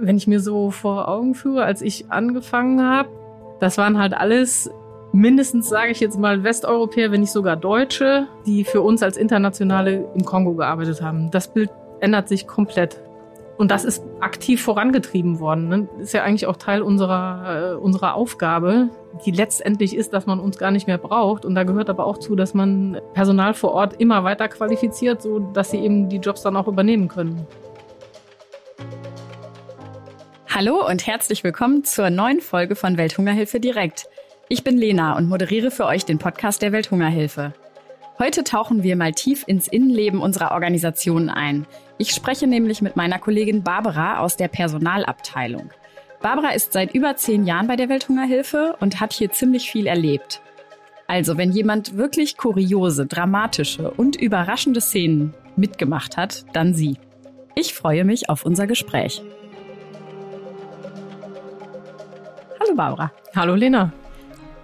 Wenn 0.00 0.16
ich 0.16 0.26
mir 0.26 0.40
so 0.40 0.70
vor 0.70 1.08
Augen 1.08 1.34
führe, 1.34 1.64
als 1.64 1.82
ich 1.82 2.10
angefangen 2.10 2.82
habe, 2.82 3.08
das 3.60 3.78
waren 3.78 3.98
halt 3.98 4.14
alles 4.14 4.70
mindestens, 5.12 5.68
sage 5.68 5.90
ich 5.90 6.00
jetzt 6.00 6.18
mal, 6.18 6.44
Westeuropäer, 6.44 7.10
wenn 7.10 7.20
nicht 7.20 7.32
sogar 7.32 7.56
Deutsche, 7.56 8.28
die 8.46 8.64
für 8.64 8.82
uns 8.82 9.02
als 9.02 9.16
Internationale 9.16 10.08
im 10.14 10.24
Kongo 10.24 10.54
gearbeitet 10.54 11.02
haben. 11.02 11.30
Das 11.30 11.48
Bild 11.48 11.70
ändert 12.00 12.28
sich 12.28 12.46
komplett. 12.46 13.00
Und 13.56 13.72
das 13.72 13.84
ist 13.84 14.04
aktiv 14.20 14.62
vorangetrieben 14.62 15.40
worden. 15.40 15.68
Ne? 15.68 15.88
Ist 15.98 16.14
ja 16.14 16.22
eigentlich 16.22 16.46
auch 16.46 16.56
Teil 16.56 16.80
unserer, 16.80 17.72
äh, 17.72 17.74
unserer 17.74 18.14
Aufgabe, 18.14 18.90
die 19.26 19.32
letztendlich 19.32 19.96
ist, 19.96 20.12
dass 20.12 20.26
man 20.26 20.38
uns 20.38 20.58
gar 20.58 20.70
nicht 20.70 20.86
mehr 20.86 20.98
braucht. 20.98 21.44
Und 21.44 21.56
da 21.56 21.64
gehört 21.64 21.90
aber 21.90 22.06
auch 22.06 22.18
zu, 22.18 22.36
dass 22.36 22.54
man 22.54 23.00
Personal 23.14 23.54
vor 23.54 23.72
Ort 23.72 24.00
immer 24.00 24.22
weiter 24.22 24.46
qualifiziert, 24.46 25.22
so 25.22 25.40
dass 25.40 25.72
sie 25.72 25.78
eben 25.78 26.08
die 26.08 26.18
Jobs 26.18 26.42
dann 26.42 26.56
auch 26.56 26.68
übernehmen 26.68 27.08
können. 27.08 27.48
Hallo 30.58 30.84
und 30.84 31.06
herzlich 31.06 31.44
willkommen 31.44 31.84
zur 31.84 32.10
neuen 32.10 32.40
Folge 32.40 32.74
von 32.74 32.96
Welthungerhilfe 32.96 33.60
direkt. 33.60 34.08
Ich 34.48 34.64
bin 34.64 34.76
Lena 34.76 35.16
und 35.16 35.28
moderiere 35.28 35.70
für 35.70 35.86
euch 35.86 36.04
den 36.04 36.18
Podcast 36.18 36.62
der 36.62 36.72
Welthungerhilfe. 36.72 37.52
Heute 38.18 38.42
tauchen 38.42 38.82
wir 38.82 38.96
mal 38.96 39.12
tief 39.12 39.44
ins 39.46 39.68
Innenleben 39.68 40.20
unserer 40.20 40.50
Organisation 40.50 41.28
ein. 41.28 41.64
Ich 41.96 42.10
spreche 42.10 42.48
nämlich 42.48 42.82
mit 42.82 42.96
meiner 42.96 43.20
Kollegin 43.20 43.62
Barbara 43.62 44.18
aus 44.18 44.36
der 44.36 44.48
Personalabteilung. 44.48 45.70
Barbara 46.20 46.48
ist 46.48 46.72
seit 46.72 46.92
über 46.92 47.14
zehn 47.14 47.46
Jahren 47.46 47.68
bei 47.68 47.76
der 47.76 47.88
Welthungerhilfe 47.88 48.74
und 48.80 48.98
hat 48.98 49.12
hier 49.12 49.30
ziemlich 49.30 49.70
viel 49.70 49.86
erlebt. 49.86 50.40
Also, 51.06 51.38
wenn 51.38 51.52
jemand 51.52 51.96
wirklich 51.96 52.36
kuriose, 52.36 53.06
dramatische 53.06 53.92
und 53.92 54.16
überraschende 54.16 54.80
Szenen 54.80 55.34
mitgemacht 55.54 56.16
hat, 56.16 56.46
dann 56.52 56.74
sie. 56.74 56.96
Ich 57.54 57.74
freue 57.74 58.04
mich 58.04 58.28
auf 58.28 58.44
unser 58.44 58.66
Gespräch. 58.66 59.22
Hallo 62.68 62.76
Barbara. 62.76 63.12
Hallo 63.34 63.54
Lena. 63.54 63.94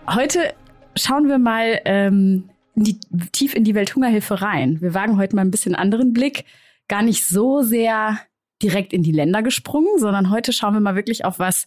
Heute 0.07 0.53
schauen 0.95 1.27
wir 1.29 1.39
mal 1.39 1.81
ähm, 1.87 2.51
in 2.75 2.85
die, 2.85 3.01
tief 3.33 3.55
in 3.55 3.65
die 3.65 3.75
Welthungerhilfe 3.75 4.43
rein. 4.43 4.79
Wir 4.83 4.93
wagen 4.93 5.17
heute 5.17 5.35
mal 5.35 5.43
ein 5.43 5.51
bisschen 5.51 5.75
anderen 5.75 6.13
Blick, 6.13 6.45
gar 6.87 7.03
nicht 7.03 7.25
so 7.25 7.63
sehr 7.63 8.19
direkt 8.63 8.93
in 8.93 9.03
die 9.03 9.13
Länder 9.13 9.43
gesprungen, 9.43 9.99
sondern 9.99 10.29
heute 10.31 10.53
schauen 10.53 10.75
wir 10.75 10.81
mal 10.81 10.97
wirklich 10.97 11.25
auf 11.25 11.39
was, 11.39 11.67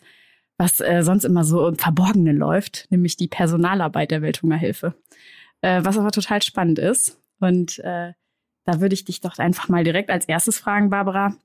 was 0.58 0.80
äh, 0.80 1.02
sonst 1.02 1.24
immer 1.24 1.44
so 1.44 1.70
im 1.70 1.76
Verborgenen 1.76 2.38
läuft, 2.38 2.86
nämlich 2.92 3.18
die 3.18 3.28
Personalarbeit 3.28 4.12
der 4.12 4.22
Welthungerhilfe. 4.22 4.94
Äh, 5.62 5.84
was 5.84 5.98
aber 5.98 6.12
total 6.12 6.44
spannend 6.44 6.78
ist. 6.78 7.20
Und 7.40 7.80
äh, 7.80 8.14
da 8.64 8.80
würde 8.80 8.94
ich 8.94 9.06
dich 9.06 9.22
doch 9.22 9.40
einfach 9.40 9.70
mal 9.70 9.84
direkt 9.84 10.12
als 10.12 10.26
erstes 10.26 10.60
fragen, 10.60 10.92
Barbara. 10.92 11.36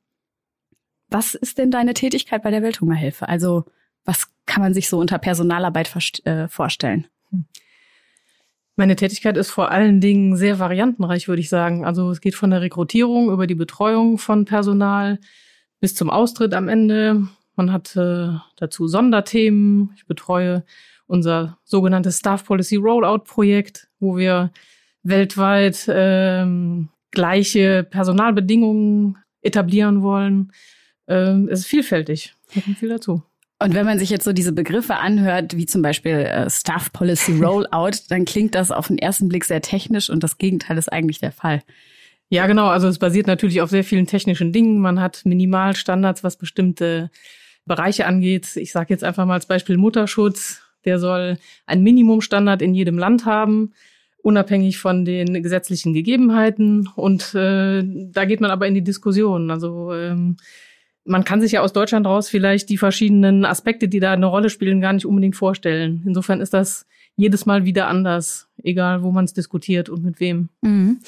Was 1.09 1.35
ist 1.35 1.57
denn 1.57 1.71
deine 1.71 1.95
Tätigkeit 1.95 2.43
bei 2.43 2.51
der 2.51 2.63
Welthungerhilfe? 2.63 3.27
Also 3.27 3.65
was 4.05 4.29
kann 4.47 4.63
man 4.63 4.75
sich 4.75 4.89
so 4.89 4.99
unter 4.99 5.19
Personalarbeit 5.19 5.91
äh, 6.25 6.49
vorstellen? 6.49 7.07
Hm. 7.31 7.45
Meine 8.77 8.97
Tätigkeit 8.97 9.37
ist 9.37 9.51
vor 9.51 9.71
allen 9.71 10.01
Dingen 10.01 10.37
sehr 10.37 10.59
variantenreich, 10.59 11.29
würde 11.29 11.41
ich 11.41 11.49
sagen. 11.49 11.85
Also 11.85 12.11
es 12.11 12.21
geht 12.21 12.35
von 12.35 12.51
der 12.51 12.63
Rekrutierung 12.63 13.31
über 13.31 13.47
die 13.47 13.55
Betreuung 13.55 14.17
von 14.19 14.47
Personal 14.47 15.19
bis 15.79 15.95
zum 15.95 16.09
Austritt 16.09 16.55
am 16.55 16.69
Ende. 16.69 17.27
Man 17.55 17.73
hat 17.73 17.95
äh, 17.97 18.31
dazu 18.57 18.89
Sonderthemen. 18.89 19.91
Ich 19.97 20.07
betreue 20.07 20.65
unser 21.07 21.59
sogenanntes 21.65 22.19
Staff 22.19 22.45
Policy 22.45 22.77
Rollout 22.77 23.25
Projekt, 23.25 23.89
wo 24.01 24.17
wir 24.17 24.51
weltweit 25.03 25.85
ähm, 25.89 26.89
gleiche 27.11 27.85
Personalbedingungen 27.85 29.19
etablieren 29.43 30.03
wollen. 30.03 30.53
Ähm, 31.09 31.49
es 31.51 31.61
ist 31.61 31.67
vielfältig. 31.67 32.35
Da 32.55 32.63
kommt 32.63 32.79
viel 32.79 32.89
dazu. 32.89 33.23
Und 33.63 33.75
wenn 33.75 33.87
man 33.87 33.99
sich 33.99 34.11
jetzt 34.11 34.25
so 34.25 34.33
diese 34.33 34.53
Begriffe 34.53 34.97
anhört, 34.97 35.57
wie 35.57 35.67
zum 35.67 35.83
Beispiel 35.83 36.13
äh, 36.13 36.51
Staff 36.51 36.93
Policy 36.93 37.39
Rollout, 37.39 37.99
dann 38.09 38.25
klingt 38.25 38.55
das 38.55 38.71
auf 38.71 38.89
den 38.89 38.99
ersten 38.99 39.29
Blick 39.29 39.45
sehr 39.45 39.63
technisch 39.63 40.11
und 40.11 40.23
das 40.23 40.39
Gegenteil 40.39 40.79
ist 40.79 40.93
eigentlich 40.93 41.21
der 41.21 41.33
Fall. 41.33 41.63
Ja, 42.29 42.47
genau. 42.47 42.69
Also 42.69 42.89
es 42.89 42.99
basiert 42.99 43.27
natürlich 43.27 43.61
auf 43.61 43.71
sehr 43.71 43.85
vielen 43.85 44.07
technischen 44.07 44.53
Dingen. 44.53 44.79
Man 44.79 45.01
hat 45.01 45.23
Minimalstandards, 45.25 46.25
was 46.25 46.37
bestimmte 46.37 47.11
Bereiche 47.67 48.07
angeht. 48.07 48.57
Ich 48.57 48.73
sage 48.73 48.87
jetzt 48.91 49.05
einfach 49.05 49.27
mal 49.27 49.35
als 49.35 49.47
Beispiel 49.47 49.77
Mutterschutz. 49.77 50.63
Der 50.85 50.99
soll 50.99 51.39
ein 51.67 51.83
Minimumstandard 51.83 52.63
in 52.63 52.75
jedem 52.75 52.99
Land 52.99 53.27
haben, 53.27 53.75
unabhängig 54.23 54.79
von 54.79 55.05
den 55.05 55.43
gesetzlichen 55.43 55.93
Gegebenheiten. 55.93 56.89
Und 56.97 57.35
äh, 57.35 57.85
da 57.85 58.25
geht 58.25 58.41
man 58.41 58.51
aber 58.51 58.67
in 58.67 58.75
die 58.75 58.83
Diskussion. 58.83 59.51
Also 59.51 59.93
ähm, 59.93 60.37
man 61.05 61.25
kann 61.25 61.41
sich 61.41 61.53
ja 61.53 61.61
aus 61.63 61.73
Deutschland 61.73 62.07
raus 62.07 62.29
vielleicht 62.29 62.69
die 62.69 62.79
verschiedenen 62.79 63.45
Aspekte, 63.45 63.89
die 63.89 64.01
da 64.01 64.13
eine 64.13 64.27
Rolle 64.27 64.51
spielen, 64.51 64.81
gar 64.81 64.93
nicht 64.93 65.07
unbedingt 65.07 65.37
vorstellen. 65.37 66.03
Insofern 66.07 66.41
ist 66.41 66.55
das 66.55 66.87
jedes 67.17 67.47
Mal 67.47 67.65
wieder 67.65 67.89
anders, 67.89 68.49
egal 68.63 69.03
wo 69.03 69.11
man 69.11 69.25
es 69.25 69.33
diskutiert 69.33 69.89
und 69.89 70.05
mit 70.05 70.21
wem. 70.21 70.49
Mhm. 70.63 71.01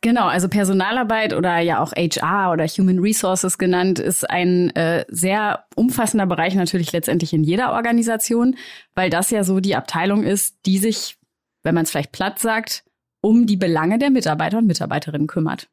Genau, 0.00 0.26
also 0.26 0.48
Personalarbeit 0.48 1.32
oder 1.32 1.60
ja 1.60 1.78
auch 1.78 1.92
HR 1.92 2.50
oder 2.50 2.66
Human 2.66 2.98
Resources 2.98 3.56
genannt, 3.56 4.00
ist 4.00 4.28
ein 4.28 4.74
äh, 4.74 5.04
sehr 5.08 5.64
umfassender 5.76 6.26
Bereich 6.26 6.56
natürlich 6.56 6.90
letztendlich 6.90 7.32
in 7.32 7.44
jeder 7.44 7.72
Organisation, 7.72 8.56
weil 8.96 9.10
das 9.10 9.30
ja 9.30 9.44
so 9.44 9.60
die 9.60 9.76
Abteilung 9.76 10.24
ist, 10.24 10.56
die 10.66 10.78
sich, 10.78 11.18
wenn 11.62 11.76
man 11.76 11.84
es 11.84 11.92
vielleicht 11.92 12.10
platt 12.10 12.40
sagt, 12.40 12.82
um 13.20 13.46
die 13.46 13.56
Belange 13.56 13.98
der 13.98 14.10
Mitarbeiter 14.10 14.58
und 14.58 14.66
Mitarbeiterinnen 14.66 15.28
kümmert. 15.28 15.68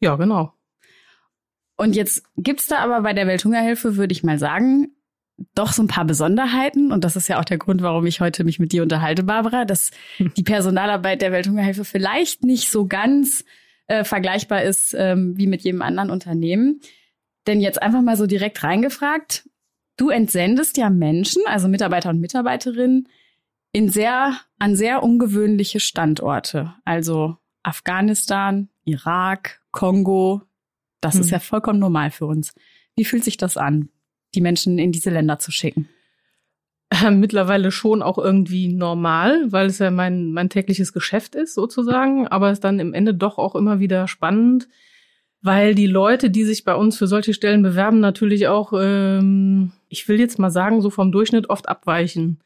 Ja, 0.00 0.16
genau. 0.16 0.52
Und 1.76 1.94
jetzt 1.94 2.22
gibt's 2.36 2.66
da 2.66 2.78
aber 2.78 3.02
bei 3.02 3.12
der 3.12 3.26
Welthungerhilfe, 3.26 3.96
würde 3.96 4.12
ich 4.12 4.24
mal 4.24 4.38
sagen, 4.38 4.92
doch 5.54 5.72
so 5.72 5.82
ein 5.82 5.88
paar 5.88 6.04
Besonderheiten. 6.04 6.92
Und 6.92 7.04
das 7.04 7.16
ist 7.16 7.28
ja 7.28 7.38
auch 7.38 7.44
der 7.44 7.58
Grund, 7.58 7.82
warum 7.82 8.06
ich 8.06 8.20
heute 8.20 8.44
mich 8.44 8.58
mit 8.58 8.72
dir 8.72 8.82
unterhalte, 8.82 9.22
Barbara, 9.22 9.64
dass 9.64 9.90
die 10.18 10.42
Personalarbeit 10.42 11.20
der 11.20 11.32
Welthungerhilfe 11.32 11.84
vielleicht 11.84 12.44
nicht 12.44 12.70
so 12.70 12.86
ganz 12.86 13.44
äh, 13.86 14.04
vergleichbar 14.04 14.62
ist 14.62 14.94
ähm, 14.98 15.36
wie 15.36 15.46
mit 15.46 15.62
jedem 15.62 15.82
anderen 15.82 16.10
Unternehmen. 16.10 16.80
Denn 17.46 17.60
jetzt 17.60 17.82
einfach 17.82 18.02
mal 18.02 18.16
so 18.16 18.26
direkt 18.26 18.62
reingefragt, 18.62 19.48
du 19.96 20.10
entsendest 20.10 20.76
ja 20.76 20.90
Menschen, 20.90 21.42
also 21.46 21.68
Mitarbeiter 21.68 22.10
und 22.10 22.20
Mitarbeiterinnen, 22.20 23.08
in 23.72 23.90
sehr, 23.90 24.38
an 24.58 24.74
sehr 24.74 25.02
ungewöhnliche 25.02 25.80
Standorte. 25.80 26.74
Also 26.84 27.36
Afghanistan, 27.62 28.68
Irak, 28.84 29.60
Kongo, 29.70 30.42
das 31.00 31.14
hm. 31.14 31.20
ist 31.22 31.30
ja 31.30 31.38
vollkommen 31.38 31.78
normal 31.78 32.10
für 32.10 32.26
uns. 32.26 32.54
Wie 32.94 33.04
fühlt 33.04 33.24
sich 33.24 33.36
das 33.36 33.56
an, 33.56 33.90
die 34.34 34.40
Menschen 34.40 34.78
in 34.78 34.92
diese 34.92 35.10
Länder 35.10 35.38
zu 35.38 35.52
schicken? 35.52 35.88
Äh, 36.90 37.10
mittlerweile 37.10 37.72
schon 37.72 38.02
auch 38.02 38.18
irgendwie 38.18 38.68
normal, 38.68 39.50
weil 39.50 39.66
es 39.66 39.78
ja 39.78 39.90
mein, 39.90 40.32
mein 40.32 40.48
tägliches 40.48 40.92
Geschäft 40.92 41.34
ist, 41.34 41.54
sozusagen. 41.54 42.28
Aber 42.28 42.50
es 42.50 42.58
ist 42.58 42.64
dann 42.64 42.78
im 42.78 42.94
Ende 42.94 43.12
doch 43.12 43.38
auch 43.38 43.56
immer 43.56 43.80
wieder 43.80 44.06
spannend, 44.06 44.68
weil 45.42 45.74
die 45.74 45.86
Leute, 45.86 46.30
die 46.30 46.44
sich 46.44 46.64
bei 46.64 46.74
uns 46.74 46.96
für 46.96 47.06
solche 47.06 47.34
Stellen 47.34 47.62
bewerben, 47.62 48.00
natürlich 48.00 48.46
auch, 48.46 48.72
ähm, 48.76 49.72
ich 49.88 50.08
will 50.08 50.20
jetzt 50.20 50.38
mal 50.38 50.50
sagen, 50.50 50.80
so 50.80 50.90
vom 50.90 51.10
Durchschnitt 51.12 51.50
oft 51.50 51.68
abweichen. 51.68 52.40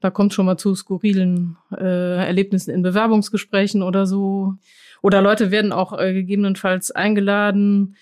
Da 0.00 0.10
kommt 0.10 0.34
schon 0.34 0.46
mal 0.46 0.58
zu 0.58 0.74
skurrilen 0.74 1.56
äh, 1.72 2.26
Erlebnissen 2.26 2.70
in 2.72 2.82
Bewerbungsgesprächen 2.82 3.82
oder 3.82 4.06
so. 4.06 4.54
Oder 5.02 5.22
Leute 5.22 5.50
werden 5.50 5.72
auch 5.72 5.98
äh, 5.98 6.12
gegebenenfalls 6.12 6.90
eingeladen, 6.90 7.96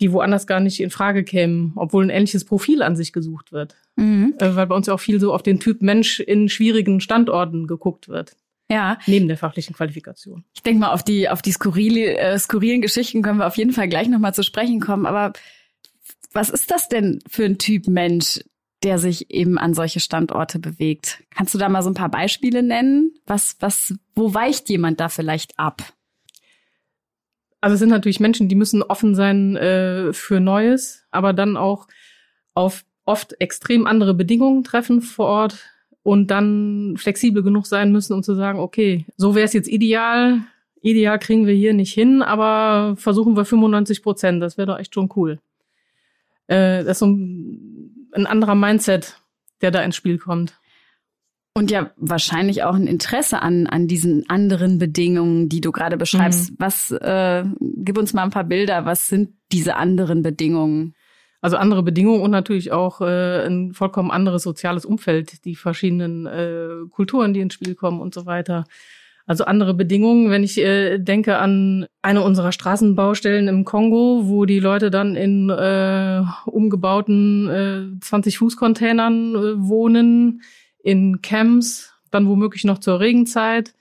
die 0.00 0.12
woanders 0.12 0.46
gar 0.46 0.60
nicht 0.60 0.80
in 0.80 0.90
Frage 0.90 1.24
kämen, 1.24 1.72
obwohl 1.76 2.04
ein 2.04 2.10
ähnliches 2.10 2.44
Profil 2.44 2.82
an 2.82 2.96
sich 2.96 3.12
gesucht 3.12 3.52
wird. 3.52 3.76
Mhm. 3.96 4.34
Äh, 4.38 4.56
weil 4.56 4.66
bei 4.66 4.74
uns 4.74 4.86
ja 4.86 4.94
auch 4.94 5.00
viel 5.00 5.20
so 5.20 5.34
auf 5.34 5.42
den 5.42 5.60
Typ 5.60 5.82
Mensch 5.82 6.20
in 6.20 6.48
schwierigen 6.48 7.00
Standorten 7.00 7.66
geguckt 7.66 8.08
wird. 8.08 8.36
Ja. 8.70 8.98
Neben 9.06 9.26
der 9.28 9.36
fachlichen 9.36 9.74
Qualifikation. 9.74 10.44
Ich 10.54 10.62
denke 10.62 10.80
mal, 10.80 10.92
auf 10.92 11.02
die, 11.02 11.28
auf 11.28 11.42
die 11.42 11.52
skurrile, 11.52 12.16
äh, 12.16 12.38
skurrilen 12.38 12.80
Geschichten 12.80 13.20
können 13.20 13.38
wir 13.38 13.46
auf 13.46 13.56
jeden 13.56 13.72
Fall 13.72 13.88
gleich 13.88 14.08
nochmal 14.08 14.32
zu 14.32 14.44
sprechen 14.44 14.80
kommen. 14.80 15.06
Aber 15.06 15.32
was 16.32 16.50
ist 16.50 16.70
das 16.70 16.88
denn 16.88 17.18
für 17.28 17.44
ein 17.44 17.58
Typ 17.58 17.88
Mensch, 17.88 18.40
der 18.84 18.98
sich 18.98 19.30
eben 19.30 19.58
an 19.58 19.74
solche 19.74 19.98
Standorte 19.98 20.60
bewegt? 20.60 21.22
Kannst 21.30 21.52
du 21.52 21.58
da 21.58 21.68
mal 21.68 21.82
so 21.82 21.90
ein 21.90 21.94
paar 21.94 22.10
Beispiele 22.10 22.62
nennen? 22.62 23.12
Was, 23.26 23.56
was, 23.58 23.94
wo 24.14 24.32
weicht 24.34 24.68
jemand 24.70 25.00
da 25.00 25.08
vielleicht 25.08 25.58
ab? 25.58 25.82
Also 27.60 27.74
es 27.74 27.80
sind 27.80 27.90
natürlich 27.90 28.20
Menschen, 28.20 28.48
die 28.48 28.54
müssen 28.54 28.82
offen 28.82 29.14
sein 29.14 29.56
äh, 29.56 30.12
für 30.12 30.40
Neues, 30.40 31.04
aber 31.10 31.32
dann 31.32 31.56
auch 31.56 31.86
auf 32.54 32.84
oft 33.04 33.40
extrem 33.40 33.86
andere 33.86 34.14
Bedingungen 34.14 34.64
treffen 34.64 35.02
vor 35.02 35.26
Ort 35.26 35.70
und 36.02 36.28
dann 36.28 36.94
flexibel 36.96 37.42
genug 37.42 37.66
sein 37.66 37.92
müssen, 37.92 38.14
um 38.14 38.22
zu 38.22 38.34
sagen, 38.34 38.58
okay, 38.58 39.04
so 39.16 39.34
wäre 39.34 39.44
es 39.44 39.52
jetzt 39.52 39.68
ideal. 39.68 40.40
Ideal 40.80 41.18
kriegen 41.18 41.46
wir 41.46 41.54
hier 41.54 41.74
nicht 41.74 41.92
hin, 41.92 42.22
aber 42.22 42.96
versuchen 42.96 43.36
wir 43.36 43.44
95 43.44 44.02
Prozent. 44.02 44.42
Das 44.42 44.56
wäre 44.56 44.66
doch 44.66 44.78
echt 44.78 44.94
schon 44.94 45.10
cool. 45.16 45.38
Äh, 46.46 46.84
das 46.84 46.92
ist 46.92 46.98
so 47.00 47.06
ein, 47.06 48.08
ein 48.12 48.26
anderer 48.26 48.54
Mindset, 48.54 49.20
der 49.60 49.70
da 49.70 49.82
ins 49.82 49.96
Spiel 49.96 50.18
kommt. 50.18 50.54
Und 51.60 51.70
ja, 51.70 51.90
wahrscheinlich 51.98 52.62
auch 52.62 52.74
ein 52.74 52.86
Interesse 52.86 53.42
an, 53.42 53.66
an 53.66 53.86
diesen 53.86 54.24
anderen 54.30 54.78
Bedingungen, 54.78 55.50
die 55.50 55.60
du 55.60 55.72
gerade 55.72 55.98
beschreibst. 55.98 56.52
Mhm. 56.52 56.56
Was, 56.58 56.90
äh, 56.90 57.44
gib 57.60 57.98
uns 57.98 58.14
mal 58.14 58.22
ein 58.22 58.30
paar 58.30 58.44
Bilder. 58.44 58.86
Was 58.86 59.08
sind 59.08 59.34
diese 59.52 59.76
anderen 59.76 60.22
Bedingungen? 60.22 60.94
Also 61.42 61.58
andere 61.58 61.82
Bedingungen 61.82 62.22
und 62.22 62.30
natürlich 62.30 62.72
auch 62.72 63.02
äh, 63.02 63.44
ein 63.46 63.74
vollkommen 63.74 64.10
anderes 64.10 64.42
soziales 64.42 64.86
Umfeld, 64.86 65.44
die 65.44 65.54
verschiedenen 65.54 66.24
äh, 66.24 66.88
Kulturen, 66.88 67.34
die 67.34 67.40
ins 67.40 67.52
Spiel 67.52 67.74
kommen 67.74 68.00
und 68.00 68.14
so 68.14 68.24
weiter. 68.24 68.64
Also 69.26 69.44
andere 69.44 69.74
Bedingungen, 69.74 70.30
wenn 70.30 70.42
ich 70.42 70.56
äh, 70.56 70.96
denke 70.96 71.36
an 71.36 71.84
eine 72.00 72.22
unserer 72.22 72.52
Straßenbaustellen 72.52 73.48
im 73.48 73.66
Kongo, 73.66 74.22
wo 74.24 74.46
die 74.46 74.60
Leute 74.60 74.90
dann 74.90 75.14
in 75.14 75.50
äh, 75.50 76.22
umgebauten 76.46 77.48
äh, 77.48 78.02
20-Fuß-Containern 78.02 79.34
äh, 79.34 79.68
wohnen, 79.68 80.40
in 80.82 81.22
Camps, 81.22 81.92
dann 82.10 82.28
womöglich 82.28 82.64
noch 82.64 82.78
zur 82.78 83.00
Regenzeit. 83.00 83.74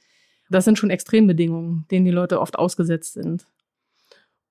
Das 0.50 0.66
sind 0.66 0.78
schon 0.78 0.90
Extrembedingungen, 0.90 1.86
denen 1.92 2.06
die 2.06 2.12
Leute 2.12 2.42
oft 2.42 2.57
ausgesetzt 2.57 3.13
sind. 3.13 3.46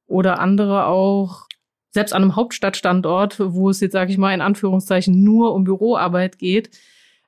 Oder 0.07 0.41
andere 0.41 0.87
auch, 0.87 1.47
selbst 1.91 2.13
an 2.13 2.23
einem 2.23 2.37
Hauptstadtstandort, 2.37 3.41
wo 3.41 3.71
es 3.71 3.81
jetzt, 3.81 3.93
sage 3.93 4.13
ich 4.13 4.19
mal, 4.19 4.35
in 4.35 4.41
Anführungszeichen 4.41 5.23
nur 5.23 5.55
um 5.55 5.65
Büroarbeit 5.65 6.39
geht, 6.39 6.71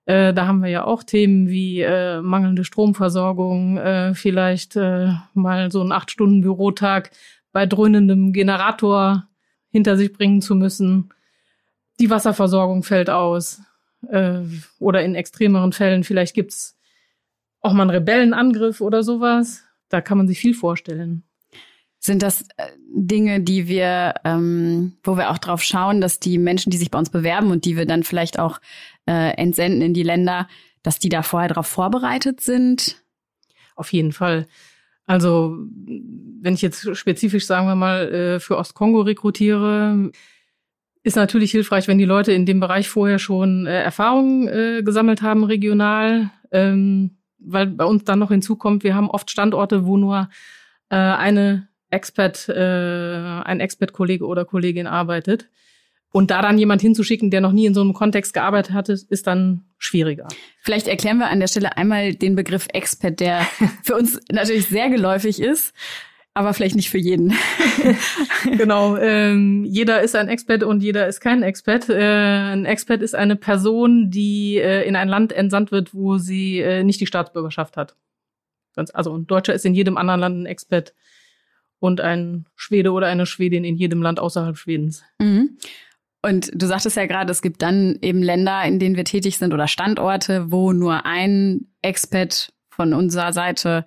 äh, 0.07 0.33
da 0.33 0.47
haben 0.47 0.61
wir 0.61 0.71
ja 0.71 0.85
auch 0.85 1.03
Themen 1.03 1.49
wie 1.49 1.81
äh, 1.81 2.21
mangelnde 2.21 2.65
Stromversorgung, 2.65 3.79
äh, 3.79 4.15
vielleicht 4.15 4.77
äh, 4.77 5.13
mal 5.35 5.71
so 5.71 5.81
einen 5.81 5.93
acht 5.93 6.11
Stunden 6.11 6.41
Bürotag 6.41 7.11
bei 7.53 7.67
dröhnendem 7.67 8.33
Generator 8.33 9.29
hinter 9.71 9.97
sich 9.97 10.13
bringen 10.13 10.41
zu 10.41 10.55
müssen. 10.55 11.11
Die 12.01 12.11
Wasserversorgung 12.11 12.83
fällt 12.83 13.11
aus. 13.11 13.63
Äh, 14.09 14.41
oder 14.79 15.03
in 15.03 15.15
extremeren 15.15 15.73
Fällen 15.73 16.05
vielleicht 16.05 16.35
gibt's 16.35 16.77
auch 17.61 17.73
mal 17.73 17.83
einen 17.83 17.91
Rebellenangriff 17.91 18.81
oder 18.81 19.03
sowas. 19.03 19.63
Da 19.89 20.01
kann 20.01 20.19
man 20.19 20.29
sich 20.29 20.39
viel 20.39 20.55
vorstellen. 20.55 21.25
Sind 21.99 22.23
das 22.23 22.43
äh, 22.57 22.69
Dinge, 22.95 23.41
die 23.41 23.69
wir, 23.69 24.15
ähm, 24.25 24.97
wo 25.03 25.17
wir 25.17 25.31
auch 25.31 25.39
drauf 25.39 25.63
schauen, 25.63 26.01
dass 26.01 26.19
die 26.19 26.39
Menschen, 26.39 26.71
die 26.71 26.79
sich 26.79 26.91
bei 26.91 26.99
uns 26.99 27.11
bewerben 27.11 27.51
und 27.51 27.65
die 27.67 27.77
wir 27.77 27.85
dann 27.85 28.05
vielleicht 28.05 28.39
auch 28.39 28.61
äh, 29.07 29.35
entsenden 29.37 29.83
in 29.83 29.93
die 29.93 30.03
Länder, 30.03 30.49
dass 30.83 30.99
die 30.99 31.11
da 31.11 31.23
vorher 31.23 31.49
darauf 31.49 31.67
vorbereitet 31.67 32.41
sind? 32.41 33.03
Auf 33.77 33.93
jeden 33.93 34.13
Fall. 34.13 34.47
Also 35.07 35.59
wenn 36.41 36.55
ich 36.55 36.63
jetzt 36.63 36.97
spezifisch, 36.97 37.45
sagen 37.45 37.67
wir 37.67 37.75
mal, 37.75 38.09
äh, 38.13 38.41
für 38.41 38.57
Ostkongo 38.57 39.03
rekrutiere, 39.03 40.11
ist 41.03 41.17
natürlich 41.17 41.51
hilfreich, 41.51 41.89
wenn 41.89 41.99
die 41.99 42.05
Leute 42.05 42.33
in 42.33 42.47
dem 42.47 42.61
Bereich 42.61 42.89
vorher 42.89 43.19
schon 43.19 43.67
äh, 43.67 43.83
Erfahrungen 43.83 44.49
äh, 44.49 44.83
gesammelt 44.83 45.23
haben, 45.23 45.45
regional, 45.45 46.31
ähm, 46.53 47.17
weil 47.39 47.67
bei 47.69 47.85
uns 47.85 48.05
dann 48.05 48.19
noch 48.19 48.31
hinzukommt, 48.31 48.85
wir 48.85 48.95
haben 48.95 49.11
oft 49.11 49.31
Standorte, 49.31 49.87
wo 49.87 49.97
nur 49.97 50.29
äh, 50.91 50.97
eine 50.97 51.69
Expert, 51.89 52.49
äh, 52.49 52.53
ein 52.55 53.61
Expert-Kollege 53.61 54.27
oder 54.27 54.45
Kollegin 54.45 54.87
arbeitet. 54.87 55.49
Und 56.13 56.33
da 56.33 56.43
dann 56.43 56.59
jemand 56.59 56.83
hinzuschicken, 56.83 57.31
der 57.31 57.41
noch 57.41 57.53
nie 57.53 57.67
in 57.67 57.75
so 57.75 57.81
einem 57.81 57.95
Kontext 57.95 58.35
gearbeitet 58.35 58.75
hatte, 58.75 58.93
ist 58.93 59.27
dann 59.27 59.65
schwieriger. 59.79 60.27
Vielleicht 60.61 60.89
erklären 60.89 61.19
wir 61.19 61.29
an 61.29 61.39
der 61.39 61.47
Stelle 61.47 61.77
einmal 61.77 62.15
den 62.15 62.35
Begriff 62.35 62.67
Expert, 62.73 63.21
der 63.21 63.47
für 63.85 63.97
uns 63.97 64.21
natürlich 64.31 64.67
sehr 64.67 64.91
geläufig 64.91 65.41
ist, 65.41 65.73
aber 66.41 66.55
vielleicht 66.55 66.75
nicht 66.75 66.89
für 66.89 66.97
jeden. 66.97 67.35
genau, 68.57 68.97
ähm, 68.97 69.67
jeder 69.67 70.01
ist 70.01 70.17
ein 70.17 70.29
Expert 70.29 70.63
und 70.63 70.83
jeder 70.83 71.07
ist 71.07 71.21
kein 71.21 71.43
Expert. 71.43 71.91
Äh, 71.91 72.53
ein 72.53 72.65
Expert 72.65 73.03
ist 73.03 73.15
eine 73.15 73.37
Person, 73.37 74.11
die 74.11 74.57
äh, 74.57 74.89
in 74.89 74.97
ein 74.97 75.09
Land 75.09 75.33
entsandt 75.33 75.71
wird, 75.71 75.93
wo 75.93 76.17
sie 76.17 76.61
äh, 76.61 76.83
nicht 76.83 76.99
die 76.99 77.07
Staatsbürgerschaft 77.07 77.77
hat. 77.77 77.95
Also 78.95 79.15
ein 79.15 79.27
Deutscher 79.27 79.53
ist 79.53 79.67
in 79.67 79.75
jedem 79.75 79.99
anderen 79.99 80.21
Land 80.21 80.39
ein 80.39 80.47
Expert 80.47 80.95
und 81.79 82.01
ein 82.01 82.47
Schwede 82.57 82.93
oder 82.93 83.09
eine 83.09 83.27
Schwedin 83.27 83.65
in 83.65 83.77
jedem 83.77 84.01
Land 84.01 84.19
außerhalb 84.19 84.57
Schwedens. 84.57 85.05
Mhm. 85.19 85.59
Und 86.23 86.51
du 86.55 86.67
sagtest 86.67 86.97
ja 86.97 87.05
gerade, 87.05 87.31
es 87.31 87.43
gibt 87.43 87.61
dann 87.61 87.99
eben 88.01 88.23
Länder, 88.23 88.65
in 88.65 88.79
denen 88.79 88.97
wir 88.97 89.05
tätig 89.05 89.37
sind 89.37 89.53
oder 89.53 89.69
Standorte, 89.69 90.51
wo 90.51 90.73
nur 90.73 91.05
ein 91.05 91.67
Expat 91.83 92.55
von 92.71 92.95
unserer 92.95 93.35
Seite 93.35 93.85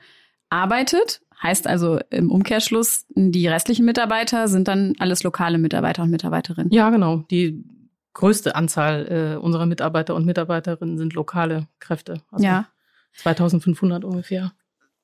arbeitet. 0.52 1.22
Heißt 1.44 1.68
also 1.68 2.00
im 2.10 2.32
Umkehrschluss, 2.32 3.06
die 3.10 3.48
restlichen 3.48 3.86
Mitarbeiter 3.86 4.48
sind 4.48 4.70
dann 4.70 4.94
alles 5.00 5.24
lokale 5.24 5.58
Mitarbeiter 5.58 6.04
und 6.04 6.10
Mitarbeiterinnen. 6.10 6.72
Ja, 6.72 6.90
genau. 6.90 7.26
Die 7.30 7.66
größte 8.14 8.56
Anzahl 8.56 9.36
äh, 9.36 9.38
unserer 9.38 9.66
Mitarbeiter 9.66 10.16
und 10.16 10.26
Mitarbeiterinnen 10.26 10.98
sind 10.98 11.14
lokale 11.14 11.68
Kräfte. 11.80 12.22
Also 12.32 12.46
ja. 12.46 12.68
2500 13.16 14.06
ungefähr. 14.06 14.54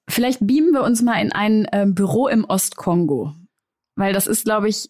Vielleicht 0.07 0.39
beamen 0.45 0.71
wir 0.71 0.83
uns 0.83 1.01
mal 1.01 1.21
in 1.21 1.33
ein 1.33 1.65
äh, 1.65 1.86
Büro 1.88 2.27
im 2.27 2.45
Ostkongo. 2.45 3.33
Weil 3.95 4.13
das 4.13 4.27
ist, 4.27 4.45
glaube 4.45 4.69
ich, 4.69 4.89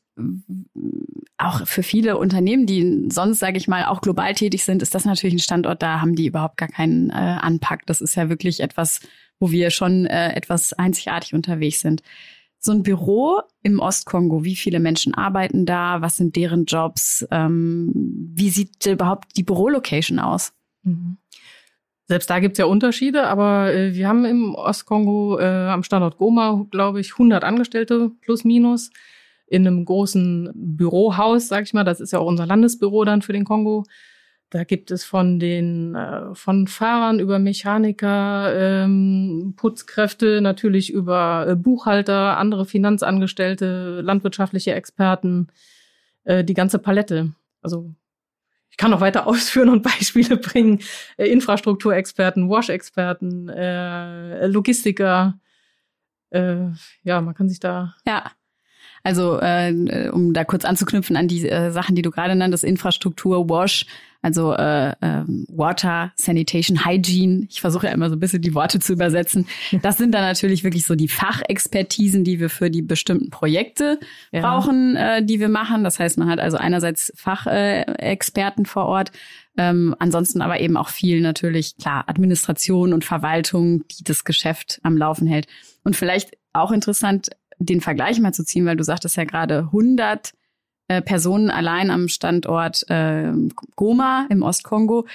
auch 1.40 1.66
für 1.66 1.82
viele 1.82 2.18
Unternehmen, 2.18 2.68
die 2.68 3.08
sonst, 3.10 3.40
sage 3.40 3.58
ich 3.58 3.68
mal, 3.68 3.86
auch 3.86 4.02
global 4.02 4.36
tätig 4.36 4.64
sind, 4.64 4.84
ist 4.84 4.94
das 4.94 5.06
natürlich 5.06 5.34
ein 5.34 5.40
Standort, 5.40 5.82
da 5.82 6.00
haben 6.00 6.16
die 6.16 6.28
überhaupt 6.28 6.58
gar 6.58 6.70
keinen 6.70 7.10
äh, 7.10 7.14
Anpack. 7.14 7.88
Das 7.88 8.02
ist 8.02 8.14
ja 8.14 8.30
wirklich 8.30 8.60
etwas, 8.60 9.00
wo 9.40 9.52
wir 9.52 9.72
schon 9.72 10.06
äh, 10.06 10.34
etwas 10.34 10.74
einzigartig 10.74 11.34
unterwegs 11.34 11.82
sind. 11.82 12.04
So 12.60 12.74
ein 12.74 12.84
Büro 12.84 13.42
im 13.64 13.80
Ostkongo, 13.80 14.44
wie 14.44 14.56
viele 14.56 14.80
Menschen 14.80 15.14
arbeiten 15.14 15.66
da? 15.66 16.02
Was 16.02 16.18
sind 16.18 16.36
deren 16.36 16.66
Jobs? 16.66 17.26
Ähm, 17.32 17.92
wie 18.36 18.50
sieht 18.50 18.86
überhaupt 18.86 19.38
die 19.38 19.44
Bürolocation 19.44 20.20
aus? 20.20 20.52
Mhm. 20.84 21.18
Selbst 22.10 22.30
da 22.30 22.40
gibt's 22.40 22.58
ja 22.58 22.66
Unterschiede, 22.66 23.28
aber 23.28 23.72
äh, 23.72 23.94
wir 23.94 24.08
haben 24.08 24.26
im 24.26 24.56
Ostkongo 24.56 25.38
äh, 25.40 25.46
am 25.46 25.84
Standort 25.84 26.18
Goma, 26.18 26.66
glaube 26.72 27.00
ich, 27.00 27.14
100 27.14 27.44
Angestellte 27.44 28.12
plus 28.22 28.44
minus 28.44 28.90
in 29.46 29.66
einem 29.66 29.86
großen 29.86 30.50
Bürohaus, 30.54 31.48
sag 31.48 31.64
ich 31.64 31.74
mal. 31.74 31.84
Das 31.84 32.02
ist 32.02 32.12
ja 32.12 32.20
auch 32.20 32.26
unser 32.26 32.46
Landesbüro 32.46 33.06
dann 33.06 33.22
für 33.22 33.34
den 33.34 33.46
Kongo. 33.46 33.86
Da 34.52 34.64
gibt 34.64 34.90
es 34.90 35.04
von 35.04 35.40
den 35.40 35.94
äh, 35.96 36.34
von 36.34 36.68
Fahrern 36.68 37.20
über 37.20 37.38
Mechaniker, 37.38 38.52
ähm, 38.56 39.54
Putzkräfte, 39.56 40.42
natürlich 40.42 40.92
über 40.92 41.46
äh, 41.48 41.56
Buchhalter, 41.56 42.38
andere 42.38 42.66
Finanzangestellte, 42.66 44.02
landwirtschaftliche 44.02 44.74
Experten, 44.74 45.48
äh, 46.24 46.44
die 46.44 46.56
ganze 46.56 46.80
Palette. 46.80 47.34
Also 47.62 47.94
kann 48.80 48.92
noch 48.92 49.02
weiter 49.02 49.28
ausführen 49.28 49.70
und 49.70 49.84
Beispiele 49.84 50.38
bringen. 50.38 50.80
Äh, 51.18 51.28
Infrastrukturexperten, 51.28 52.50
Wash-Experten, 52.50 53.50
äh, 53.50 54.48
Logistiker. 54.48 55.40
Äh, 56.32 56.70
ja, 57.04 57.22
man 57.22 57.36
kann 57.36 57.50
sich 57.50 57.60
da. 57.60 57.96
Ja. 58.08 58.32
Also 59.04 59.40
äh, 59.40 60.10
um 60.12 60.34
da 60.34 60.44
kurz 60.44 60.66
anzuknüpfen 60.66 61.16
an 61.16 61.28
die 61.28 61.48
äh, 61.48 61.72
Sachen, 61.72 61.96
die 61.96 62.02
du 62.02 62.12
gerade 62.12 62.36
nanntest, 62.36 62.64
Infrastruktur, 62.64 63.50
Wash, 63.50 63.86
also 64.22 64.54
äh, 64.54 64.90
äh, 64.90 65.24
Water, 65.48 66.12
Sanitation, 66.16 66.86
Hygiene. 66.86 67.48
Ich 67.50 67.62
versuche 67.62 67.88
ja 67.88 67.94
immer 67.94 68.10
so 68.10 68.16
ein 68.16 68.20
bisschen 68.20 68.42
die 68.42 68.54
Worte 68.54 68.80
zu 68.80 68.94
übersetzen. 68.94 69.48
Das 69.82 69.98
sind 69.98 70.14
dann 70.14 70.24
natürlich 70.24 70.64
wirklich 70.64 70.86
so 70.86 70.96
die 70.96 71.08
Fachexpertisen, 71.08 72.24
die 72.26 72.40
wir 72.40 72.50
für 72.50 72.70
die 72.70 72.82
bestimmten 72.82 73.30
Projekte 73.30 74.00
ja. 74.32 74.42
brauchen, 74.42 74.98
äh, 74.98 75.24
die 75.24 75.40
wir 75.40 75.48
machen. 75.48 75.84
Das 75.86 76.00
heißt, 76.00 76.18
man 76.18 76.30
hat 76.30 76.40
also 76.40 76.58
einerseits 76.58 77.14
Fachexperten 77.16 78.66
äh, 78.66 78.68
vor 78.68 78.88
Ort, 78.88 79.12
ähm, 79.58 79.96
ansonsten 80.00 80.42
aber 80.42 80.60
eben 80.60 80.76
auch 80.76 80.90
viel 80.90 81.22
natürlich, 81.22 81.78
klar, 81.78 82.04
Administration 82.08 82.94
und 82.94 83.06
Verwaltung, 83.06 83.88
die 83.88 84.04
das 84.04 84.26
Geschäft 84.26 84.80
am 84.84 84.98
Laufen 84.98 85.28
hält. 85.28 85.48
Und 85.84 85.96
vielleicht 85.96 86.32
auch 86.52 86.72
interessant, 86.72 87.30
den 87.60 87.82
Vergleich 87.82 88.20
mal 88.20 88.34
zu 88.34 88.44
ziehen, 88.44 88.66
weil 88.66 88.78
du 88.78 88.84
sagtest 88.84 89.18
ja 89.18 89.26
gerade 89.26 89.60
100 89.60 90.34
äh, 90.88 91.02
Personen 91.02 91.52
allein 91.52 91.92
am 91.92 92.08
Standort 92.08 92.90
äh, 92.90 93.32
Goma 93.76 94.28
im 94.30 94.42
Ostkongo. 94.42 95.06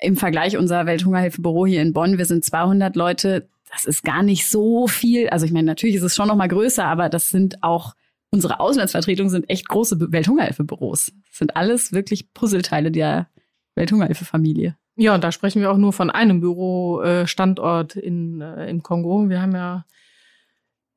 Im 0.00 0.16
Vergleich 0.16 0.56
unser 0.56 0.86
Welthungerhilfebüro 0.86 1.66
hier 1.66 1.82
in 1.82 1.92
Bonn, 1.92 2.18
wir 2.18 2.24
sind 2.24 2.44
200 2.44 2.94
Leute. 2.94 3.48
Das 3.70 3.84
ist 3.84 4.04
gar 4.04 4.22
nicht 4.22 4.48
so 4.48 4.86
viel. 4.86 5.28
Also 5.28 5.44
ich 5.44 5.52
meine, 5.52 5.66
natürlich 5.66 5.96
ist 5.96 6.04
es 6.04 6.14
schon 6.14 6.28
noch 6.28 6.36
mal 6.36 6.48
größer, 6.48 6.84
aber 6.84 7.08
das 7.08 7.28
sind 7.28 7.62
auch 7.62 7.94
unsere 8.30 8.60
Auslandsvertretungen 8.60 9.30
sind 9.30 9.50
echt 9.50 9.68
große 9.68 10.12
Welthungerhilfebüros. 10.12 11.12
Das 11.28 11.38
sind 11.38 11.56
alles 11.56 11.92
wirklich 11.92 12.32
Puzzleteile 12.32 12.90
der 12.90 13.28
Welthungerhilfefamilie. 13.74 14.76
Ja, 14.96 15.14
und 15.14 15.22
da 15.22 15.32
sprechen 15.32 15.62
wir 15.62 15.70
auch 15.70 15.76
nur 15.76 15.92
von 15.92 16.10
einem 16.10 16.40
Bürostandort 16.40 17.96
äh, 17.96 18.00
in, 18.00 18.40
äh, 18.40 18.68
im 18.68 18.82
Kongo. 18.82 19.28
Wir 19.28 19.40
haben 19.40 19.52
ja 19.52 19.84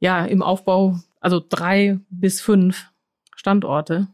ja, 0.01 0.25
im 0.25 0.41
Aufbau, 0.41 1.00
also 1.22 1.41
drei 1.48 2.00
bis 2.10 2.41
fünf 2.41 2.91
Standorte. 3.36 4.08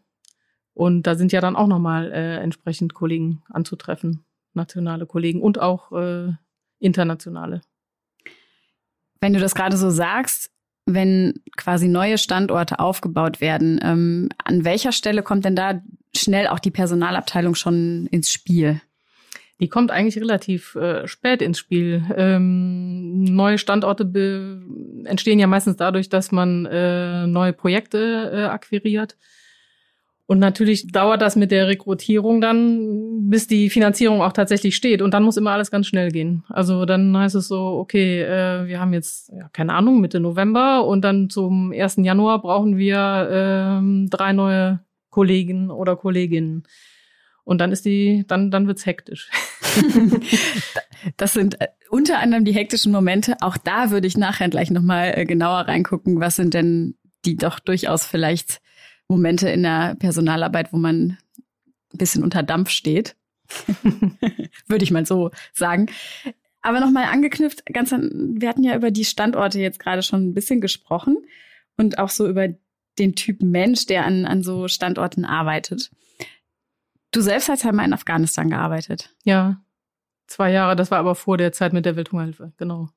Und 0.74 1.04
da 1.04 1.16
sind 1.16 1.32
ja 1.32 1.42
dann 1.42 1.56
auch 1.56 1.66
nochmal 1.66 2.12
äh, 2.12 2.36
entsprechend 2.38 2.94
Kollegen 2.94 3.42
anzutreffen, 3.50 4.24
nationale 4.54 5.08
Kollegen 5.08 5.42
und 5.42 5.60
auch 5.60 5.92
äh, 5.94 6.34
internationale. 6.78 7.62
Wenn 9.20 9.34
du 9.34 9.40
das 9.40 9.56
gerade 9.56 9.78
so 9.78 9.90
sagst, 9.90 10.52
wenn 10.86 11.42
quasi 11.56 11.88
neue 11.88 12.18
Standorte 12.18 12.80
aufgebaut 12.80 13.42
werden, 13.42 13.80
ähm, 13.82 14.30
an 14.44 14.64
welcher 14.66 14.92
Stelle 14.92 15.24
kommt 15.24 15.46
denn 15.46 15.56
da 15.56 15.82
schnell 16.16 16.48
auch 16.48 16.60
die 16.60 16.72
Personalabteilung 16.72 17.56
schon 17.56 18.08
ins 18.08 18.30
Spiel? 18.30 18.82
Die 19.60 19.70
kommt 19.70 19.92
eigentlich 19.92 20.22
relativ 20.22 20.76
äh, 20.76 21.08
spät 21.08 21.42
ins 21.42 21.58
Spiel. 21.58 22.04
Ähm, 22.16 23.24
neue 23.24 23.58
Standorte 23.58 24.62
entstehen 25.06 25.40
ja 25.40 25.48
meistens 25.48 25.78
dadurch, 25.78 26.10
dass 26.10 26.32
man 26.32 26.66
äh, 26.66 27.26
neue 27.26 27.54
Projekte 27.54 28.32
äh, 28.34 28.44
akquiriert. 28.44 29.18
Und 30.30 30.40
natürlich 30.40 30.88
dauert 30.92 31.22
das 31.22 31.38
mit 31.38 31.52
der 31.52 31.68
Rekrutierung 31.68 32.42
dann, 32.42 33.30
bis 33.30 33.48
die 33.48 33.70
Finanzierung 33.70 34.22
auch 34.22 34.34
tatsächlich 34.34 34.76
steht. 34.76 35.02
Und 35.02 35.14
dann 35.14 35.24
muss 35.24 35.38
immer 35.38 35.52
alles 35.52 35.72
ganz 35.72 35.88
schnell 35.88 36.12
gehen. 36.12 36.44
Also 36.50 36.86
dann 36.86 37.18
heißt 37.18 37.36
es 37.36 37.48
so, 37.48 37.78
okay, 37.78 38.24
äh, 38.24 38.68
wir 38.68 38.82
haben 38.82 38.92
jetzt, 38.92 39.30
ja, 39.30 39.50
keine 39.54 39.74
Ahnung, 39.74 40.02
Mitte 40.02 40.20
November 40.20 40.86
und 40.86 41.02
dann 41.02 41.30
zum 41.30 41.72
1. 41.72 41.98
Januar 42.00 42.42
brauchen 42.42 42.78
wir 42.78 43.82
äh, 43.82 44.10
drei 44.10 44.34
neue 44.34 44.82
Kollegen 45.10 45.72
oder 45.72 45.96
Kolleginnen. 45.96 46.64
Und 47.48 47.60
dann 47.60 47.72
ist 47.72 47.86
die, 47.86 48.26
dann, 48.28 48.52
dann 48.52 48.68
wird's 48.68 48.86
hektisch. 48.86 49.30
das 51.16 51.32
sind 51.32 51.62
äh, 51.62 51.70
unter 51.90 52.20
anderem 52.20 52.44
die 52.44 52.52
hektischen 52.52 52.92
Momente. 52.92 53.38
Auch 53.40 53.56
da 53.56 53.90
würde 53.90 54.06
ich 54.06 54.18
nachher 54.18 54.50
gleich 54.50 54.70
nochmal 54.70 55.14
äh, 55.16 55.26
genauer 55.26 55.60
reingucken. 55.60 56.20
Was 56.20 56.36
sind 56.36 56.54
denn 56.54 56.96
die 57.24 57.38
doch 57.38 57.60
durchaus 57.60 58.06
vielleicht 58.06 58.60
Momente 59.08 59.50
in 59.50 59.64
der 59.64 59.96
Personalarbeit, 59.96 60.74
wo 60.74 60.78
man 60.78 61.20
ein 61.94 61.98
bisschen 61.98 62.22
unter 62.22 62.44
Dampf 62.44 62.70
steht? 62.70 63.16
würde 64.68 64.84
ich 64.84 64.92
mal 64.92 65.06
so 65.06 65.32
sagen. 65.54 65.86
Aber 66.62 66.82
nochmal 66.82 67.06
angeknüpft, 67.06 67.66
ganz 67.68 67.94
an, 67.94 68.36
wir 68.42 68.50
hatten 68.50 68.66
ja 68.66 68.76
über 68.76 68.92
die 68.92 69.06
Standorte 69.06 69.62
jetzt 69.62 69.80
gerade 69.80 70.04
schon 70.04 70.28
ein 70.28 70.34
bisschen 70.34 70.60
gesprochen 70.60 71.16
und 71.78 71.98
auch 71.98 72.10
so 72.10 72.28
über 72.28 72.50
den 73.00 73.16
Typ 73.16 73.42
Mensch, 73.42 73.86
der 73.86 74.04
an, 74.04 74.26
an 74.26 74.44
so 74.44 74.68
Standorten 74.68 75.24
arbeitet. 75.24 75.92
Du 77.12 77.22
selbst 77.22 77.50
hast 77.50 77.64
ja 77.64 77.72
mal 77.72 77.86
in 77.86 77.94
Afghanistan 77.94 78.50
gearbeitet. 78.50 79.16
Ja, 79.24 79.62
zwei 80.28 80.52
Jahre. 80.52 80.76
Das 80.76 80.92
war 80.92 81.00
aber 81.00 81.16
vor 81.16 81.38
der 81.38 81.52
Zeit 81.52 81.74
mit 81.74 81.86
der 81.86 81.96
Welthungerhilfe, 81.96 82.52
genau. 82.58 82.90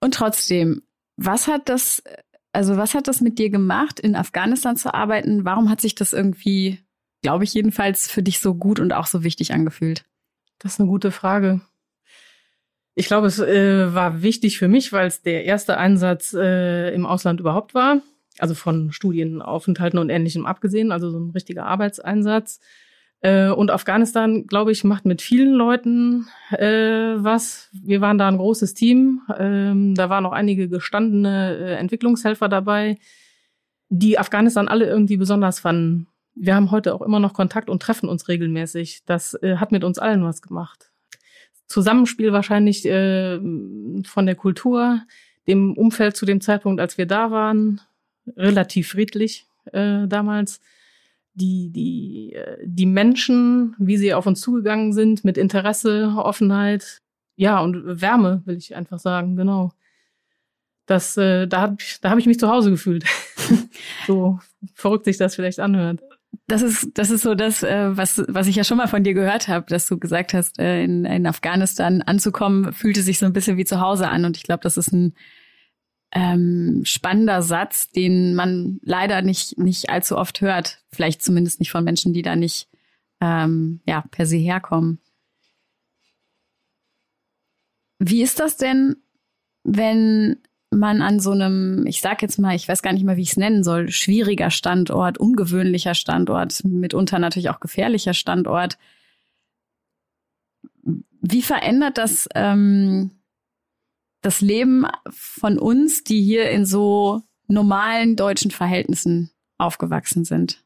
Und 0.00 0.14
trotzdem, 0.14 0.82
was 1.16 1.46
hat 1.46 1.68
das, 1.68 2.02
also 2.52 2.76
was 2.76 2.94
hat 2.94 3.08
das 3.08 3.20
mit 3.20 3.38
dir 3.38 3.50
gemacht, 3.50 4.00
in 4.00 4.16
Afghanistan 4.16 4.76
zu 4.76 4.94
arbeiten? 4.94 5.44
Warum 5.44 5.70
hat 5.70 5.80
sich 5.80 5.94
das 5.94 6.12
irgendwie, 6.12 6.80
glaube 7.22 7.44
ich 7.44 7.54
jedenfalls, 7.54 8.10
für 8.10 8.22
dich 8.22 8.40
so 8.40 8.54
gut 8.54 8.80
und 8.80 8.92
auch 8.92 9.06
so 9.06 9.22
wichtig 9.22 9.52
angefühlt? 9.52 10.04
Das 10.58 10.74
ist 10.74 10.80
eine 10.80 10.88
gute 10.88 11.10
Frage. 11.10 11.60
Ich 12.94 13.06
glaube, 13.06 13.26
es 13.26 13.38
äh, 13.38 13.94
war 13.94 14.22
wichtig 14.22 14.58
für 14.58 14.68
mich, 14.68 14.92
weil 14.92 15.06
es 15.06 15.22
der 15.22 15.44
erste 15.44 15.78
Einsatz 15.78 16.34
äh, 16.34 16.94
im 16.94 17.06
Ausland 17.06 17.40
überhaupt 17.40 17.74
war 17.74 18.02
also 18.38 18.54
von 18.54 18.92
Studienaufenthalten 18.92 19.98
und 19.98 20.10
Ähnlichem 20.10 20.46
abgesehen, 20.46 20.92
also 20.92 21.10
so 21.10 21.18
ein 21.18 21.30
richtiger 21.30 21.66
Arbeitseinsatz. 21.66 22.60
Äh, 23.20 23.50
und 23.50 23.70
Afghanistan, 23.70 24.46
glaube 24.46 24.72
ich, 24.72 24.84
macht 24.84 25.04
mit 25.04 25.22
vielen 25.22 25.52
Leuten 25.52 26.26
äh, 26.50 27.14
was. 27.16 27.70
Wir 27.72 28.00
waren 28.00 28.18
da 28.18 28.28
ein 28.28 28.36
großes 28.36 28.74
Team. 28.74 29.22
Ähm, 29.38 29.94
da 29.94 30.10
waren 30.10 30.26
auch 30.26 30.32
einige 30.32 30.68
gestandene 30.68 31.56
äh, 31.56 31.74
Entwicklungshelfer 31.74 32.48
dabei, 32.48 32.98
die 33.88 34.18
Afghanistan 34.18 34.68
alle 34.68 34.86
irgendwie 34.86 35.16
besonders 35.16 35.60
fanden. 35.60 36.08
Wir 36.34 36.56
haben 36.56 36.70
heute 36.70 36.94
auch 36.94 37.02
immer 37.02 37.20
noch 37.20 37.34
Kontakt 37.34 37.70
und 37.70 37.82
treffen 37.82 38.08
uns 38.08 38.26
regelmäßig. 38.28 39.04
Das 39.06 39.34
äh, 39.34 39.56
hat 39.56 39.70
mit 39.70 39.84
uns 39.84 39.98
allen 39.98 40.24
was 40.24 40.42
gemacht. 40.42 40.90
Zusammenspiel 41.66 42.32
wahrscheinlich 42.32 42.84
äh, 42.86 43.38
von 43.38 44.26
der 44.26 44.34
Kultur, 44.34 45.02
dem 45.46 45.74
Umfeld 45.74 46.16
zu 46.16 46.26
dem 46.26 46.40
Zeitpunkt, 46.40 46.80
als 46.80 46.98
wir 46.98 47.06
da 47.06 47.30
waren, 47.30 47.80
relativ 48.36 48.88
friedlich 48.88 49.46
äh, 49.72 50.06
damals. 50.06 50.60
Die, 51.34 51.70
die, 51.70 52.34
äh, 52.34 52.58
die 52.62 52.86
Menschen, 52.86 53.74
wie 53.78 53.96
sie 53.96 54.12
auf 54.12 54.26
uns 54.26 54.40
zugegangen 54.40 54.92
sind, 54.92 55.24
mit 55.24 55.38
Interesse, 55.38 56.12
Offenheit, 56.16 57.00
ja, 57.36 57.60
und 57.60 58.00
Wärme, 58.02 58.42
will 58.44 58.56
ich 58.56 58.76
einfach 58.76 58.98
sagen, 58.98 59.36
genau. 59.36 59.72
Das, 60.86 61.16
äh, 61.16 61.46
da 61.46 61.60
habe 61.60 61.76
da 62.00 62.10
hab 62.10 62.18
ich 62.18 62.26
mich 62.26 62.38
zu 62.38 62.48
Hause 62.48 62.70
gefühlt. 62.70 63.04
so 64.06 64.38
verrückt 64.74 65.06
sich 65.06 65.16
das 65.16 65.34
vielleicht 65.34 65.60
anhört. 65.60 66.00
Das 66.46 66.60
ist, 66.60 66.90
das 66.94 67.10
ist 67.10 67.22
so 67.22 67.34
das, 67.34 67.62
äh, 67.62 67.96
was, 67.96 68.22
was 68.28 68.46
ich 68.46 68.56
ja 68.56 68.64
schon 68.64 68.78
mal 68.78 68.88
von 68.88 69.04
dir 69.04 69.14
gehört 69.14 69.48
habe, 69.48 69.66
dass 69.68 69.86
du 69.86 69.98
gesagt 69.98 70.34
hast, 70.34 70.58
äh, 70.58 70.82
in, 70.82 71.04
in 71.04 71.26
Afghanistan 71.26 72.02
anzukommen, 72.02 72.72
fühlte 72.72 73.02
sich 73.02 73.18
so 73.18 73.26
ein 73.26 73.32
bisschen 73.32 73.56
wie 73.56 73.64
zu 73.64 73.80
Hause 73.80 74.08
an. 74.08 74.24
Und 74.24 74.36
ich 74.36 74.42
glaube, 74.42 74.62
das 74.62 74.76
ist 74.76 74.92
ein 74.92 75.14
ähm, 76.12 76.82
spannender 76.84 77.42
Satz, 77.42 77.90
den 77.90 78.34
man 78.34 78.78
leider 78.82 79.22
nicht, 79.22 79.58
nicht 79.58 79.90
allzu 79.90 80.16
oft 80.18 80.40
hört. 80.40 80.82
Vielleicht 80.90 81.22
zumindest 81.22 81.58
nicht 81.58 81.70
von 81.70 81.84
Menschen, 81.84 82.12
die 82.12 82.22
da 82.22 82.36
nicht 82.36 82.68
ähm, 83.20 83.80
ja, 83.86 84.04
per 84.10 84.26
se 84.26 84.36
herkommen. 84.36 85.00
Wie 87.98 88.22
ist 88.22 88.40
das 88.40 88.56
denn, 88.56 88.96
wenn 89.64 90.38
man 90.70 91.02
an 91.02 91.20
so 91.20 91.30
einem, 91.30 91.86
ich 91.86 92.00
sag 92.00 92.20
jetzt 92.22 92.38
mal, 92.38 92.56
ich 92.56 92.68
weiß 92.68 92.82
gar 92.82 92.92
nicht 92.92 93.04
mal, 93.04 93.16
wie 93.16 93.22
ich 93.22 93.30
es 93.30 93.36
nennen 93.36 93.62
soll, 93.62 93.90
schwieriger 93.90 94.50
Standort, 94.50 95.18
ungewöhnlicher 95.18 95.94
Standort, 95.94 96.64
mitunter 96.64 97.18
natürlich 97.18 97.50
auch 97.50 97.60
gefährlicher 97.60 98.14
Standort. 98.14 98.76
Wie 100.82 101.42
verändert 101.42 101.98
das 101.98 102.28
ähm, 102.34 103.12
das 104.22 104.40
Leben 104.40 104.86
von 105.10 105.58
uns, 105.58 106.04
die 106.04 106.22
hier 106.22 106.50
in 106.50 106.64
so 106.64 107.22
normalen 107.48 108.16
deutschen 108.16 108.50
Verhältnissen 108.50 109.30
aufgewachsen 109.58 110.24
sind? 110.24 110.62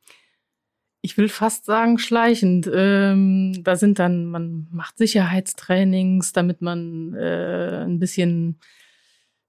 Ich 1.02 1.16
will 1.16 1.28
fast 1.28 1.64
sagen 1.64 1.98
schleichend. 1.98 2.68
Ähm, 2.72 3.62
da 3.62 3.76
sind 3.76 3.98
dann, 3.98 4.26
man 4.26 4.66
macht 4.72 4.98
Sicherheitstrainings, 4.98 6.32
damit 6.32 6.62
man 6.62 7.14
äh, 7.14 7.84
ein 7.84 7.98
bisschen 7.98 8.58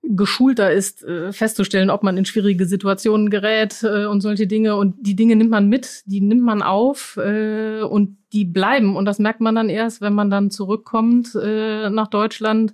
geschulter 0.03 0.71
ist, 0.71 1.03
äh, 1.03 1.33
festzustellen, 1.33 1.89
ob 1.89 2.03
man 2.03 2.17
in 2.17 2.25
schwierige 2.25 2.65
Situationen 2.65 3.29
gerät 3.29 3.83
äh, 3.83 4.05
und 4.05 4.21
solche 4.21 4.47
Dinge. 4.47 4.75
Und 4.75 4.95
die 5.01 5.15
Dinge 5.15 5.35
nimmt 5.35 5.49
man 5.49 5.67
mit, 5.67 6.03
die 6.05 6.21
nimmt 6.21 6.43
man 6.43 6.61
auf 6.61 7.17
äh, 7.17 7.81
und 7.81 8.17
die 8.33 8.45
bleiben. 8.45 8.95
Und 8.95 9.05
das 9.05 9.19
merkt 9.19 9.41
man 9.41 9.55
dann 9.55 9.69
erst, 9.69 10.01
wenn 10.01 10.13
man 10.13 10.29
dann 10.29 10.51
zurückkommt 10.51 11.35
äh, 11.35 11.89
nach 11.89 12.07
Deutschland 12.07 12.73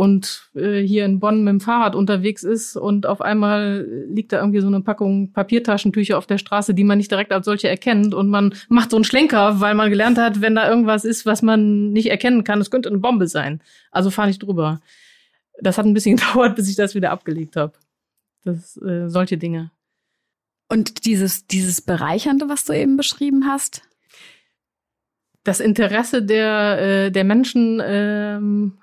und 0.00 0.48
äh, 0.54 0.80
hier 0.80 1.04
in 1.04 1.20
Bonn 1.20 1.44
mit 1.44 1.52
dem 1.52 1.60
Fahrrad 1.60 1.94
unterwegs 1.94 2.42
ist 2.42 2.74
und 2.74 3.04
auf 3.04 3.20
einmal 3.20 3.86
liegt 4.08 4.32
da 4.32 4.38
irgendwie 4.38 4.62
so 4.62 4.66
eine 4.66 4.80
Packung 4.80 5.30
Papiertaschentücher 5.32 6.16
auf 6.16 6.26
der 6.26 6.38
Straße, 6.38 6.72
die 6.72 6.84
man 6.84 6.96
nicht 6.96 7.10
direkt 7.10 7.32
als 7.32 7.44
solche 7.44 7.68
erkennt 7.68 8.14
und 8.14 8.30
man 8.30 8.54
macht 8.70 8.92
so 8.92 8.96
einen 8.96 9.04
Schlenker, 9.04 9.60
weil 9.60 9.74
man 9.74 9.90
gelernt 9.90 10.16
hat, 10.16 10.40
wenn 10.40 10.54
da 10.54 10.66
irgendwas 10.66 11.04
ist, 11.04 11.26
was 11.26 11.42
man 11.42 11.92
nicht 11.92 12.08
erkennen 12.08 12.44
kann, 12.44 12.62
es 12.62 12.70
könnte 12.70 12.88
eine 12.88 12.96
Bombe 12.96 13.28
sein. 13.28 13.60
Also 13.90 14.08
fahre 14.08 14.30
ich 14.30 14.38
drüber. 14.38 14.80
Das 15.60 15.76
hat 15.76 15.84
ein 15.84 15.92
bisschen 15.92 16.16
gedauert, 16.16 16.56
bis 16.56 16.70
ich 16.70 16.76
das 16.76 16.94
wieder 16.94 17.10
abgelegt 17.10 17.56
habe. 17.56 17.74
Das 18.42 18.78
äh, 18.78 19.10
solche 19.10 19.36
Dinge. 19.36 19.70
Und 20.70 21.04
dieses 21.04 21.46
dieses 21.46 21.82
bereichernde, 21.82 22.48
was 22.48 22.64
du 22.64 22.72
eben 22.72 22.96
beschrieben 22.96 23.44
hast, 23.46 23.82
das 25.44 25.60
Interesse 25.60 26.22
der, 26.22 26.78
äh, 26.80 27.10
der 27.10 27.24
Menschen 27.24 27.82
ähm, 27.84 28.79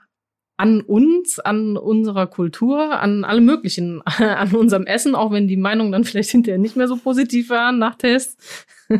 an 0.57 0.81
uns, 0.81 1.39
an 1.39 1.77
unserer 1.77 2.25
Kultur, 2.25 2.99
an 2.99 3.23
allem 3.23 3.45
Möglichen, 3.45 4.01
an 4.05 4.53
unserem 4.53 4.85
Essen, 4.85 5.15
auch 5.15 5.31
wenn 5.31 5.47
die 5.47 5.57
Meinungen 5.57 5.91
dann 5.91 6.03
vielleicht 6.03 6.31
hinterher 6.31 6.57
nicht 6.57 6.75
mehr 6.75 6.87
so 6.87 6.97
positiv 6.97 7.49
waren 7.49 7.79
nach 7.79 7.95
Tests. 7.95 8.65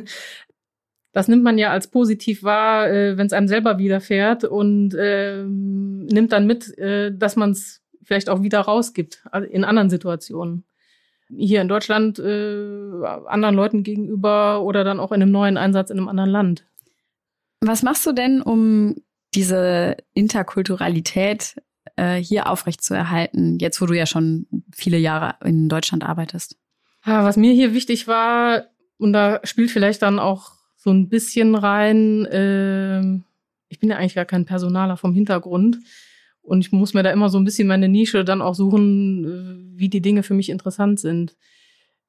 Das 1.14 1.28
nimmt 1.28 1.42
man 1.42 1.58
ja 1.58 1.72
als 1.72 1.88
positiv 1.88 2.44
wahr, 2.44 2.92
äh, 2.92 3.18
wenn 3.18 3.26
es 3.26 3.34
einem 3.34 3.48
selber 3.48 3.80
widerfährt 3.80 4.44
und 4.44 4.94
äh, 4.94 5.46
nimmt 5.46 6.32
dann 6.32 6.46
mit, 6.46 6.78
äh, 6.78 7.12
dass 7.12 7.36
man 7.36 7.52
es 7.52 7.82
vielleicht 8.04 8.30
auch 8.30 8.44
wieder 8.44 8.60
rausgibt 8.60 9.24
also 9.32 9.48
in 9.48 9.64
anderen 9.64 9.90
Situationen. 9.90 10.64
Hier 11.36 11.62
in 11.62 11.70
Deutschland 11.70 12.20
äh, 12.20 13.02
anderen 13.26 13.56
Leuten 13.56 13.82
gegenüber 13.82 14.62
oder 14.62 14.84
dann 14.84 15.00
auch 15.00 15.12
in 15.12 15.24
einem 15.24 15.32
neuen 15.32 15.58
Einsatz 15.58 15.90
in 15.90 15.98
einem 15.98 16.08
anderen 16.08 16.30
Land. 16.30 16.68
Was 17.62 17.82
machst 17.82 18.06
du 18.06 18.12
denn, 18.12 18.44
um 18.44 18.98
diese 19.38 19.96
Interkulturalität 20.14 21.56
äh, 21.96 22.16
hier 22.16 22.50
aufrechtzuerhalten, 22.50 23.60
jetzt 23.60 23.80
wo 23.82 23.86
du 23.86 23.94
ja 23.94 24.06
schon 24.06 24.48
viele 24.76 24.98
Jahre 24.98 25.36
in 25.46 25.70
Deutschland 25.70 26.04
arbeitest? 26.04 26.58
Ja, 27.06 27.24
was 27.24 27.38
mir 27.38 27.54
hier 27.54 27.74
wichtig 27.74 28.08
war, 28.08 28.66
und 28.98 29.14
da 29.14 29.40
spielt 29.44 29.72
vielleicht 29.72 30.02
dann 30.02 30.20
auch 30.20 30.52
so 30.76 30.92
ein 30.92 31.08
bisschen 31.08 31.56
rein, 31.56 32.26
äh, 32.26 33.02
ich 33.70 33.80
bin 33.80 33.90
ja 33.90 33.98
eigentlich 33.98 34.16
gar 34.16 34.26
kein 34.26 34.46
Personaler 34.46 34.98
vom 34.98 35.14
Hintergrund. 35.14 35.78
Und 36.42 36.62
ich 36.62 36.72
muss 36.72 36.94
mir 36.94 37.04
da 37.04 37.12
immer 37.12 37.28
so 37.30 37.38
ein 37.38 37.44
bisschen 37.44 37.68
meine 37.68 37.90
Nische 37.90 38.24
dann 38.24 38.42
auch 38.42 38.56
suchen, 38.56 39.26
äh, 39.26 39.78
wie 39.78 39.90
die 39.90 40.02
Dinge 40.02 40.24
für 40.24 40.34
mich 40.34 40.50
interessant 40.50 41.00
sind. 41.00 41.36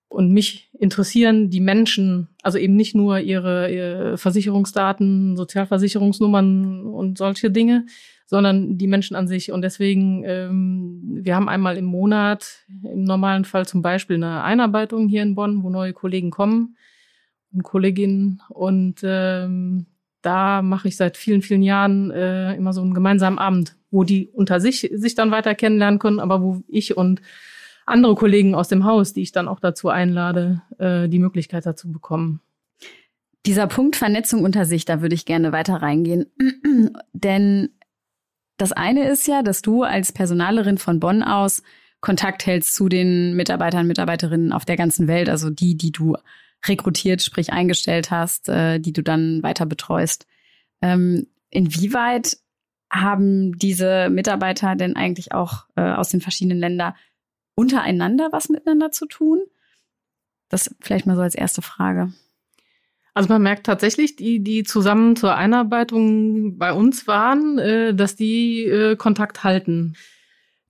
Und 0.09 0.33
mich 0.33 0.71
interessieren 0.79 1.51
die 1.51 1.61
Menschen, 1.61 2.29
also 2.43 2.57
eben 2.57 2.77
nicht 2.77 2.95
nur 2.95 3.21
ihre, 3.21 3.71
ihre 3.71 4.19
Versicherungsdaten, 4.19 5.37
Sozialversicherungsnummern 5.37 6.87
und 6.87 7.19
solche 7.19 7.51
Dinge, 7.51 7.85
sondern 8.25 8.79
die 8.79 8.87
Menschen 8.87 9.17
an 9.17 9.29
sich. 9.29 9.53
Und 9.53 9.63
deswegen, 9.63 10.23
ähm, 10.25 11.01
wir 11.23 11.35
haben 11.35 11.49
einmal 11.49 11.77
im 11.77 11.85
Monat 11.85 12.65
im 12.83 13.05
normalen 13.05 13.45
Fall 13.45 13.67
zum 13.67 13.83
Beispiel 13.83 14.17
eine 14.17 14.43
Einarbeitung 14.43 15.09
hier 15.09 15.23
in 15.23 15.35
Bonn, 15.35 15.63
wo 15.63 15.71
neue 15.71 15.93
Kollegen 15.93 16.31
kommen 16.31 16.77
und 17.53 17.63
Kolleginnen. 17.63 18.41
Und 18.49 19.01
ähm, 19.03 19.87
da 20.23 20.63
mache 20.63 20.89
ich 20.89 20.97
seit 20.97 21.17
vielen, 21.17 21.43
vielen 21.43 21.63
Jahren 21.63 22.11
äh, 22.11 22.55
immer 22.55 22.73
so 22.73 22.81
einen 22.81 22.95
gemeinsamen 22.95 23.39
Abend, 23.39 23.77
wo 23.91 24.05
die 24.05 24.29
unter 24.33 24.61
sich 24.61 24.91
sich 24.93 25.15
dann 25.15 25.31
weiter 25.31 25.55
kennenlernen 25.55 25.99
können, 25.99 26.21
aber 26.21 26.43
wo 26.43 26.63
ich 26.69 26.97
und 26.97 27.21
andere 27.89 28.15
Kollegen 28.15 28.55
aus 28.55 28.69
dem 28.69 28.85
Haus, 28.85 29.13
die 29.13 29.23
ich 29.23 29.33
dann 29.33 29.49
auch 29.49 29.61
dazu 29.61 29.89
einlade, 29.89 30.63
äh, 30.79 31.09
die 31.09 31.19
Möglichkeit 31.19 31.67
dazu 31.67 31.91
bekommen. 31.91 32.41
Dieser 33.47 33.67
Punkt 33.67 33.97
Vernetzung 33.97 34.45
unter 34.45 34.65
sich, 34.65 34.85
da 34.85 35.01
würde 35.01 35.15
ich 35.15 35.25
gerne 35.25 35.53
weiter 35.53 35.77
reingehen. 35.77 36.27
Denn 37.13 37.71
das 38.57 38.73
eine 38.73 39.09
ist 39.09 39.27
ja, 39.29 39.43
dass 39.43 39.63
du 39.63 39.85
als 39.85 40.13
Personalerin 40.13 40.79
von 40.79 41.01
Bonn 41.01 41.23
aus 41.23 41.63
Kontakt 42.01 42.47
hältst 42.47 42.75
zu 42.75 42.89
den 42.89 43.35
Mitarbeitern, 43.35 43.87
Mitarbeiterinnen 43.87 44.53
auf 44.53 44.65
der 44.65 44.77
ganzen 44.77 45.09
Welt, 45.09 45.29
also 45.29 45.51
die, 45.51 45.77
die 45.77 45.93
du 45.93 46.17
rekrutiert, 46.67 47.23
sprich 47.23 47.53
eingestellt 47.53 48.11
hast, 48.11 48.49
äh, 48.49 48.79
die 48.79 48.93
du 48.93 49.03
dann 49.03 49.43
weiter 49.43 49.67
betreust. 49.67 50.27
Ähm, 50.83 51.27
inwieweit 51.51 52.39
haben 52.91 53.57
diese 53.59 54.09
Mitarbeiter 54.11 54.75
denn 54.75 54.97
eigentlich 54.97 55.33
auch 55.33 55.67
äh, 55.77 55.83
aus 55.83 56.09
den 56.09 56.21
verschiedenen 56.21 56.59
Ländern 56.59 56.95
untereinander 57.59 58.29
was 58.31 58.49
miteinander 58.49 58.93
zu 58.93 59.07
tun? 59.07 59.41
Das 60.49 60.75
vielleicht 60.81 61.07
mal 61.07 61.17
so 61.17 61.23
als 61.23 61.35
erste 61.35 61.61
Frage. 61.61 62.13
Also 63.15 63.29
man 63.29 63.43
merkt 63.43 63.67
tatsächlich, 63.67 64.15
die, 64.15 64.39
die 64.39 64.63
zusammen 64.63 65.17
zur 65.17 65.35
Einarbeitung 65.35 66.57
bei 66.57 66.73
uns 66.73 67.09
waren, 67.09 67.59
äh, 67.59 67.95
dass 67.95 68.15
die 68.15 68.63
äh, 68.65 68.95
Kontakt 68.95 69.43
halten. 69.43 69.95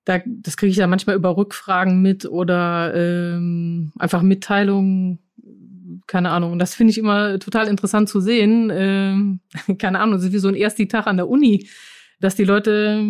Da, 0.07 0.21
das 0.25 0.57
kriege 0.57 0.71
ich 0.71 0.79
ja 0.79 0.87
manchmal 0.87 1.17
über 1.17 1.37
Rückfragen 1.37 2.01
mit 2.01 2.25
oder 2.25 2.95
ähm, 2.95 3.93
einfach 3.99 4.23
Mitteilungen, 4.23 5.19
keine 6.07 6.31
Ahnung. 6.31 6.59
Das 6.59 6.75
finde 6.75 6.93
ich 6.93 6.99
immer 6.99 7.39
total 7.39 7.69
interessant 7.69 8.09
zu 8.09 8.21
sehen. 8.21 8.71
Ähm, 8.73 9.41
keine 9.79 10.01
Ahnung, 10.01 10.15
das 10.15 10.25
ist 10.25 10.33
wie 10.33 10.39
so 10.39 10.49
ein 10.49 10.55
erster 10.55 10.89
Tag 10.89 11.07
an 11.07 11.19
der 11.19 11.29
Uni, 11.29 11.69
dass 12.19 12.35
die 12.35 12.45
Leute 12.45 13.05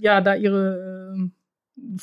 ja 0.00 0.20
da 0.20 0.34
ihre 0.34 1.14
äh, 1.16 1.98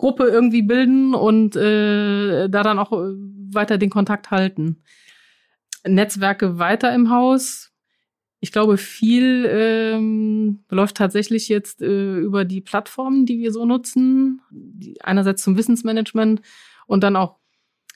Fokusgruppe 0.00 0.24
irgendwie 0.24 0.62
bilden 0.62 1.14
und 1.14 1.56
äh, 1.56 2.48
da 2.48 2.62
dann 2.62 2.78
auch 2.78 2.92
äh, 2.92 3.12
weiter 3.52 3.78
den 3.78 3.90
Kontakt 3.90 4.30
halten. 4.30 4.82
Netzwerke 5.86 6.58
weiter 6.58 6.94
im 6.94 7.10
Haus. 7.10 7.72
Ich 8.40 8.52
glaube, 8.52 8.78
viel 8.78 9.46
ähm, 9.50 10.64
läuft 10.70 10.96
tatsächlich 10.96 11.48
jetzt 11.48 11.82
äh, 11.82 12.18
über 12.18 12.44
die 12.44 12.62
Plattformen, 12.62 13.26
die 13.26 13.38
wir 13.38 13.52
so 13.52 13.66
nutzen. 13.66 14.40
Die, 14.50 15.00
einerseits 15.02 15.42
zum 15.42 15.56
Wissensmanagement 15.56 16.40
und 16.86 17.02
dann 17.02 17.16
auch 17.16 17.36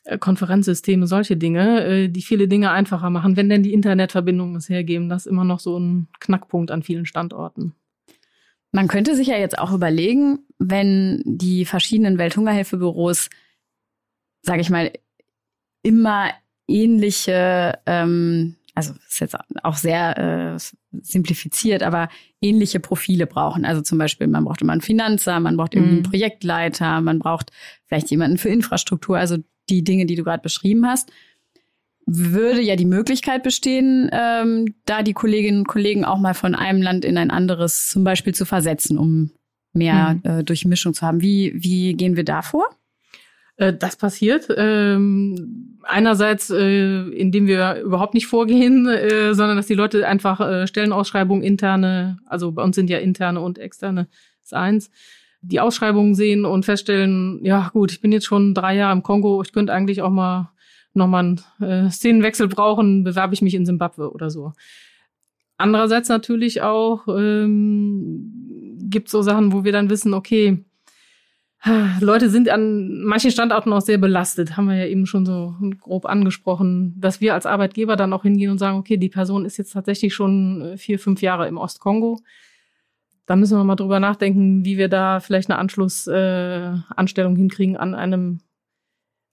äh, 0.05 0.19
Konferenzsysteme, 0.19 1.07
solche 1.07 1.37
Dinge, 1.37 1.85
äh, 1.85 2.09
die 2.09 2.23
viele 2.23 2.49
Dinge 2.49 2.71
einfacher 2.71 3.09
machen, 3.09 3.37
wenn 3.37 3.49
denn 3.49 3.63
die 3.63 3.73
Internetverbindungen 3.73 4.57
es 4.57 4.69
hergeben. 4.69 5.09
Das 5.09 5.25
ist 5.25 5.31
immer 5.31 5.45
noch 5.45 5.61
so 5.61 5.79
ein 5.79 6.09
Knackpunkt 6.21 6.71
an 6.71 6.83
vielen 6.83 7.07
Standorten. 7.07 7.75
Man 8.75 8.89
könnte 8.89 9.15
sich 9.15 9.29
ja 9.29 9.37
jetzt 9.37 9.57
auch 9.57 9.73
überlegen, 9.73 10.41
wenn 10.71 11.23
die 11.25 11.65
verschiedenen 11.65 12.19
Welthungerhilfebüros, 12.19 13.29
sage 14.43 14.61
ich 14.61 14.71
mal, 14.71 14.93
immer 15.83 16.31
ähnliche, 16.67 17.79
ähm, 17.87 18.57
also 18.75 18.95
ist 19.07 19.21
jetzt 19.21 19.37
auch 19.63 19.77
sehr 19.77 20.57
äh, 20.57 20.59
simplifiziert, 21.03 21.83
aber 21.83 22.09
ähnliche 22.41 22.81
Profile 22.81 23.27
brauchen. 23.27 23.65
Also 23.65 23.83
zum 23.83 23.99
Beispiel, 23.99 24.27
man 24.27 24.45
braucht 24.45 24.63
immer 24.63 24.73
einen 24.73 24.81
Finanzer, 24.81 25.39
man 25.41 25.57
braucht 25.57 25.75
irgendwie 25.75 25.93
einen 25.93 26.03
mhm. 26.03 26.11
Projektleiter, 26.11 27.01
man 27.01 27.19
braucht 27.19 27.51
vielleicht 27.87 28.11
jemanden 28.11 28.39
für 28.39 28.49
Infrastruktur, 28.49 29.19
also 29.19 29.37
die 29.69 29.85
Dinge, 29.85 30.07
die 30.07 30.17
du 30.17 30.25
gerade 30.25 30.43
beschrieben 30.43 30.87
hast. 30.87 31.11
Würde 32.07 32.61
ja 32.61 32.77
die 32.77 32.85
Möglichkeit 32.85 33.43
bestehen, 33.43 34.11
ähm, 34.13 34.75
da 34.85 35.03
die 35.03 35.15
Kolleginnen 35.15 35.61
und 35.61 35.69
Kollegen 35.69 36.05
auch 36.05 36.19
mal 36.19 36.35
von 36.35 36.55
einem 36.55 36.83
Land 36.83 37.05
in 37.05 37.17
ein 37.17 37.31
anderes 37.31 37.89
zum 37.89 38.05
Beispiel 38.05 38.35
zu 38.35 38.45
versetzen, 38.45 38.99
um 38.99 39.31
mehr 39.75 40.21
mhm. 40.23 40.31
äh, 40.31 40.45
Durchmischung 40.45 40.95
zu 40.95 41.07
haben. 41.07 41.21
Wie, 41.21 41.53
wie 41.55 41.95
gehen 41.95 42.17
wir 42.17 42.25
da 42.25 42.43
vor? 42.43 42.67
Äh, 43.57 43.73
das 43.73 43.97
passiert. 43.97 44.49
Ähm, 44.57 45.79
einerseits, 45.83 46.51
äh, 46.51 47.09
indem 47.11 47.47
wir 47.47 47.81
überhaupt 47.83 48.15
nicht 48.15 48.27
vorgehen, 48.27 48.89
äh, 48.89 49.35
sondern 49.35 49.57
dass 49.57 49.67
die 49.67 49.75
Leute 49.75 50.07
einfach 50.07 50.41
äh, 50.41 50.67
Stellenausschreibungen 50.67 51.43
interne, 51.43 52.19
also 52.27 52.53
bei 52.53 52.63
uns 52.63 52.77
sind 52.77 52.91
ja 52.91 52.99
interne 52.99 53.41
und 53.41 53.59
externe, 53.59 54.09
ist 54.43 54.55
eins, 54.55 54.91
die 55.41 55.61
Ausschreibungen 55.61 56.15
sehen 56.15 56.45
und 56.45 56.65
feststellen, 56.65 57.45
ja 57.45 57.69
gut, 57.73 57.93
ich 57.93 58.01
bin 58.01 58.13
jetzt 58.13 58.25
schon 58.25 58.55
drei 58.55 58.77
Jahre 58.77 58.95
im 58.95 59.03
Kongo, 59.03 59.43
ich 59.43 59.53
könnte 59.53 59.73
eigentlich 59.73 60.01
auch 60.03 60.11
mal 60.11 60.51
nochmal 60.95 61.25
einen 61.25 61.41
äh, 61.61 61.91
Szenenwechsel 61.91 62.49
brauchen, 62.49 63.05
bewerbe 63.05 63.35
ich 63.35 63.43
mich 63.43 63.55
in 63.55 63.67
Simbabwe 63.67 64.13
oder 64.13 64.31
so. 64.31 64.53
Andererseits 65.57 66.09
natürlich 66.09 66.63
auch 66.63 67.07
ähm, 67.09 68.64
gibt 68.95 69.11
so 69.11 69.23
Sachen, 69.23 69.53
wo 69.53 69.65
wir 69.65 69.73
dann 69.73 69.91
wissen, 69.91 70.15
okay, 70.15 70.65
Leute 72.01 72.31
sind 72.31 72.49
an 72.49 73.03
manchen 73.03 73.33
Standorten 73.33 73.73
auch 73.73 73.81
sehr 73.81 73.99
belastet, 73.99 74.57
haben 74.57 74.69
wir 74.69 74.77
ja 74.77 74.87
eben 74.87 75.05
schon 75.05 75.27
so 75.27 75.57
grob 75.81 76.07
angesprochen, 76.07 76.95
dass 77.01 77.21
wir 77.21 77.35
als 77.35 77.45
Arbeitgeber 77.45 77.97
dann 77.97 78.13
auch 78.13 78.23
hingehen 78.23 78.53
und 78.53 78.59
sagen, 78.59 78.79
okay, 78.79 78.99
die 78.99 79.09
Person 79.09 79.45
ist 79.45 79.57
jetzt 79.57 79.73
tatsächlich 79.73 80.15
schon 80.15 80.61
äh, 80.61 80.77
vier, 80.77 81.01
fünf 81.01 81.23
Jahre 81.23 81.49
im 81.49 81.59
Ostkongo. 81.59 82.21
Da 83.27 83.35
müssen 83.35 83.59
wir 83.59 83.65
mal 83.65 83.75
drüber 83.75 83.99
nachdenken, 83.99 84.65
wie 84.65 84.79
wir 84.79 84.89
da 84.89 85.19
vielleicht 85.19 85.51
eine 85.51 85.59
Anschlussanstellung 85.59 87.35
äh, 87.35 87.39
hinkriegen 87.39 87.77
an 87.77 87.95
einem 87.95 88.41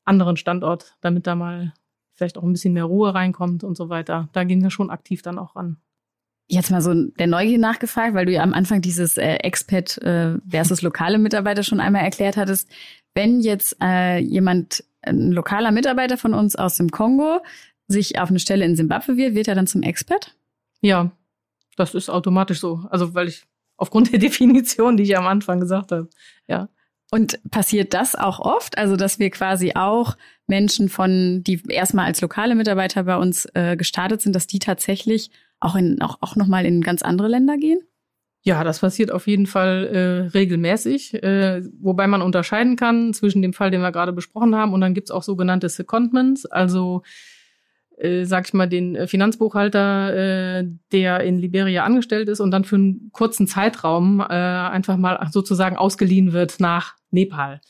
anderen 0.06 0.38
Standort, 0.38 0.96
damit 1.02 1.28
da 1.28 1.36
mal 1.36 1.74
vielleicht 2.14 2.38
auch 2.38 2.44
ein 2.44 2.54
bisschen 2.54 2.74
mehr 2.74 2.86
Ruhe 2.86 3.14
reinkommt 3.14 3.64
und 3.64 3.78
so 3.78 3.90
weiter. 3.90 4.30
Da 4.32 4.44
gehen 4.44 4.64
wir 4.64 4.72
schon 4.72 4.90
aktiv 4.90 5.22
dann 5.22 5.38
auch 5.38 5.56
ran 5.56 5.78
jetzt 6.52 6.70
mal 6.70 6.82
so 6.82 6.94
der 6.94 7.28
Neugier 7.28 7.58
nachgefragt, 7.58 8.14
weil 8.14 8.26
du 8.26 8.34
ja 8.34 8.44
am 8.44 8.54
Anfang 8.54 8.82
dieses 8.82 9.18
äh, 9.18 9.36
Expat 9.36 9.98
äh, 10.00 10.38
versus 10.48 10.82
lokale 10.82 11.18
Mitarbeiter 11.18 11.64
schon 11.64 11.80
einmal 11.80 12.04
erklärt 12.04 12.36
hattest. 12.38 12.70
Wenn 13.16 13.40
jetzt 13.40 13.78
äh, 13.82 14.18
jemand, 14.20 14.84
ein 15.02 15.32
lokaler 15.32 15.72
Mitarbeiter 15.72 16.18
von 16.18 16.34
uns 16.34 16.56
aus 16.56 16.76
dem 16.76 16.92
Kongo, 16.92 17.40
sich 17.88 18.20
auf 18.20 18.30
eine 18.30 18.40
Stelle 18.40 18.66
in 18.66 18.76
Simbabwe 18.76 19.18
wird, 19.18 19.34
wird 19.34 19.48
er 19.48 19.56
dann 19.56 19.68
zum 19.68 19.82
Expat? 19.82 20.36
Ja, 20.82 21.12
das 21.78 21.96
ist 21.96 22.10
automatisch 22.10 22.60
so. 22.60 22.86
Also 22.90 23.14
weil 23.14 23.30
ich 23.30 23.46
aufgrund 23.78 24.12
der 24.12 24.20
Definition, 24.28 24.98
die 24.98 25.04
ich 25.04 25.18
am 25.18 25.28
Anfang 25.28 25.60
gesagt 25.60 25.92
habe, 25.92 26.10
ja. 26.48 26.70
Und 27.14 27.42
passiert 27.52 27.94
das 27.94 28.16
auch 28.16 28.40
oft? 28.40 28.78
Also, 28.78 28.96
dass 28.96 29.20
wir 29.20 29.30
quasi 29.32 29.74
auch 29.76 30.16
Menschen 30.48 30.88
von, 30.88 31.44
die 31.44 31.62
erstmal 31.68 32.06
als 32.06 32.22
lokale 32.22 32.56
Mitarbeiter 32.56 33.04
bei 33.04 33.18
uns 33.18 33.50
äh, 33.54 33.76
gestartet 33.76 34.22
sind, 34.22 34.34
dass 34.34 34.48
die 34.48 34.60
tatsächlich 34.60 35.30
auch 35.62 35.76
in 35.76 36.02
auch, 36.02 36.18
auch 36.22 36.36
nochmal 36.36 36.66
in 36.66 36.82
ganz 36.82 37.02
andere 37.02 37.28
Länder 37.30 37.58
gehen? 37.58 37.80
Ja, 38.44 38.64
das 38.64 38.80
passiert 38.80 39.12
auf 39.12 39.28
jeden 39.28 39.46
Fall 39.46 39.88
äh, 39.88 40.28
regelmäßig, 40.30 41.14
äh, 41.24 41.62
wobei 41.80 42.08
man 42.08 42.24
unterscheiden 42.24 42.76
kann 42.76 43.14
zwischen 43.14 43.44
dem 43.44 43.54
Fall, 43.54 43.70
den 43.70 43.82
wir 43.82 43.92
gerade 43.92 44.14
besprochen 44.14 44.56
haben, 44.56 44.74
und 44.74 44.82
dann 44.82 44.96
gibt's 44.96 45.12
auch 45.12 45.22
sogenannte 45.22 45.70
Secondments, 45.70 46.48
also 46.48 47.04
äh, 47.98 48.26
sag 48.26 48.48
ich 48.48 48.54
mal, 48.54 48.68
den 48.68 49.08
Finanzbuchhalter, 49.08 50.60
äh, 50.60 50.68
der 50.92 51.20
in 51.20 51.38
Liberia 51.38 51.84
angestellt 51.84 52.30
ist 52.30 52.40
und 52.40 52.50
dann 52.50 52.64
für 52.64 52.78
einen 52.78 53.12
kurzen 53.12 53.46
Zeitraum 53.46 54.22
äh, 54.22 54.24
einfach 54.24 54.98
mal 54.98 55.30
sozusagen 55.32 55.78
ausgeliehen 55.78 56.34
wird 56.34 56.60
nach 56.60 56.96
Nepal 57.12 57.62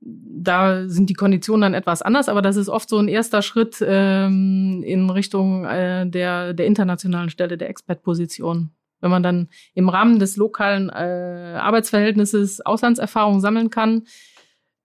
da 0.00 0.88
sind 0.88 1.10
die 1.10 1.14
Konditionen 1.14 1.60
dann 1.60 1.74
etwas 1.74 2.02
anders, 2.02 2.28
aber 2.28 2.42
das 2.42 2.56
ist 2.56 2.68
oft 2.68 2.88
so 2.88 2.98
ein 2.98 3.08
erster 3.08 3.42
Schritt 3.42 3.84
ähm, 3.86 4.82
in 4.84 5.10
Richtung 5.10 5.64
äh, 5.66 6.08
der, 6.08 6.54
der 6.54 6.66
internationalen 6.66 7.30
Stelle, 7.30 7.58
der 7.58 7.68
Expertposition. 7.68 8.70
Wenn 9.00 9.10
man 9.10 9.22
dann 9.22 9.48
im 9.74 9.88
Rahmen 9.88 10.18
des 10.18 10.36
lokalen 10.36 10.90
äh, 10.90 11.58
Arbeitsverhältnisses 11.58 12.60
Auslandserfahrung 12.60 13.40
sammeln 13.40 13.70
kann, 13.70 14.04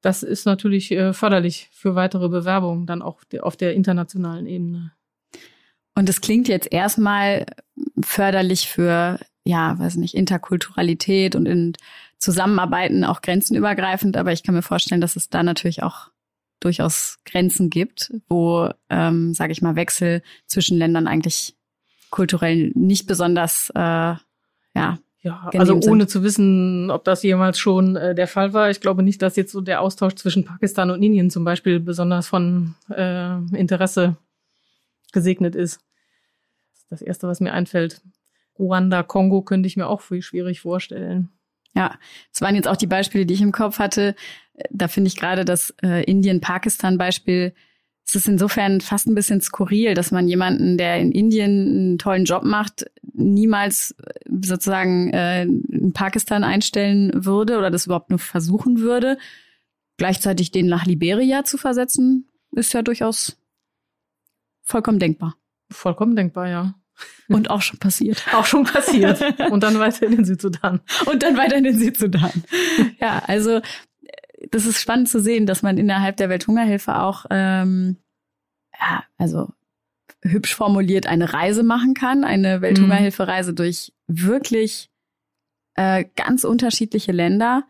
das 0.01 0.23
ist 0.23 0.45
natürlich 0.45 0.91
äh, 0.91 1.13
förderlich 1.13 1.69
für 1.71 1.95
weitere 1.95 2.29
Bewerbungen, 2.29 2.85
dann 2.85 3.01
auch 3.01 3.21
auf 3.41 3.57
der 3.57 3.73
internationalen 3.73 4.45
Ebene. 4.45 4.91
Und 5.95 6.09
es 6.09 6.21
klingt 6.21 6.47
jetzt 6.47 6.71
erstmal 6.71 7.45
förderlich 8.03 8.67
für, 8.67 9.19
ja, 9.45 9.79
weiß 9.79 9.95
nicht, 9.95 10.13
Interkulturalität 10.13 11.35
und 11.35 11.45
in 11.45 11.73
Zusammenarbeiten 12.25 13.03
auch 13.03 13.21
grenzenübergreifend, 13.21 14.17
aber 14.17 14.33
ich 14.33 14.41
kann 14.41 14.55
mir 14.55 14.63
vorstellen, 14.63 14.99
dass 14.99 15.15
es 15.15 15.29
da 15.29 15.43
natürlich 15.43 15.83
auch 15.83 16.09
durchaus 16.59 17.19
Grenzen 17.23 17.69
gibt, 17.69 18.11
wo, 18.27 18.71
ähm, 18.89 19.35
sage 19.35 19.51
ich 19.51 19.61
mal, 19.61 19.75
Wechsel 19.75 20.23
zwischen 20.47 20.79
Ländern 20.79 21.05
eigentlich 21.05 21.55
kulturell 22.09 22.71
nicht 22.73 23.05
besonders, 23.05 23.69
äh, 23.75 23.79
ja. 23.79 24.97
Ja, 25.21 25.49
also 25.53 25.75
ohne 25.75 26.03
sind. 26.03 26.09
zu 26.09 26.23
wissen, 26.23 26.91
ob 26.91 27.03
das 27.03 27.21
jemals 27.23 27.57
schon 27.59 27.95
äh, 27.95 28.13
der 28.13 28.27
Fall 28.27 28.53
war. 28.53 28.69
Ich 28.69 28.79
glaube 28.79 29.01
nicht, 29.03 29.21
dass 29.21 29.35
jetzt 29.35 29.51
so 29.51 29.61
der 29.61 29.81
Austausch 29.81 30.13
zwischen 30.15 30.45
Pakistan 30.45 30.91
und 30.91 31.01
Indien 31.01 31.31
zum 31.31 31.43
Beispiel 31.43 31.79
besonders 31.79 32.27
von 32.27 32.75
äh, 32.89 33.37
Interesse 33.55 34.17
gesegnet 35.13 35.55
ist. 35.55 35.79
Das 36.71 36.81
ist 36.81 36.91
das 36.91 37.01
Erste, 37.01 37.27
was 37.27 37.39
mir 37.39 37.53
einfällt. 37.53 38.01
Ruanda, 38.57 39.03
Kongo 39.03 39.41
könnte 39.41 39.67
ich 39.67 39.77
mir 39.77 39.87
auch 39.87 40.01
viel 40.01 40.21
schwierig 40.21 40.61
vorstellen. 40.61 41.29
Ja, 41.75 41.97
es 42.31 42.41
waren 42.41 42.55
jetzt 42.55 42.67
auch 42.67 42.77
die 42.77 42.87
Beispiele, 42.87 43.25
die 43.25 43.33
ich 43.33 43.41
im 43.41 43.51
Kopf 43.51 43.79
hatte. 43.79 44.15
Da 44.69 44.87
finde 44.87 45.09
ich 45.09 45.17
gerade 45.17 45.43
das 45.43 45.73
äh, 45.83 46.03
Indien-Pakistan-Beispiel, 46.03 47.53
es 48.07 48.15
ist 48.15 48.27
insofern 48.27 48.81
fast 48.81 49.07
ein 49.07 49.15
bisschen 49.15 49.41
skurril, 49.41 49.95
dass 49.95 50.11
man 50.11 50.27
jemanden, 50.27 50.77
der 50.77 50.99
in 50.99 51.11
Indien 51.11 51.67
einen 51.67 51.97
tollen 51.97 52.25
Job 52.25 52.43
macht, 52.43 52.85
niemals 53.13 53.95
äh, 53.97 54.13
sozusagen 54.29 55.11
äh, 55.11 55.43
in 55.43 55.91
Pakistan 55.91 56.43
einstellen 56.43 57.11
würde 57.25 57.57
oder 57.57 57.71
das 57.71 57.87
überhaupt 57.87 58.11
nur 58.11 58.19
versuchen 58.19 58.79
würde. 58.79 59.17
Gleichzeitig 59.97 60.51
den 60.51 60.67
nach 60.67 60.85
Liberia 60.85 61.45
zu 61.45 61.57
versetzen, 61.57 62.29
ist 62.51 62.73
ja 62.73 62.83
durchaus 62.83 63.37
vollkommen 64.61 64.99
denkbar. 64.99 65.35
Vollkommen 65.71 66.15
denkbar, 66.15 66.47
ja. 66.47 66.75
Und 67.27 67.49
auch 67.49 67.61
schon 67.61 67.79
passiert. 67.79 68.23
Auch 68.33 68.45
schon 68.45 68.63
passiert. 68.63 69.21
Und 69.51 69.63
dann 69.63 69.79
weiter 69.79 70.05
in 70.05 70.15
den 70.15 70.25
Südsudan. 70.25 70.81
Und 71.05 71.23
dann 71.23 71.37
weiter 71.37 71.57
in 71.57 71.63
den 71.63 71.77
Südsudan. 71.77 72.31
Ja, 72.99 73.23
also 73.25 73.61
das 74.51 74.65
ist 74.65 74.79
spannend 74.79 75.09
zu 75.09 75.19
sehen, 75.19 75.45
dass 75.45 75.61
man 75.61 75.77
innerhalb 75.77 76.17
der 76.17 76.29
Welthungerhilfe 76.29 76.99
auch, 76.99 77.25
ähm, 77.29 77.97
ja, 78.79 79.03
also 79.17 79.49
hübsch 80.21 80.55
formuliert 80.55 81.07
eine 81.07 81.33
Reise 81.33 81.63
machen 81.63 81.93
kann, 81.93 82.23
eine 82.23 82.61
Welthungerhilfereise 82.61 83.53
durch 83.53 83.93
wirklich 84.07 84.89
äh, 85.75 86.05
ganz 86.15 86.43
unterschiedliche 86.43 87.11
Länder 87.11 87.65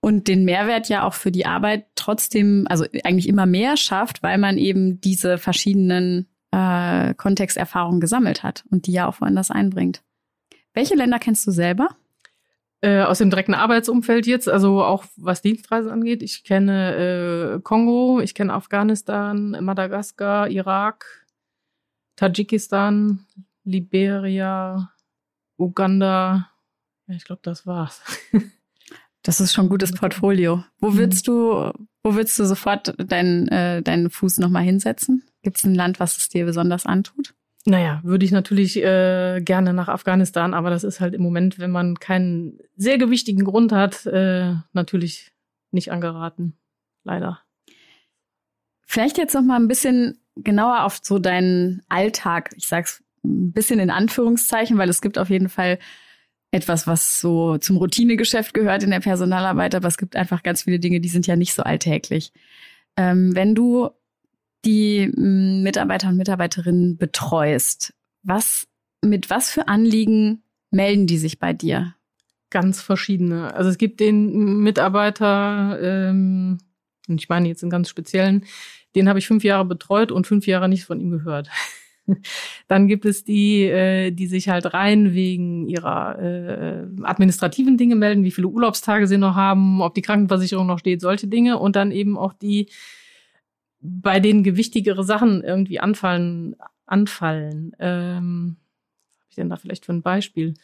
und 0.00 0.28
den 0.28 0.44
Mehrwert 0.44 0.88
ja 0.88 1.04
auch 1.04 1.14
für 1.14 1.32
die 1.32 1.46
Arbeit 1.46 1.86
trotzdem, 1.94 2.66
also 2.68 2.84
eigentlich 3.04 3.28
immer 3.28 3.46
mehr 3.46 3.76
schafft, 3.76 4.22
weil 4.22 4.38
man 4.38 4.58
eben 4.58 5.00
diese 5.00 5.38
verschiedenen 5.38 6.28
äh, 6.54 7.14
Kontexterfahrungen 7.14 8.00
gesammelt 8.00 8.42
hat 8.42 8.64
und 8.70 8.86
die 8.86 8.92
ja 8.92 9.08
auch 9.08 9.20
woanders 9.20 9.50
einbringt. 9.50 10.02
Welche 10.72 10.94
Länder 10.94 11.18
kennst 11.18 11.46
du 11.46 11.50
selber? 11.50 11.88
Äh, 12.80 13.02
aus 13.02 13.18
dem 13.18 13.30
direkten 13.30 13.54
Arbeitsumfeld 13.54 14.26
jetzt, 14.26 14.48
also 14.48 14.84
auch 14.84 15.04
was 15.16 15.42
Dienstreise 15.42 15.90
angeht. 15.90 16.22
Ich 16.22 16.44
kenne 16.44 17.56
äh, 17.56 17.60
Kongo, 17.60 18.20
ich 18.20 18.34
kenne 18.34 18.52
Afghanistan, 18.52 19.56
Madagaskar, 19.60 20.48
Irak, 20.48 21.26
Tadschikistan, 22.16 23.26
Liberia, 23.64 24.92
Uganda. 25.56 26.50
Ja, 27.06 27.14
ich 27.14 27.24
glaube, 27.24 27.42
das 27.42 27.66
war's. 27.66 28.02
Das 29.26 29.40
ist 29.40 29.54
schon 29.54 29.64
ein 29.64 29.70
gutes 29.70 29.92
Portfolio. 29.92 30.64
Wo 30.80 30.90
mhm. 30.90 30.98
willst 30.98 31.28
du, 31.28 31.72
wo 32.02 32.14
willst 32.14 32.38
du 32.38 32.44
sofort 32.44 32.94
deinen, 32.98 33.48
äh, 33.48 33.80
deinen 33.80 34.10
Fuß 34.10 34.36
nochmal 34.36 34.64
hinsetzen? 34.64 35.24
Gibt 35.44 35.58
es 35.58 35.64
ein 35.64 35.74
Land, 35.74 36.00
was 36.00 36.16
es 36.16 36.28
dir 36.28 36.46
besonders 36.46 36.86
antut? 36.86 37.34
Naja, 37.66 38.00
würde 38.02 38.24
ich 38.24 38.32
natürlich 38.32 38.76
äh, 38.76 39.40
gerne 39.40 39.72
nach 39.72 39.88
Afghanistan, 39.88 40.52
aber 40.52 40.70
das 40.70 40.84
ist 40.84 41.00
halt 41.00 41.14
im 41.14 41.22
Moment, 41.22 41.58
wenn 41.58 41.70
man 41.70 41.98
keinen 41.98 42.58
sehr 42.76 42.98
gewichtigen 42.98 43.44
Grund 43.44 43.72
hat, 43.72 44.04
äh, 44.06 44.54
natürlich 44.72 45.32
nicht 45.70 45.92
angeraten. 45.92 46.56
Leider. 47.04 47.40
Vielleicht 48.86 49.18
jetzt 49.18 49.34
noch 49.34 49.42
mal 49.42 49.56
ein 49.56 49.68
bisschen 49.68 50.18
genauer 50.36 50.84
auf 50.84 51.00
so 51.02 51.18
deinen 51.18 51.82
Alltag. 51.88 52.50
Ich 52.56 52.66
sag's 52.66 53.02
ein 53.24 53.52
bisschen 53.52 53.80
in 53.80 53.90
Anführungszeichen, 53.90 54.76
weil 54.76 54.88
es 54.88 55.00
gibt 55.00 55.18
auf 55.18 55.30
jeden 55.30 55.48
Fall 55.48 55.78
etwas, 56.50 56.86
was 56.86 57.20
so 57.20 57.58
zum 57.58 57.78
Routinegeschäft 57.78 58.54
gehört 58.54 58.82
in 58.82 58.90
der 58.90 59.00
Personalarbeit, 59.00 59.74
aber 59.74 59.88
es 59.88 59.98
gibt 59.98 60.16
einfach 60.16 60.42
ganz 60.42 60.62
viele 60.62 60.78
Dinge, 60.78 61.00
die 61.00 61.08
sind 61.08 61.26
ja 61.26 61.34
nicht 61.36 61.52
so 61.52 61.62
alltäglich. 61.62 62.32
Ähm, 62.96 63.34
wenn 63.34 63.54
du 63.54 63.90
die 64.64 65.08
mm, 65.14 65.62
Mitarbeiter 65.62 66.08
und 66.08 66.16
Mitarbeiterinnen 66.16 66.96
betreust, 66.96 67.94
was, 68.22 68.66
mit 69.02 69.30
was 69.30 69.50
für 69.50 69.68
Anliegen 69.68 70.42
melden 70.70 71.06
die 71.06 71.18
sich 71.18 71.38
bei 71.38 71.52
dir? 71.52 71.94
Ganz 72.50 72.80
verschiedene. 72.80 73.54
Also 73.54 73.70
es 73.70 73.78
gibt 73.78 74.00
den 74.00 74.60
Mitarbeiter, 74.60 75.78
ähm, 75.80 76.58
ich 77.08 77.28
meine 77.28 77.48
jetzt 77.48 77.62
einen 77.62 77.70
ganz 77.70 77.88
speziellen, 77.88 78.44
den 78.94 79.08
habe 79.08 79.18
ich 79.18 79.26
fünf 79.26 79.44
Jahre 79.44 79.64
betreut 79.64 80.12
und 80.12 80.26
fünf 80.26 80.46
Jahre 80.46 80.68
nicht 80.68 80.84
von 80.84 81.00
ihm 81.00 81.10
gehört. 81.10 81.48
Dann 82.68 82.86
gibt 82.86 83.04
es 83.06 83.24
die, 83.24 83.62
äh, 83.62 84.10
die 84.10 84.26
sich 84.26 84.48
halt 84.48 84.72
rein 84.74 85.14
wegen 85.14 85.68
ihrer 85.68 86.18
äh, 86.18 86.86
administrativen 87.02 87.76
Dinge 87.76 87.96
melden, 87.96 88.24
wie 88.24 88.30
viele 88.30 88.48
Urlaubstage 88.48 89.06
sie 89.06 89.18
noch 89.18 89.34
haben, 89.34 89.80
ob 89.80 89.94
die 89.94 90.02
Krankenversicherung 90.02 90.66
noch 90.66 90.78
steht, 90.78 91.00
solche 91.00 91.26
Dinge. 91.26 91.58
Und 91.58 91.76
dann 91.76 91.90
eben 91.90 92.16
auch 92.16 92.32
die, 92.34 92.68
bei 93.84 94.18
denen 94.18 94.42
gewichtigere 94.42 95.04
Sachen 95.04 95.42
irgendwie 95.42 95.78
anfallen. 95.78 96.56
anfallen. 96.86 97.76
Ähm, 97.78 98.56
habe 99.20 99.28
ich 99.30 99.36
denn 99.36 99.50
da 99.50 99.56
vielleicht 99.56 99.84
für 99.84 99.92
ein 99.92 100.02
Beispiel? 100.02 100.54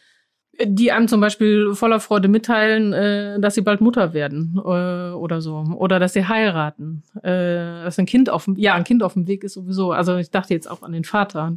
die 0.62 0.92
einem 0.92 1.08
zum 1.08 1.20
Beispiel 1.20 1.74
voller 1.74 2.00
Freude 2.00 2.28
mitteilen, 2.28 2.92
äh, 2.92 3.40
dass 3.40 3.54
sie 3.54 3.62
bald 3.62 3.80
Mutter 3.80 4.12
werden 4.12 4.56
äh, 4.56 5.12
oder 5.12 5.40
so 5.40 5.64
oder 5.76 5.98
dass 5.98 6.12
sie 6.12 6.26
heiraten, 6.26 7.02
äh, 7.22 7.84
dass 7.84 7.98
ein 7.98 8.06
Kind 8.06 8.30
auf 8.30 8.44
dem 8.44 8.56
ja 8.56 8.74
ein 8.74 8.84
Kind 8.84 9.02
auf 9.02 9.14
dem 9.14 9.26
Weg 9.26 9.44
ist 9.44 9.54
sowieso. 9.54 9.92
Also 9.92 10.16
ich 10.16 10.30
dachte 10.30 10.54
jetzt 10.54 10.70
auch 10.70 10.82
an 10.82 10.92
den 10.92 11.04
Vater. 11.04 11.56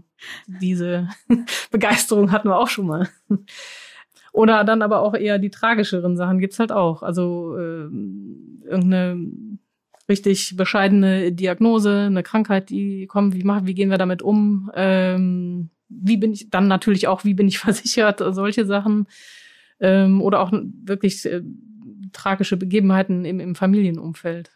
Diese 0.61 1.09
Begeisterung 1.71 2.31
hatten 2.31 2.49
wir 2.49 2.57
auch 2.57 2.69
schon 2.69 2.87
mal. 2.87 3.09
Oder 4.31 4.63
dann 4.63 4.81
aber 4.81 5.01
auch 5.01 5.15
eher 5.15 5.37
die 5.37 5.51
tragischeren 5.51 6.17
Sachen 6.17 6.39
gibt's 6.39 6.59
halt 6.59 6.71
auch. 6.71 7.03
Also 7.03 7.57
äh, 7.57 7.89
irgendeine 8.65 9.17
richtig 10.09 10.55
bescheidene 10.57 11.31
Diagnose, 11.31 12.05
eine 12.07 12.23
Krankheit, 12.23 12.69
die 12.69 13.07
kommt, 13.07 13.35
wie 13.35 13.43
machen, 13.43 13.67
wie 13.67 13.73
gehen 13.73 13.89
wir 13.89 13.97
damit 13.97 14.21
um? 14.21 14.71
Ähm, 14.75 15.69
wie 15.89 16.17
bin 16.17 16.33
ich 16.33 16.49
dann 16.49 16.67
natürlich 16.67 17.07
auch, 17.07 17.23
wie 17.23 17.33
bin 17.33 17.47
ich 17.47 17.59
versichert, 17.59 18.21
solche 18.33 18.65
Sachen. 18.65 19.07
Ähm, 19.79 20.21
oder 20.21 20.41
auch 20.41 20.51
wirklich 20.51 21.25
äh, 21.25 21.41
tragische 22.13 22.57
Begebenheiten 22.57 23.25
im, 23.25 23.39
im 23.39 23.55
Familienumfeld. 23.55 24.51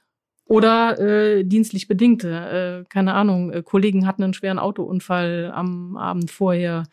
Oder 0.45 0.97
äh, 0.99 1.43
dienstlich 1.43 1.89
bedingte, 1.89 2.29
äh, 2.29 2.89
keine 2.89 3.13
Ahnung, 3.13 3.51
äh, 3.51 3.63
Kollegen 3.63 4.07
hatten 4.07 4.23
einen 4.23 4.33
schweren 4.33 4.59
Autounfall 4.59 5.51
am 5.53 5.97
Abend 5.97 6.31
vorher, 6.31 6.83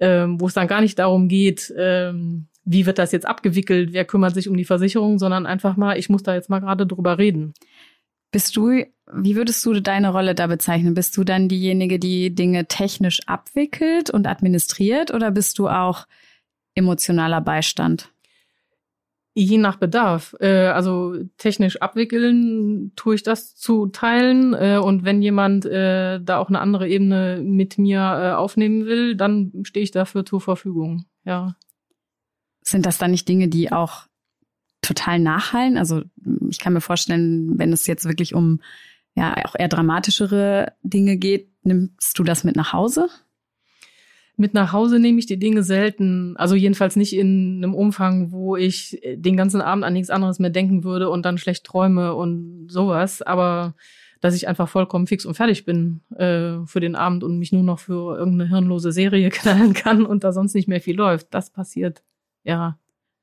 ähm, 0.00 0.38
wo 0.38 0.46
es 0.46 0.54
dann 0.54 0.68
gar 0.68 0.82
nicht 0.82 0.98
darum 0.98 1.28
geht, 1.28 1.72
ähm, 1.78 2.48
wie 2.70 2.84
wird 2.84 2.98
das 2.98 3.12
jetzt 3.12 3.26
abgewickelt, 3.26 3.94
wer 3.94 4.04
kümmert 4.04 4.34
sich 4.34 4.46
um 4.46 4.56
die 4.56 4.66
Versicherung, 4.66 5.18
sondern 5.18 5.46
einfach 5.46 5.76
mal, 5.76 5.98
ich 5.98 6.10
muss 6.10 6.22
da 6.22 6.34
jetzt 6.34 6.50
mal 6.50 6.58
gerade 6.58 6.86
drüber 6.86 7.16
reden. 7.16 7.54
Bist 8.30 8.54
du, 8.56 8.84
wie 9.10 9.36
würdest 9.36 9.64
du 9.64 9.80
deine 9.80 10.10
Rolle 10.10 10.34
da 10.34 10.46
bezeichnen? 10.48 10.92
Bist 10.92 11.16
du 11.16 11.24
dann 11.24 11.48
diejenige, 11.48 11.98
die 11.98 12.34
Dinge 12.34 12.66
technisch 12.66 13.20
abwickelt 13.26 14.10
und 14.10 14.26
administriert 14.26 15.14
oder 15.14 15.30
bist 15.30 15.58
du 15.58 15.68
auch 15.68 16.06
emotionaler 16.74 17.40
Beistand? 17.40 18.12
Je 19.32 19.56
nach 19.56 19.76
Bedarf. 19.76 20.36
Äh, 20.38 20.66
also 20.66 21.16
technisch 21.38 21.80
abwickeln 21.80 22.92
tue 22.96 23.14
ich 23.14 23.22
das 23.22 23.56
zu 23.56 23.86
teilen. 23.86 24.52
Äh, 24.52 24.76
und 24.76 25.04
wenn 25.04 25.22
jemand 25.22 25.64
äh, 25.64 26.20
da 26.20 26.36
auch 26.36 26.48
eine 26.48 26.60
andere 26.60 26.86
Ebene 26.86 27.40
mit 27.42 27.78
mir 27.78 28.36
aufnehmen 28.38 28.84
will, 28.84 29.14
dann 29.14 29.52
stehe 29.62 29.84
ich 29.84 29.90
dafür 29.90 30.26
zur 30.26 30.42
Verfügung. 30.42 31.06
Ja. 31.24 31.56
Sind 32.68 32.84
das 32.84 32.98
dann 32.98 33.12
nicht 33.12 33.26
Dinge, 33.28 33.48
die 33.48 33.72
auch 33.72 34.02
total 34.82 35.18
nachhallen. 35.18 35.78
Also 35.78 36.02
ich 36.50 36.58
kann 36.58 36.74
mir 36.74 36.82
vorstellen, 36.82 37.58
wenn 37.58 37.72
es 37.72 37.86
jetzt 37.86 38.04
wirklich 38.04 38.34
um 38.34 38.60
ja 39.14 39.34
auch 39.46 39.54
eher 39.58 39.68
dramatischere 39.68 40.72
Dinge 40.82 41.16
geht, 41.16 41.48
nimmst 41.62 42.18
du 42.18 42.24
das 42.24 42.44
mit 42.44 42.56
nach 42.56 42.74
Hause? 42.74 43.08
Mit 44.36 44.52
nach 44.52 44.72
Hause 44.72 44.98
nehme 45.00 45.18
ich 45.18 45.24
die 45.24 45.38
Dinge 45.38 45.62
selten, 45.62 46.36
also 46.36 46.54
jedenfalls 46.54 46.94
nicht 46.94 47.14
in 47.14 47.56
einem 47.56 47.74
Umfang, 47.74 48.32
wo 48.32 48.54
ich 48.54 49.00
den 49.16 49.36
ganzen 49.36 49.62
Abend 49.62 49.82
an 49.84 49.94
nichts 49.94 50.10
anderes 50.10 50.38
mehr 50.38 50.50
denken 50.50 50.84
würde 50.84 51.08
und 51.08 51.24
dann 51.24 51.38
schlecht 51.38 51.64
träume 51.64 52.14
und 52.14 52.68
sowas. 52.68 53.22
Aber 53.22 53.74
dass 54.20 54.34
ich 54.34 54.46
einfach 54.46 54.68
vollkommen 54.68 55.06
fix 55.06 55.24
und 55.24 55.34
fertig 55.34 55.64
bin 55.64 56.00
äh, 56.16 56.66
für 56.66 56.80
den 56.80 56.96
Abend 56.96 57.24
und 57.24 57.38
mich 57.38 57.50
nur 57.50 57.62
noch 57.62 57.78
für 57.78 58.18
irgendeine 58.18 58.50
hirnlose 58.50 58.92
Serie 58.92 59.30
knallen 59.30 59.72
kann 59.72 60.04
und 60.04 60.22
da 60.22 60.32
sonst 60.32 60.54
nicht 60.54 60.68
mehr 60.68 60.80
viel 60.80 60.96
läuft. 60.96 61.28
Das 61.32 61.50
passiert, 61.50 62.02
ja. 62.44 62.78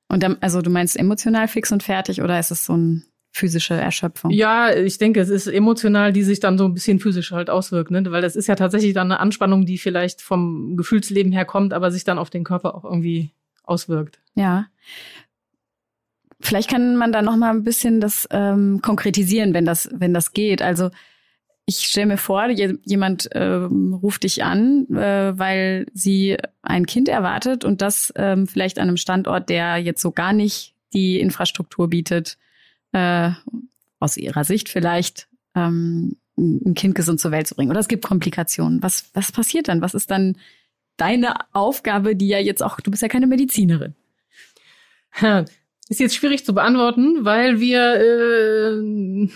Und 0.07 0.23
dann, 0.23 0.37
also 0.41 0.61
du 0.61 0.69
meinst 0.69 0.97
emotional 0.97 1.47
fix 1.47 1.71
und 1.71 1.83
fertig 1.83 2.21
oder 2.21 2.39
ist 2.39 2.51
es 2.51 2.65
so 2.65 2.73
eine 2.73 3.01
physische 3.31 3.73
Erschöpfung? 3.73 4.31
Ja, 4.31 4.73
ich 4.73 4.97
denke, 4.97 5.19
es 5.19 5.29
ist 5.29 5.47
emotional, 5.47 6.13
die 6.13 6.23
sich 6.23 6.39
dann 6.39 6.57
so 6.57 6.65
ein 6.65 6.73
bisschen 6.73 6.99
physisch 6.99 7.31
halt 7.31 7.49
auswirkt, 7.49 7.91
ne? 7.91 8.03
weil 8.11 8.21
das 8.21 8.35
ist 8.35 8.47
ja 8.47 8.55
tatsächlich 8.55 8.93
dann 8.93 9.11
eine 9.11 9.19
Anspannung, 9.19 9.65
die 9.65 9.77
vielleicht 9.77 10.21
vom 10.21 10.77
Gefühlsleben 10.77 11.31
her 11.31 11.45
kommt, 11.45 11.73
aber 11.73 11.91
sich 11.91 12.03
dann 12.03 12.19
auf 12.19 12.29
den 12.29 12.43
Körper 12.43 12.75
auch 12.75 12.85
irgendwie 12.85 13.31
auswirkt. 13.63 14.19
Ja. 14.35 14.67
Vielleicht 16.39 16.69
kann 16.69 16.95
man 16.95 17.11
da 17.11 17.21
noch 17.21 17.35
mal 17.35 17.49
ein 17.49 17.63
bisschen 17.63 17.99
das 17.99 18.27
ähm, 18.31 18.81
konkretisieren, 18.81 19.53
wenn 19.53 19.65
das, 19.65 19.89
wenn 19.91 20.13
das 20.13 20.33
geht. 20.33 20.61
Also 20.61 20.91
ich 21.65 21.79
stelle 21.79 22.05
mir 22.05 22.17
vor, 22.17 22.47
jemand 22.49 23.31
äh, 23.31 23.43
ruft 23.43 24.23
dich 24.23 24.43
an, 24.43 24.85
äh, 24.95 25.37
weil 25.37 25.87
sie 25.93 26.37
ein 26.61 26.85
Kind 26.85 27.09
erwartet 27.09 27.65
und 27.65 27.81
das 27.81 28.13
ähm, 28.15 28.47
vielleicht 28.47 28.77
an 28.77 28.87
einem 28.87 28.97
Standort, 28.97 29.49
der 29.49 29.77
jetzt 29.77 30.01
so 30.01 30.11
gar 30.11 30.31
nicht 30.31 30.75
die 30.93 31.19
Infrastruktur 31.19 31.89
bietet, 31.89 32.37
äh, 32.91 33.31
aus 33.99 34.17
ihrer 34.17 34.43
Sicht 34.43 34.69
vielleicht, 34.69 35.27
ähm, 35.55 36.17
ein 36.37 36.73
Kind 36.75 36.95
gesund 36.95 37.19
zur 37.19 37.31
Welt 37.31 37.47
zu 37.47 37.55
bringen. 37.55 37.71
Oder 37.71 37.79
es 37.79 37.87
gibt 37.87 38.05
Komplikationen. 38.05 38.83
Was, 38.83 39.09
was 39.13 39.31
passiert 39.31 39.69
dann? 39.69 39.81
Was 39.81 39.93
ist 39.93 40.11
dann 40.11 40.37
deine 40.97 41.35
Aufgabe, 41.53 42.15
die 42.15 42.27
ja 42.27 42.39
jetzt 42.39 42.61
auch, 42.61 42.79
du 42.81 42.91
bist 42.91 43.01
ja 43.01 43.07
keine 43.07 43.27
Medizinerin. 43.27 43.95
Ist 45.87 45.99
jetzt 45.99 46.15
schwierig 46.15 46.43
zu 46.45 46.53
beantworten, 46.53 47.25
weil 47.25 47.59
wir 47.59 47.95
äh, 47.95 49.29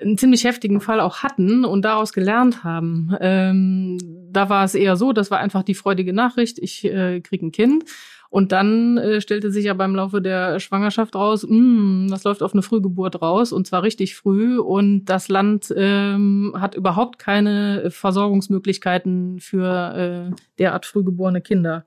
einen 0.00 0.18
ziemlich 0.18 0.44
heftigen 0.44 0.80
Fall 0.80 1.00
auch 1.00 1.22
hatten 1.22 1.64
und 1.64 1.82
daraus 1.82 2.12
gelernt 2.12 2.62
haben. 2.64 3.14
Ähm, 3.20 3.98
da 4.30 4.48
war 4.48 4.64
es 4.64 4.74
eher 4.74 4.96
so, 4.96 5.12
das 5.12 5.30
war 5.30 5.38
einfach 5.38 5.62
die 5.62 5.74
freudige 5.74 6.12
Nachricht, 6.12 6.58
ich 6.58 6.84
äh, 6.84 7.20
kriege 7.20 7.46
ein 7.46 7.52
Kind. 7.52 7.84
Und 8.30 8.52
dann 8.52 8.98
äh, 8.98 9.22
stellte 9.22 9.50
sich 9.50 9.64
ja 9.64 9.72
beim 9.72 9.94
Laufe 9.94 10.20
der 10.20 10.60
Schwangerschaft 10.60 11.14
raus, 11.14 11.44
mh, 11.44 11.48
hm, 11.48 12.06
das 12.10 12.24
läuft 12.24 12.42
auf 12.42 12.52
eine 12.52 12.60
Frühgeburt 12.60 13.22
raus 13.22 13.52
und 13.52 13.66
zwar 13.66 13.82
richtig 13.82 14.16
früh. 14.16 14.58
Und 14.58 15.06
das 15.06 15.28
Land 15.28 15.72
ähm, 15.74 16.54
hat 16.58 16.74
überhaupt 16.74 17.18
keine 17.18 17.90
Versorgungsmöglichkeiten 17.90 19.40
für 19.40 20.30
äh, 20.30 20.36
derart 20.58 20.84
frühgeborene 20.84 21.40
Kinder. 21.40 21.86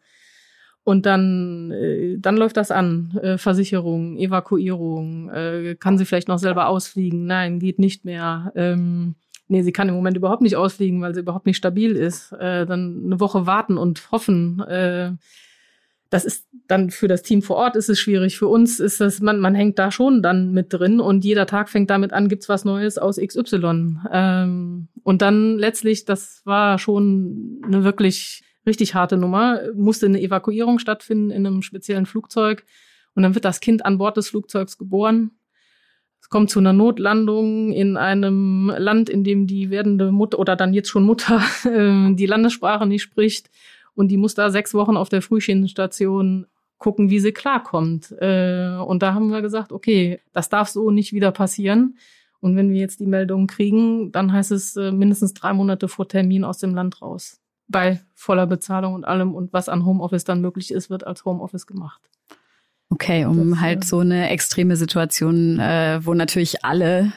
Und 0.84 1.06
dann, 1.06 1.72
äh, 1.72 2.18
dann 2.18 2.38
läuft 2.38 2.58
das 2.58 2.72
an. 2.72 3.18
Äh, 3.22 3.38
Versicherung, 3.38 4.18
Evakuierung, 4.18 5.30
äh, 5.30 5.76
kann 5.80 5.98
sie 5.98 6.06
vielleicht 6.06 6.28
noch 6.28 6.40
selber 6.40 6.68
ausfliegen? 6.68 7.26
Nein, 7.26 7.60
geht 7.60 7.78
nicht 7.78 8.04
mehr. 8.04 8.52
Ähm, 8.56 9.16
nee, 9.48 9.62
sie 9.62 9.72
kann 9.72 9.90
im 9.90 9.96
Moment 9.96 10.18
überhaupt 10.18 10.42
nicht 10.42 10.56
ausfliegen, 10.56 11.02
weil 11.02 11.14
sie 11.14 11.22
überhaupt 11.22 11.46
nicht 11.46 11.58
stabil 11.58 11.96
ist. 11.96 12.32
Äh, 12.34 12.66
dann 12.66 13.04
eine 13.06 13.20
Woche 13.20 13.46
warten 13.46 13.78
und 13.78 14.12
hoffen. 14.12 14.60
Äh, 14.62 15.12
das 16.10 16.26
ist 16.26 16.46
dann 16.68 16.90
für 16.90 17.08
das 17.08 17.22
Team 17.22 17.42
vor 17.42 17.56
Ort 17.56 17.76
ist 17.76 17.90
es 17.90 18.00
schwierig. 18.00 18.38
Für 18.38 18.48
uns 18.48 18.80
ist 18.80 19.00
das, 19.00 19.22
man, 19.22 19.40
man 19.40 19.56
hängt 19.56 19.80
da 19.80 19.92
schon 19.92 20.22
dann 20.22 20.52
mit 20.52 20.74
drin 20.74 21.00
und 21.00 21.24
jeder 21.24 21.46
Tag 21.46 21.70
fängt 21.70 21.90
damit 21.90 22.12
an, 22.12 22.28
gibt's 22.28 22.50
was 22.50 22.66
Neues 22.66 22.98
aus 22.98 23.18
XY. 23.18 23.98
Ähm, 24.12 24.88
und 25.04 25.22
dann 25.22 25.58
letztlich, 25.58 26.06
das 26.06 26.42
war 26.44 26.80
schon 26.80 27.62
eine 27.66 27.84
wirklich 27.84 28.44
richtig 28.66 28.96
harte 28.96 29.18
Nummer, 29.18 29.62
musste 29.76 30.06
eine 30.06 30.22
Evakuierung 30.22 30.80
stattfinden 30.80 31.32
in 31.32 31.46
einem 31.46 31.62
speziellen 31.62 32.06
Flugzeug. 32.06 32.66
Und 33.16 33.24
dann 33.24 33.36
wird 33.36 33.46
das 33.46 33.60
Kind 33.60 33.86
an 33.86 33.98
Bord 33.98 34.18
des 34.18 34.30
Flugzeugs 34.30 34.78
geboren. 34.78 35.32
Es 36.22 36.30
kommt 36.30 36.50
zu 36.50 36.60
einer 36.60 36.74
Notlandung 36.74 37.74
in 37.74 37.98
einem 37.98 38.72
Land, 38.78 39.10
in 39.10 39.24
dem 39.24 39.48
die 39.48 39.70
werdende 39.70 40.12
Mutter 40.12 40.40
oder 40.40 40.56
dann 40.56 40.74
jetzt 40.74 40.90
schon 40.90 41.04
Mutter 41.04 41.42
äh, 41.66 42.14
die 42.14 42.28
Landessprache 42.28 42.86
nicht 42.86 43.02
spricht 43.02 43.50
und 43.96 44.10
die 44.10 44.18
muss 44.18 44.36
da 44.36 44.50
sechs 44.50 44.74
Wochen 44.74 44.98
auf 44.98 45.10
der 45.10 45.22
Frühschienenstation 45.22 46.46
gucken, 46.78 47.10
wie 47.10 47.20
sie 47.20 47.32
klarkommt. 47.32 48.12
Äh, 48.20 48.76
und 48.86 49.04
da 49.04 49.14
haben 49.14 49.30
wir 49.30 49.42
gesagt, 49.42 49.72
okay, 49.72 50.20
das 50.34 50.50
darf 50.50 50.70
so 50.70 50.92
nicht 50.92 51.14
wieder 51.14 51.32
passieren. 51.32 51.98
Und 52.40 52.56
wenn 52.56 52.72
wir 52.72 52.80
jetzt 52.80 53.00
die 53.00 53.06
Meldung 53.06 53.48
kriegen, 53.48 54.12
dann 54.12 54.32
heißt 54.32 54.52
es 54.52 54.76
äh, 54.76 54.92
mindestens 54.92 55.34
drei 55.34 55.54
Monate 55.54 55.88
vor 55.88 56.08
Termin 56.08 56.44
aus 56.44 56.58
dem 56.58 56.74
Land 56.74 57.02
raus. 57.02 57.40
Bei 57.72 58.02
voller 58.14 58.48
Bezahlung 58.48 58.94
und 58.94 59.06
allem. 59.06 59.34
Und 59.34 59.54
was 59.54 59.70
an 59.70 59.86
Homeoffice 59.86 60.24
dann 60.24 60.42
möglich 60.42 60.72
ist, 60.72 60.90
wird 60.90 61.08
als 61.08 61.26
Homeoffice 61.26 61.66
gemacht. 61.66 62.02
Okay, 62.90 63.26
um 63.26 63.52
das, 63.52 63.60
halt 63.62 63.86
so 63.86 64.00
eine 64.00 64.30
extreme 64.30 64.76
Situation, 64.76 65.60
äh, 65.60 66.00
wo 66.04 66.14
natürlich 66.14 66.66
alle 66.66 67.14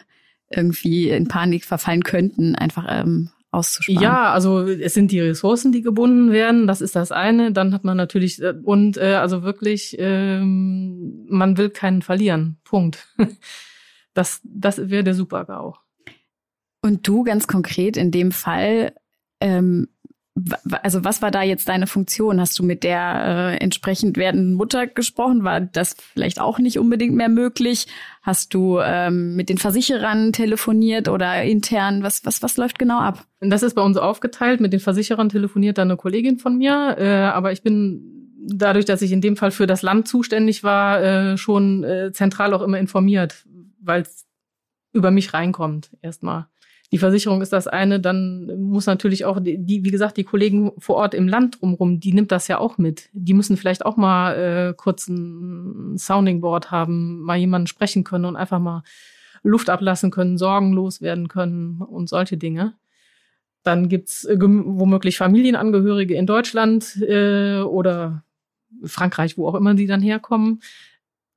irgendwie 0.48 1.10
in 1.10 1.26
Panik 1.26 1.64
verfallen 1.64 2.04
könnten, 2.04 2.54
einfach 2.54 2.86
ähm, 2.88 3.30
auszusparen. 3.50 4.00
Ja, 4.00 4.32
also 4.32 4.60
es 4.62 4.94
sind 4.94 5.10
die 5.10 5.20
Ressourcen, 5.20 5.72
die 5.72 5.82
gebunden 5.82 6.32
werden. 6.32 6.66
Das 6.66 6.80
ist 6.80 6.94
das 6.94 7.12
eine. 7.12 7.52
Dann 7.52 7.72
hat 7.72 7.84
man 7.84 7.96
natürlich 7.96 8.42
äh, 8.42 8.54
und 8.62 8.96
äh, 8.96 9.14
also 9.14 9.42
wirklich, 9.42 9.96
ähm, 9.98 11.26
man 11.28 11.56
will 11.56 11.70
keinen 11.70 12.02
verlieren. 12.02 12.58
Punkt. 12.64 13.08
Das, 14.16 14.40
das 14.44 14.90
wäre 14.90 15.02
der 15.02 15.14
Super-GAU. 15.14 15.74
Und 16.80 17.08
du 17.08 17.24
ganz 17.24 17.48
konkret 17.48 17.96
in 17.96 18.12
dem 18.12 18.30
Fall, 18.30 18.94
ähm, 19.40 19.88
also 20.82 21.04
was 21.04 21.22
war 21.22 21.30
da 21.30 21.42
jetzt 21.42 21.68
deine 21.68 21.86
Funktion? 21.86 22.40
Hast 22.40 22.58
du 22.58 22.64
mit 22.64 22.82
der 22.82 23.54
äh, 23.54 23.56
entsprechend 23.58 24.16
werdenden 24.16 24.54
Mutter 24.54 24.88
gesprochen? 24.88 25.44
War 25.44 25.60
das 25.60 25.94
vielleicht 26.12 26.40
auch 26.40 26.58
nicht 26.58 26.78
unbedingt 26.78 27.14
mehr 27.14 27.28
möglich? 27.28 27.86
Hast 28.22 28.52
du 28.52 28.80
ähm, 28.80 29.36
mit 29.36 29.48
den 29.48 29.58
Versicherern 29.58 30.32
telefoniert 30.32 31.08
oder 31.08 31.42
intern? 31.44 32.02
Was, 32.02 32.24
was, 32.24 32.42
was 32.42 32.56
läuft 32.56 32.80
genau 32.80 32.98
ab? 32.98 33.24
Das 33.40 33.62
ist 33.62 33.74
bei 33.74 33.82
uns 33.82 33.96
aufgeteilt. 33.96 34.60
Mit 34.60 34.72
den 34.72 34.80
Versicherern 34.80 35.28
telefoniert 35.28 35.78
dann 35.78 35.88
eine 35.88 35.96
Kollegin 35.96 36.38
von 36.38 36.58
mir. 36.58 36.96
Äh, 36.98 37.06
aber 37.06 37.52
ich 37.52 37.62
bin 37.62 38.14
dadurch, 38.46 38.84
dass 38.86 39.02
ich 39.02 39.12
in 39.12 39.20
dem 39.20 39.36
Fall 39.36 39.52
für 39.52 39.68
das 39.68 39.82
Land 39.82 40.08
zuständig 40.08 40.64
war, 40.64 41.02
äh, 41.02 41.38
schon 41.38 41.84
äh, 41.84 42.12
zentral 42.12 42.52
auch 42.54 42.62
immer 42.62 42.78
informiert, 42.78 43.46
weil 43.80 44.02
es 44.02 44.26
über 44.92 45.10
mich 45.10 45.32
reinkommt 45.32 45.90
erstmal 46.02 46.46
die 46.94 46.98
Versicherung 46.98 47.42
ist 47.42 47.52
das 47.52 47.66
eine, 47.66 47.98
dann 47.98 48.46
muss 48.56 48.86
natürlich 48.86 49.24
auch 49.24 49.40
die, 49.40 49.82
wie 49.82 49.90
gesagt, 49.90 50.16
die 50.16 50.22
Kollegen 50.22 50.70
vor 50.78 50.94
Ort 50.94 51.12
im 51.12 51.26
Land 51.26 51.60
drumherum, 51.60 51.98
die 51.98 52.12
nimmt 52.12 52.30
das 52.30 52.46
ja 52.46 52.58
auch 52.58 52.78
mit. 52.78 53.08
Die 53.12 53.34
müssen 53.34 53.56
vielleicht 53.56 53.84
auch 53.84 53.96
mal 53.96 54.34
äh, 54.36 54.74
kurz 54.76 55.08
ein 55.08 55.98
Sounding 55.98 56.40
Board 56.40 56.70
haben, 56.70 57.20
mal 57.22 57.36
jemanden 57.36 57.66
sprechen 57.66 58.04
können 58.04 58.26
und 58.26 58.36
einfach 58.36 58.60
mal 58.60 58.84
Luft 59.42 59.70
ablassen 59.70 60.12
können, 60.12 60.38
sorgenlos 60.38 61.02
werden 61.02 61.26
können 61.26 61.82
und 61.82 62.08
solche 62.08 62.36
Dinge. 62.36 62.74
Dann 63.64 63.88
gibt's 63.88 64.24
äh, 64.24 64.36
womöglich 64.38 65.18
Familienangehörige 65.18 66.14
in 66.14 66.26
Deutschland 66.28 67.02
äh, 67.02 67.58
oder 67.58 68.22
Frankreich, 68.84 69.36
wo 69.36 69.48
auch 69.48 69.56
immer 69.56 69.74
die 69.74 69.88
dann 69.88 70.00
herkommen 70.00 70.60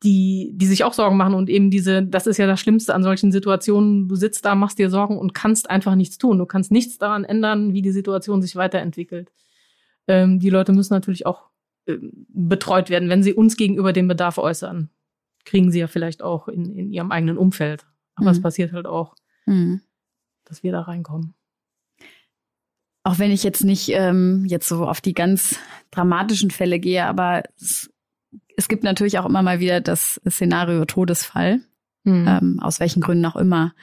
die, 0.03 0.51
die 0.53 0.67
sich 0.67 0.83
auch 0.83 0.93
Sorgen 0.93 1.17
machen 1.17 1.33
und 1.33 1.49
eben 1.49 1.71
diese, 1.71 2.03
das 2.03 2.27
ist 2.27 2.37
ja 2.37 2.45
das 2.45 2.59
Schlimmste 2.59 2.93
an 2.93 3.03
solchen 3.03 3.31
Situationen. 3.31 4.07
Du 4.07 4.15
sitzt 4.15 4.45
da, 4.45 4.53
machst 4.53 4.77
dir 4.77 4.89
Sorgen 4.89 5.17
und 5.17 5.33
kannst 5.33 5.69
einfach 5.69 5.95
nichts 5.95 6.17
tun. 6.17 6.37
Du 6.37 6.45
kannst 6.45 6.71
nichts 6.71 6.97
daran 6.97 7.23
ändern, 7.23 7.73
wie 7.73 7.81
die 7.81 7.91
Situation 7.91 8.41
sich 8.41 8.55
weiterentwickelt. 8.55 9.31
Ähm, 10.07 10.39
die 10.39 10.51
Leute 10.51 10.71
müssen 10.71 10.93
natürlich 10.93 11.25
auch 11.25 11.49
äh, 11.87 11.97
betreut 12.29 12.89
werden, 12.89 13.09
wenn 13.09 13.23
sie 13.23 13.33
uns 13.33 13.57
gegenüber 13.57 13.91
den 13.91 14.07
Bedarf 14.07 14.37
äußern. 14.37 14.89
Kriegen 15.45 15.71
sie 15.71 15.79
ja 15.79 15.87
vielleicht 15.87 16.21
auch 16.21 16.47
in, 16.47 16.75
in 16.75 16.91
ihrem 16.91 17.11
eigenen 17.11 17.37
Umfeld. 17.37 17.87
Aber 18.15 18.29
mhm. 18.29 18.35
es 18.35 18.41
passiert 18.41 18.73
halt 18.73 18.85
auch, 18.85 19.15
mhm. 19.47 19.81
dass 20.45 20.61
wir 20.61 20.71
da 20.71 20.81
reinkommen. 20.81 21.33
Auch 23.03 23.19
wenn 23.19 23.31
ich 23.31 23.43
jetzt 23.43 23.63
nicht 23.63 23.89
ähm, 23.89 24.45
jetzt 24.47 24.67
so 24.67 24.85
auf 24.85 25.01
die 25.01 25.13
ganz 25.13 25.57
dramatischen 25.91 26.51
Fälle 26.51 26.77
gehe, 26.77 27.05
aber 27.05 27.43
es 27.55 27.89
es 28.57 28.67
gibt 28.67 28.83
natürlich 28.83 29.19
auch 29.19 29.25
immer 29.25 29.43
mal 29.43 29.59
wieder 29.59 29.79
das 29.79 30.19
Szenario 30.27 30.83
Todesfall, 30.83 31.61
mhm. 32.03 32.27
ähm, 32.27 32.59
aus 32.59 32.79
welchen 32.79 33.01
Gründen 33.01 33.25
auch 33.25 33.35
immer. 33.35 33.73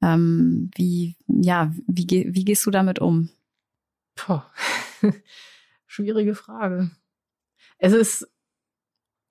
Ähm, 0.00 0.70
wie, 0.76 1.16
ja, 1.26 1.72
wie, 1.86 2.06
wie 2.08 2.44
gehst 2.44 2.64
du 2.64 2.70
damit 2.70 3.00
um? 3.00 3.30
Puh. 4.14 4.40
Schwierige 5.86 6.36
Frage. 6.36 6.90
Es 7.78 7.92
ist, 7.92 8.30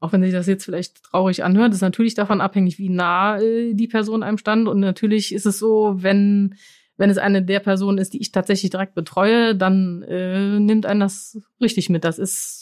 auch 0.02 0.12
wenn 0.12 0.22
sich 0.22 0.34
das 0.34 0.48
jetzt 0.48 0.66
vielleicht 0.66 1.04
traurig 1.04 1.44
anhört, 1.44 1.74
ist 1.74 1.82
natürlich 1.82 2.14
davon 2.14 2.42
abhängig, 2.42 2.78
wie 2.78 2.90
nah 2.90 3.40
äh, 3.40 3.74
die 3.74 3.88
Person 3.88 4.24
einem 4.24 4.38
stand. 4.38 4.68
Und 4.68 4.82
natürlich 4.82 5.34
ist 5.34 5.46
es 5.46 5.58
so, 5.58 6.04
wenn, 6.04 6.56
wenn 6.98 7.10
es 7.10 7.18
eine 7.18 7.44
der 7.44 7.62
Personen 7.62 7.98
ist, 7.98 8.14
die 8.14 8.22
ich 8.22 8.34
tatsächlich 8.34 8.72
direkt 8.72 8.94
betreue, 8.94 9.56
dann 9.56 10.04
äh, 10.04 10.60
nimmt 10.60 10.86
einen 10.86 11.00
das 11.00 11.40
richtig 11.62 11.90
mit. 11.90 12.04
Das 12.04 12.20
ist 12.20 12.61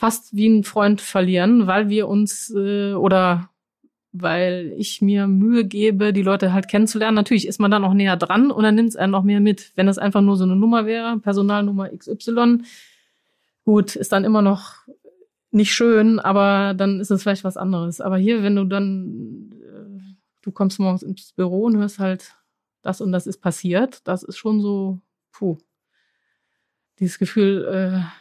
fast 0.00 0.34
wie 0.34 0.48
ein 0.48 0.64
Freund 0.64 1.02
verlieren, 1.02 1.66
weil 1.66 1.90
wir 1.90 2.08
uns 2.08 2.48
äh, 2.56 2.94
oder 2.94 3.50
weil 4.12 4.72
ich 4.78 5.02
mir 5.02 5.26
Mühe 5.26 5.66
gebe, 5.66 6.14
die 6.14 6.22
Leute 6.22 6.54
halt 6.54 6.68
kennenzulernen. 6.68 7.16
Natürlich 7.16 7.46
ist 7.46 7.60
man 7.60 7.70
dann 7.70 7.84
auch 7.84 7.92
näher 7.92 8.16
dran 8.16 8.50
und 8.50 8.62
dann 8.62 8.76
nimmt 8.76 8.88
es 8.88 8.96
einen 8.96 9.12
noch 9.12 9.24
mehr 9.24 9.40
mit. 9.40 9.72
Wenn 9.76 9.88
es 9.88 9.98
einfach 9.98 10.22
nur 10.22 10.38
so 10.38 10.44
eine 10.44 10.56
Nummer 10.56 10.86
wäre, 10.86 11.18
Personalnummer 11.18 11.90
XY, 11.90 12.62
gut, 13.66 13.94
ist 13.94 14.10
dann 14.10 14.24
immer 14.24 14.40
noch 14.40 14.76
nicht 15.50 15.74
schön, 15.74 16.18
aber 16.18 16.72
dann 16.72 16.98
ist 16.98 17.10
es 17.10 17.22
vielleicht 17.22 17.44
was 17.44 17.58
anderes. 17.58 18.00
Aber 18.00 18.16
hier, 18.16 18.42
wenn 18.42 18.56
du 18.56 18.64
dann, 18.64 19.50
äh, 19.52 20.14
du 20.40 20.50
kommst 20.50 20.80
morgens 20.80 21.02
ins 21.02 21.34
Büro 21.34 21.64
und 21.64 21.76
hörst 21.76 21.98
halt, 21.98 22.36
das 22.80 23.02
und 23.02 23.12
das 23.12 23.26
ist 23.26 23.42
passiert, 23.42 24.00
das 24.08 24.22
ist 24.22 24.38
schon 24.38 24.62
so, 24.62 24.98
puh, 25.30 25.58
dieses 26.98 27.18
Gefühl, 27.18 27.66
äh, 27.70 28.19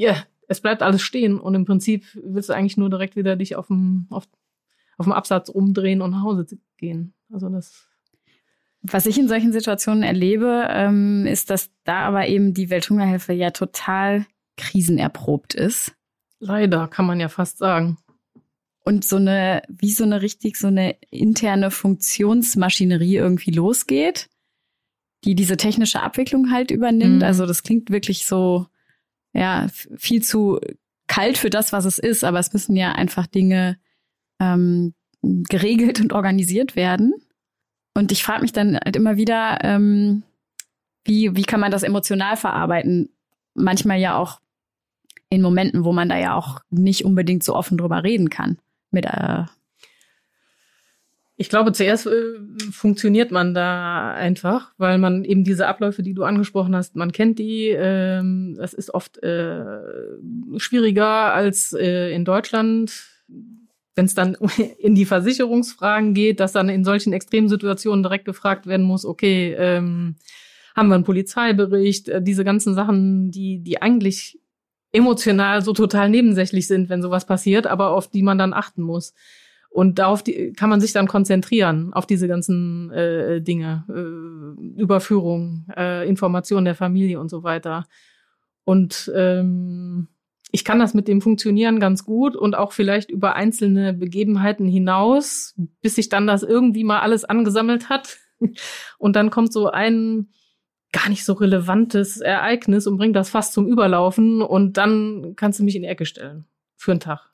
ja, 0.00 0.12
yeah, 0.12 0.26
es 0.48 0.60
bleibt 0.60 0.82
alles 0.82 1.02
stehen 1.02 1.38
und 1.38 1.54
im 1.54 1.66
Prinzip 1.66 2.06
willst 2.14 2.48
du 2.48 2.54
eigentlich 2.54 2.78
nur 2.78 2.88
direkt 2.88 3.16
wieder 3.16 3.36
dich 3.36 3.54
auf 3.54 3.66
dem, 3.66 4.06
auf, 4.08 4.26
auf 4.96 5.06
dem 5.06 5.12
Absatz 5.12 5.48
umdrehen 5.48 6.00
und 6.00 6.10
nach 6.10 6.22
Hause 6.22 6.46
gehen. 6.78 7.12
Also 7.30 7.48
das. 7.50 7.86
Was 8.82 9.04
ich 9.04 9.18
in 9.18 9.28
solchen 9.28 9.52
Situationen 9.52 10.02
erlebe, 10.02 10.66
ähm, 10.70 11.26
ist, 11.26 11.50
dass 11.50 11.70
da 11.84 12.00
aber 12.00 12.28
eben 12.28 12.54
die 12.54 12.70
Welthungerhilfe 12.70 13.34
ja 13.34 13.50
total 13.50 14.26
krisenerprobt 14.56 15.54
ist. 15.54 15.92
Leider, 16.38 16.88
kann 16.88 17.06
man 17.06 17.20
ja 17.20 17.28
fast 17.28 17.58
sagen. 17.58 17.98
Und 18.82 19.04
so 19.04 19.16
eine, 19.16 19.62
wie 19.68 19.90
so 19.90 20.04
eine 20.04 20.22
richtig, 20.22 20.56
so 20.56 20.68
eine 20.68 20.96
interne 21.10 21.70
Funktionsmaschinerie 21.70 23.16
irgendwie 23.16 23.50
losgeht, 23.50 24.30
die 25.24 25.34
diese 25.34 25.58
technische 25.58 26.00
Abwicklung 26.00 26.50
halt 26.50 26.70
übernimmt. 26.70 27.18
Mhm. 27.18 27.22
Also 27.22 27.44
das 27.44 27.62
klingt 27.62 27.90
wirklich 27.90 28.26
so, 28.26 28.66
ja 29.32 29.66
viel 29.96 30.22
zu 30.22 30.60
kalt 31.06 31.38
für 31.38 31.50
das, 31.50 31.72
was 31.72 31.84
es 31.84 31.98
ist, 31.98 32.24
aber 32.24 32.38
es 32.38 32.52
müssen 32.52 32.76
ja 32.76 32.92
einfach 32.92 33.26
Dinge 33.26 33.78
ähm, 34.40 34.94
geregelt 35.22 36.00
und 36.00 36.12
organisiert 36.12 36.76
werden. 36.76 37.14
Und 37.94 38.12
ich 38.12 38.22
frage 38.22 38.42
mich 38.42 38.52
dann 38.52 38.76
halt 38.76 38.96
immer 38.96 39.16
wieder, 39.16 39.58
ähm, 39.62 40.22
wie, 41.04 41.34
wie 41.36 41.42
kann 41.42 41.60
man 41.60 41.70
das 41.70 41.82
emotional 41.82 42.36
verarbeiten? 42.36 43.10
Manchmal 43.54 43.98
ja 43.98 44.16
auch 44.16 44.40
in 45.28 45.42
Momenten, 45.42 45.84
wo 45.84 45.92
man 45.92 46.08
da 46.08 46.18
ja 46.18 46.34
auch 46.34 46.60
nicht 46.70 47.04
unbedingt 47.04 47.42
so 47.42 47.54
offen 47.54 47.78
drüber 47.78 48.04
reden 48.04 48.30
kann. 48.30 48.58
Mit, 48.90 49.06
äh 49.06 49.44
Ich 51.40 51.48
glaube, 51.48 51.72
zuerst 51.72 52.06
äh, 52.06 52.34
funktioniert 52.70 53.30
man 53.30 53.54
da 53.54 54.12
einfach, 54.12 54.74
weil 54.76 54.98
man 54.98 55.24
eben 55.24 55.42
diese 55.42 55.68
Abläufe, 55.68 56.02
die 56.02 56.12
du 56.12 56.24
angesprochen 56.24 56.76
hast, 56.76 56.96
man 56.96 57.12
kennt 57.12 57.38
die. 57.38 57.68
Ähm, 57.68 58.56
das 58.58 58.74
ist 58.74 58.92
oft 58.92 59.22
äh, 59.22 59.64
schwieriger 60.58 61.32
als 61.32 61.72
äh, 61.72 62.14
in 62.14 62.26
Deutschland, 62.26 63.08
wenn 63.94 64.04
es 64.04 64.14
dann 64.14 64.36
in 64.78 64.94
die 64.94 65.06
Versicherungsfragen 65.06 66.12
geht, 66.12 66.40
dass 66.40 66.52
dann 66.52 66.68
in 66.68 66.84
solchen 66.84 67.14
extremen 67.14 67.48
Situationen 67.48 68.02
direkt 68.02 68.26
gefragt 68.26 68.66
werden 68.66 68.84
muss, 68.84 69.06
okay, 69.06 69.54
ähm, 69.58 70.16
haben 70.76 70.88
wir 70.88 70.96
einen 70.96 71.04
Polizeibericht, 71.04 72.10
äh, 72.10 72.20
diese 72.20 72.44
ganzen 72.44 72.74
Sachen, 72.74 73.30
die, 73.30 73.60
die 73.60 73.80
eigentlich 73.80 74.38
emotional 74.92 75.62
so 75.62 75.72
total 75.72 76.10
nebensächlich 76.10 76.66
sind, 76.66 76.90
wenn 76.90 77.00
sowas 77.00 77.24
passiert, 77.24 77.66
aber 77.66 77.92
auf 77.92 78.10
die 78.10 78.22
man 78.22 78.36
dann 78.36 78.52
achten 78.52 78.82
muss. 78.82 79.14
Und 79.70 80.00
darauf 80.00 80.24
die, 80.24 80.52
kann 80.52 80.68
man 80.68 80.80
sich 80.80 80.92
dann 80.92 81.06
konzentrieren, 81.06 81.92
auf 81.94 82.04
diese 82.04 82.26
ganzen 82.26 82.90
äh, 82.90 83.40
Dinge, 83.40 83.84
äh, 83.88 84.80
Überführung, 84.80 85.66
äh, 85.76 86.08
Information 86.08 86.64
der 86.64 86.74
Familie 86.74 87.20
und 87.20 87.28
so 87.28 87.44
weiter. 87.44 87.86
Und 88.64 89.10
ähm, 89.14 90.08
ich 90.50 90.64
kann 90.64 90.80
das 90.80 90.92
mit 90.92 91.06
dem 91.06 91.20
Funktionieren 91.22 91.78
ganz 91.78 92.04
gut 92.04 92.34
und 92.34 92.56
auch 92.56 92.72
vielleicht 92.72 93.10
über 93.10 93.36
einzelne 93.36 93.94
Begebenheiten 93.94 94.66
hinaus, 94.66 95.54
bis 95.80 95.94
sich 95.94 96.08
dann 96.08 96.26
das 96.26 96.42
irgendwie 96.42 96.82
mal 96.82 97.00
alles 97.00 97.24
angesammelt 97.24 97.88
hat. 97.88 98.18
Und 98.98 99.16
dann 99.16 99.30
kommt 99.30 99.52
so 99.52 99.70
ein 99.70 100.30
gar 100.92 101.08
nicht 101.08 101.24
so 101.24 101.34
relevantes 101.34 102.20
Ereignis 102.20 102.86
und 102.86 102.96
bringt 102.96 103.14
das 103.14 103.30
fast 103.30 103.52
zum 103.52 103.68
Überlaufen 103.68 104.42
und 104.42 104.76
dann 104.76 105.34
kannst 105.36 105.60
du 105.60 105.64
mich 105.64 105.76
in 105.76 105.82
die 105.82 105.88
Ecke 105.88 106.04
stellen. 106.04 106.46
Für 106.74 106.90
einen 106.90 107.00
Tag. 107.00 107.30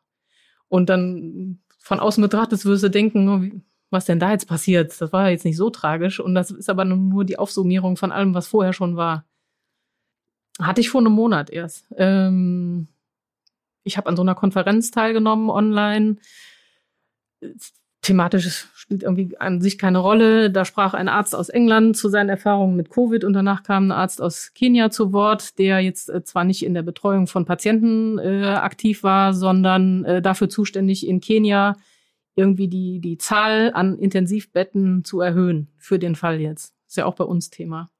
Und 0.68 0.90
dann 0.90 1.60
von 1.86 2.00
außen 2.00 2.20
betrachtet 2.20 2.64
würdest 2.64 2.82
du 2.82 2.90
denken, 2.90 3.28
oh, 3.28 3.60
was 3.90 4.06
denn 4.06 4.18
da 4.18 4.32
jetzt 4.32 4.48
passiert? 4.48 5.00
Das 5.00 5.12
war 5.12 5.30
jetzt 5.30 5.44
nicht 5.44 5.56
so 5.56 5.70
tragisch. 5.70 6.18
Und 6.18 6.34
das 6.34 6.50
ist 6.50 6.68
aber 6.68 6.84
nur 6.84 7.24
die 7.24 7.38
Aufsummierung 7.38 7.96
von 7.96 8.10
allem, 8.10 8.34
was 8.34 8.48
vorher 8.48 8.72
schon 8.72 8.96
war. 8.96 9.24
Hatte 10.60 10.80
ich 10.80 10.90
vor 10.90 11.00
einem 11.00 11.12
Monat 11.12 11.48
erst. 11.48 11.86
Ähm, 11.96 12.88
ich 13.84 13.96
habe 13.96 14.08
an 14.08 14.16
so 14.16 14.22
einer 14.22 14.34
Konferenz 14.34 14.90
teilgenommen 14.90 15.48
online. 15.48 16.16
Thematisch 18.06 18.68
spielt 18.76 19.02
irgendwie 19.02 19.36
an 19.38 19.60
sich 19.60 19.78
keine 19.78 19.98
Rolle. 19.98 20.48
Da 20.48 20.64
sprach 20.64 20.94
ein 20.94 21.08
Arzt 21.08 21.34
aus 21.34 21.48
England 21.48 21.96
zu 21.96 22.08
seinen 22.08 22.28
Erfahrungen 22.28 22.76
mit 22.76 22.88
Covid 22.88 23.24
und 23.24 23.32
danach 23.32 23.64
kam 23.64 23.88
ein 23.88 23.92
Arzt 23.92 24.22
aus 24.22 24.52
Kenia 24.54 24.90
zu 24.90 25.12
Wort, 25.12 25.58
der 25.58 25.80
jetzt 25.80 26.08
äh, 26.08 26.22
zwar 26.22 26.44
nicht 26.44 26.64
in 26.64 26.72
der 26.72 26.84
Betreuung 26.84 27.26
von 27.26 27.44
Patienten 27.44 28.20
äh, 28.20 28.44
aktiv 28.44 29.02
war, 29.02 29.34
sondern 29.34 30.04
äh, 30.04 30.22
dafür 30.22 30.48
zuständig 30.48 31.04
in 31.04 31.20
Kenia 31.20 31.76
irgendwie 32.36 32.68
die, 32.68 33.00
die 33.00 33.18
Zahl 33.18 33.72
an 33.74 33.98
Intensivbetten 33.98 35.04
zu 35.04 35.20
erhöhen 35.20 35.66
für 35.76 35.98
den 35.98 36.14
Fall 36.14 36.40
jetzt. 36.40 36.74
Ist 36.86 36.96
ja 36.96 37.06
auch 37.06 37.16
bei 37.16 37.24
uns 37.24 37.50
Thema. 37.50 37.90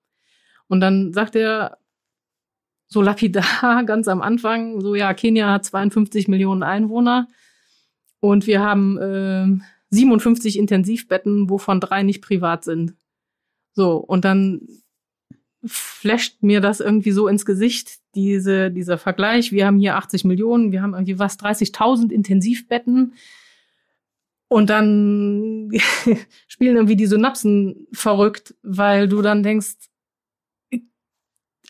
Und 0.68 0.80
dann 0.80 1.12
sagt 1.12 1.34
er 1.34 1.78
so 2.86 3.02
lapidar 3.02 3.82
ganz 3.86 4.06
am 4.06 4.22
Anfang, 4.22 4.80
so 4.80 4.94
ja, 4.94 5.12
Kenia 5.14 5.50
hat 5.50 5.64
52 5.64 6.28
Millionen 6.28 6.62
Einwohner 6.62 7.26
und 8.20 8.46
wir 8.46 8.60
haben 8.60 8.98
äh, 8.98 9.75
57 9.90 10.58
Intensivbetten, 10.58 11.48
wovon 11.48 11.80
drei 11.80 12.02
nicht 12.02 12.22
privat 12.22 12.64
sind. 12.64 12.94
So, 13.74 13.96
und 13.96 14.24
dann 14.24 14.66
flasht 15.64 16.42
mir 16.42 16.60
das 16.60 16.80
irgendwie 16.80 17.12
so 17.12 17.28
ins 17.28 17.44
Gesicht, 17.44 17.98
diese, 18.14 18.70
dieser 18.70 18.98
Vergleich. 18.98 19.52
Wir 19.52 19.66
haben 19.66 19.78
hier 19.78 19.96
80 19.96 20.24
Millionen, 20.24 20.72
wir 20.72 20.82
haben 20.82 20.94
irgendwie 20.94 21.18
was, 21.18 21.38
30.000 21.38 22.10
Intensivbetten. 22.10 23.14
Und 24.48 24.70
dann 24.70 25.70
spielen 26.48 26.76
irgendwie 26.76 26.96
die 26.96 27.06
Synapsen 27.06 27.88
verrückt, 27.92 28.54
weil 28.62 29.08
du 29.08 29.22
dann 29.22 29.42
denkst, 29.42 29.74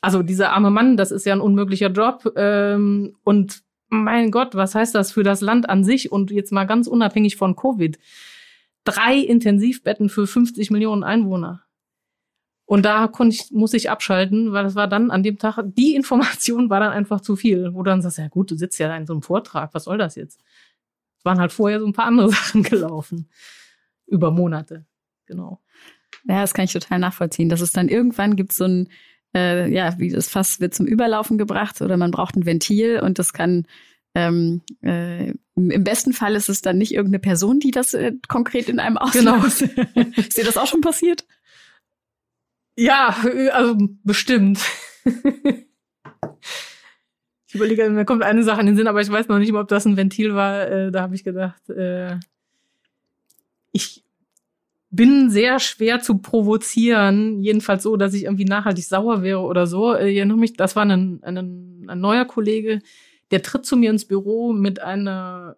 also 0.02 0.22
dieser 0.22 0.52
arme 0.52 0.70
Mann, 0.70 0.96
das 0.96 1.10
ist 1.10 1.24
ja 1.24 1.32
ein 1.32 1.40
unmöglicher 1.40 1.90
Job. 1.90 2.32
Ähm, 2.36 3.16
und 3.24 3.62
mein 3.88 4.30
Gott, 4.30 4.54
was 4.54 4.74
heißt 4.74 4.94
das 4.94 5.12
für 5.12 5.22
das 5.22 5.40
Land 5.40 5.68
an 5.68 5.84
sich 5.84 6.10
und 6.10 6.30
jetzt 6.30 6.52
mal 6.52 6.64
ganz 6.64 6.86
unabhängig 6.86 7.36
von 7.36 7.56
Covid? 7.56 7.98
Drei 8.84 9.18
Intensivbetten 9.18 10.08
für 10.08 10.26
50 10.26 10.70
Millionen 10.70 11.04
Einwohner. 11.04 11.62
Und 12.66 12.84
da 12.84 13.06
konnte 13.06 13.36
ich, 13.36 13.52
muss 13.52 13.74
ich 13.74 13.90
abschalten, 13.90 14.52
weil 14.52 14.64
das 14.64 14.74
war 14.74 14.88
dann 14.88 15.12
an 15.12 15.22
dem 15.22 15.38
Tag, 15.38 15.62
die 15.64 15.94
Information 15.94 16.68
war 16.68 16.80
dann 16.80 16.92
einfach 16.92 17.20
zu 17.20 17.36
viel, 17.36 17.72
wo 17.74 17.84
du 17.84 17.90
dann 17.90 18.02
sagst, 18.02 18.18
ja 18.18 18.26
gut, 18.26 18.50
du 18.50 18.56
sitzt 18.56 18.78
ja 18.80 18.88
da 18.88 18.96
in 18.96 19.06
so 19.06 19.12
einem 19.12 19.22
Vortrag, 19.22 19.72
was 19.72 19.84
soll 19.84 19.98
das 19.98 20.16
jetzt? 20.16 20.40
Es 21.18 21.24
waren 21.24 21.38
halt 21.38 21.52
vorher 21.52 21.78
so 21.78 21.86
ein 21.86 21.92
paar 21.92 22.06
andere 22.06 22.28
Sachen 22.30 22.64
gelaufen. 22.64 23.28
Über 24.06 24.32
Monate. 24.32 24.84
Genau. 25.26 25.60
Ja, 26.24 26.40
das 26.40 26.54
kann 26.54 26.64
ich 26.64 26.72
total 26.72 26.98
nachvollziehen. 26.98 27.48
Dass 27.48 27.60
es 27.60 27.70
dann 27.70 27.88
irgendwann 27.88 28.34
gibt 28.34 28.52
so 28.52 28.64
ein, 28.64 28.88
äh, 29.36 29.68
ja, 29.68 29.98
wie 29.98 30.10
das 30.10 30.28
Fass 30.28 30.60
wird 30.60 30.74
zum 30.74 30.86
Überlaufen 30.86 31.36
gebracht 31.36 31.82
oder 31.82 31.96
man 31.96 32.10
braucht 32.10 32.36
ein 32.36 32.46
Ventil 32.46 33.00
und 33.00 33.18
das 33.18 33.32
kann 33.34 33.66
ähm, 34.14 34.62
äh, 34.80 35.34
im 35.56 35.84
besten 35.84 36.14
Fall 36.14 36.34
ist 36.36 36.48
es 36.48 36.62
dann 36.62 36.78
nicht 36.78 36.92
irgendeine 36.92 37.18
Person, 37.18 37.60
die 37.60 37.70
das 37.70 37.92
äh, 37.92 38.12
konkret 38.28 38.70
in 38.70 38.80
einem 38.80 38.96
auslöst. 38.96 39.24
Genau. 39.26 39.44
ist 40.16 40.38
dir 40.38 40.44
das 40.44 40.56
auch 40.56 40.66
schon 40.66 40.80
passiert? 40.80 41.26
Ja, 42.78 43.14
also 43.52 43.76
bestimmt. 44.04 44.60
ich 47.46 47.54
überlege, 47.54 47.90
mir 47.90 48.06
kommt 48.06 48.22
eine 48.22 48.42
Sache 48.42 48.60
in 48.60 48.66
den 48.66 48.76
Sinn, 48.76 48.86
aber 48.86 49.02
ich 49.02 49.10
weiß 49.10 49.28
noch 49.28 49.38
nicht 49.38 49.52
mal, 49.52 49.60
ob 49.62 49.68
das 49.68 49.84
ein 49.84 49.98
Ventil 49.98 50.34
war. 50.34 50.66
Äh, 50.66 50.90
da 50.90 51.02
habe 51.02 51.14
ich 51.14 51.22
gedacht, 51.22 51.68
äh, 51.68 52.18
ich 53.72 54.05
bin 54.90 55.30
sehr 55.30 55.58
schwer 55.58 56.00
zu 56.00 56.18
provozieren, 56.18 57.40
jedenfalls 57.40 57.82
so, 57.82 57.96
dass 57.96 58.14
ich 58.14 58.24
irgendwie 58.24 58.44
nachhaltig 58.44 58.84
sauer 58.84 59.22
wäre 59.22 59.40
oder 59.40 59.66
so. 59.66 59.94
Äh, 59.94 60.10
ich 60.10 60.16
erinnere 60.16 60.38
mich, 60.38 60.54
das 60.54 60.76
war 60.76 60.84
ein, 60.84 61.20
ein, 61.22 61.86
ein 61.88 62.00
neuer 62.00 62.24
Kollege, 62.24 62.80
der 63.30 63.42
tritt 63.42 63.66
zu 63.66 63.76
mir 63.76 63.90
ins 63.90 64.06
Büro 64.06 64.52
mit 64.52 64.80
einer, 64.80 65.56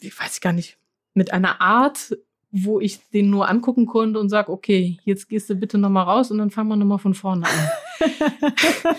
ich 0.00 0.18
weiß 0.18 0.40
gar 0.40 0.52
nicht, 0.52 0.78
mit 1.14 1.32
einer 1.32 1.60
Art, 1.60 2.16
wo 2.50 2.80
ich 2.80 3.00
den 3.10 3.28
nur 3.28 3.48
angucken 3.48 3.84
konnte 3.86 4.18
und 4.18 4.30
sag, 4.30 4.48
okay, 4.48 4.98
jetzt 5.04 5.28
gehst 5.28 5.50
du 5.50 5.54
bitte 5.54 5.76
nochmal 5.76 6.04
raus 6.04 6.30
und 6.30 6.38
dann 6.38 6.50
fangen 6.50 6.70
wir 6.70 6.76
nochmal 6.76 6.98
von 6.98 7.14
vorne 7.14 7.46
an. 7.46 8.06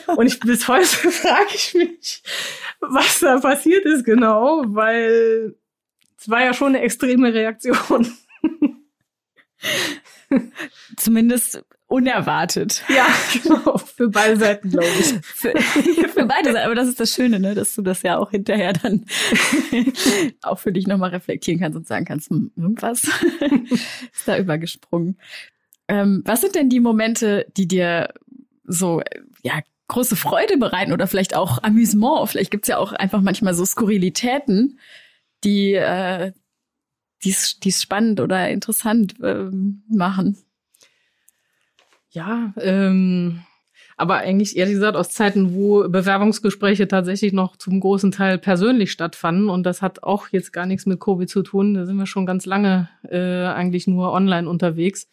und 0.17 0.27
ich 0.27 0.39
bis 0.39 0.67
heute 0.67 0.85
frage 0.85 1.55
ich 1.55 1.73
mich, 1.73 2.23
was 2.79 3.19
da 3.21 3.39
passiert 3.39 3.85
ist 3.85 4.05
genau, 4.05 4.63
weil 4.67 5.55
es 6.17 6.29
war 6.29 6.43
ja 6.43 6.53
schon 6.53 6.75
eine 6.75 6.81
extreme 6.81 7.33
Reaktion. 7.33 8.11
Zumindest 10.97 11.63
unerwartet. 11.89 12.83
Ja, 12.87 13.07
genau. 13.43 13.77
Für 13.77 14.09
beide 14.09 14.37
Seiten, 14.37 14.69
glaube 14.69 14.87
ich. 14.99 15.13
Für, 15.23 15.51
für, 15.59 16.25
beide 16.25 16.53
Seiten. 16.53 16.65
Aber 16.65 16.75
das 16.75 16.87
ist 16.87 16.99
das 16.99 17.13
Schöne, 17.13 17.39
ne? 17.39 17.55
dass 17.55 17.75
du 17.75 17.81
das 17.81 18.03
ja 18.03 18.17
auch 18.17 18.31
hinterher 18.31 18.73
dann 18.73 19.05
auch 20.43 20.59
für 20.59 20.71
dich 20.71 20.87
nochmal 20.87 21.09
reflektieren 21.09 21.59
kannst 21.59 21.75
und 21.75 21.87
sagen 21.87 22.05
kannst, 22.05 22.29
hm, 22.29 22.51
irgendwas 22.55 23.03
ist 24.13 24.27
da 24.27 24.37
übergesprungen. 24.37 25.17
Ähm, 25.87 26.21
was 26.25 26.41
sind 26.41 26.55
denn 26.55 26.69
die 26.69 26.79
Momente, 26.79 27.47
die 27.57 27.67
dir 27.67 28.13
so, 28.63 29.01
ja, 29.41 29.59
große 29.87 30.15
Freude 30.15 30.57
bereiten 30.57 30.93
oder 30.93 31.07
vielleicht 31.07 31.35
auch 31.35 31.63
Amüsement? 31.63 32.29
Vielleicht 32.29 32.51
gibt's 32.51 32.67
ja 32.67 32.77
auch 32.77 32.93
einfach 32.93 33.21
manchmal 33.21 33.55
so 33.55 33.65
Skurrilitäten, 33.65 34.79
die, 35.43 35.73
äh, 35.73 36.33
die 37.23 37.31
es 37.31 37.81
spannend 37.81 38.19
oder 38.19 38.49
interessant 38.49 39.15
ähm, 39.21 39.83
machen. 39.89 40.37
Ja, 42.11 42.53
ähm, 42.57 43.41
aber 43.99 44.15
eigentlich 44.19 44.55
ehrlich 44.55 44.75
gesagt 44.75 44.95
aus 44.95 45.09
Zeiten, 45.09 45.53
wo 45.53 45.87
Bewerbungsgespräche 45.89 46.87
tatsächlich 46.87 47.33
noch 47.33 47.57
zum 47.57 47.81
großen 47.81 48.11
Teil 48.11 48.37
persönlich 48.37 48.93
stattfanden 48.93 49.49
und 49.49 49.63
das 49.63 49.81
hat 49.81 50.03
auch 50.03 50.29
jetzt 50.31 50.53
gar 50.53 50.65
nichts 50.65 50.85
mit 50.85 51.01
Covid 51.01 51.29
zu 51.29 51.43
tun. 51.43 51.73
Da 51.73 51.85
sind 51.85 51.97
wir 51.97 52.05
schon 52.05 52.25
ganz 52.25 52.45
lange 52.45 52.87
äh, 53.03 53.45
eigentlich 53.45 53.87
nur 53.87 54.13
online 54.13 54.49
unterwegs. 54.49 55.09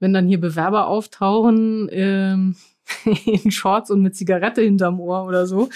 Wenn 0.00 0.14
dann 0.14 0.26
hier 0.26 0.40
Bewerber 0.40 0.86
auftauchen 0.86 1.88
ähm, 1.92 2.56
in 3.26 3.50
Shorts 3.50 3.90
und 3.90 4.00
mit 4.00 4.16
Zigarette 4.16 4.62
hinterm 4.62 5.00
Ohr 5.00 5.26
oder 5.26 5.46
so, 5.46 5.68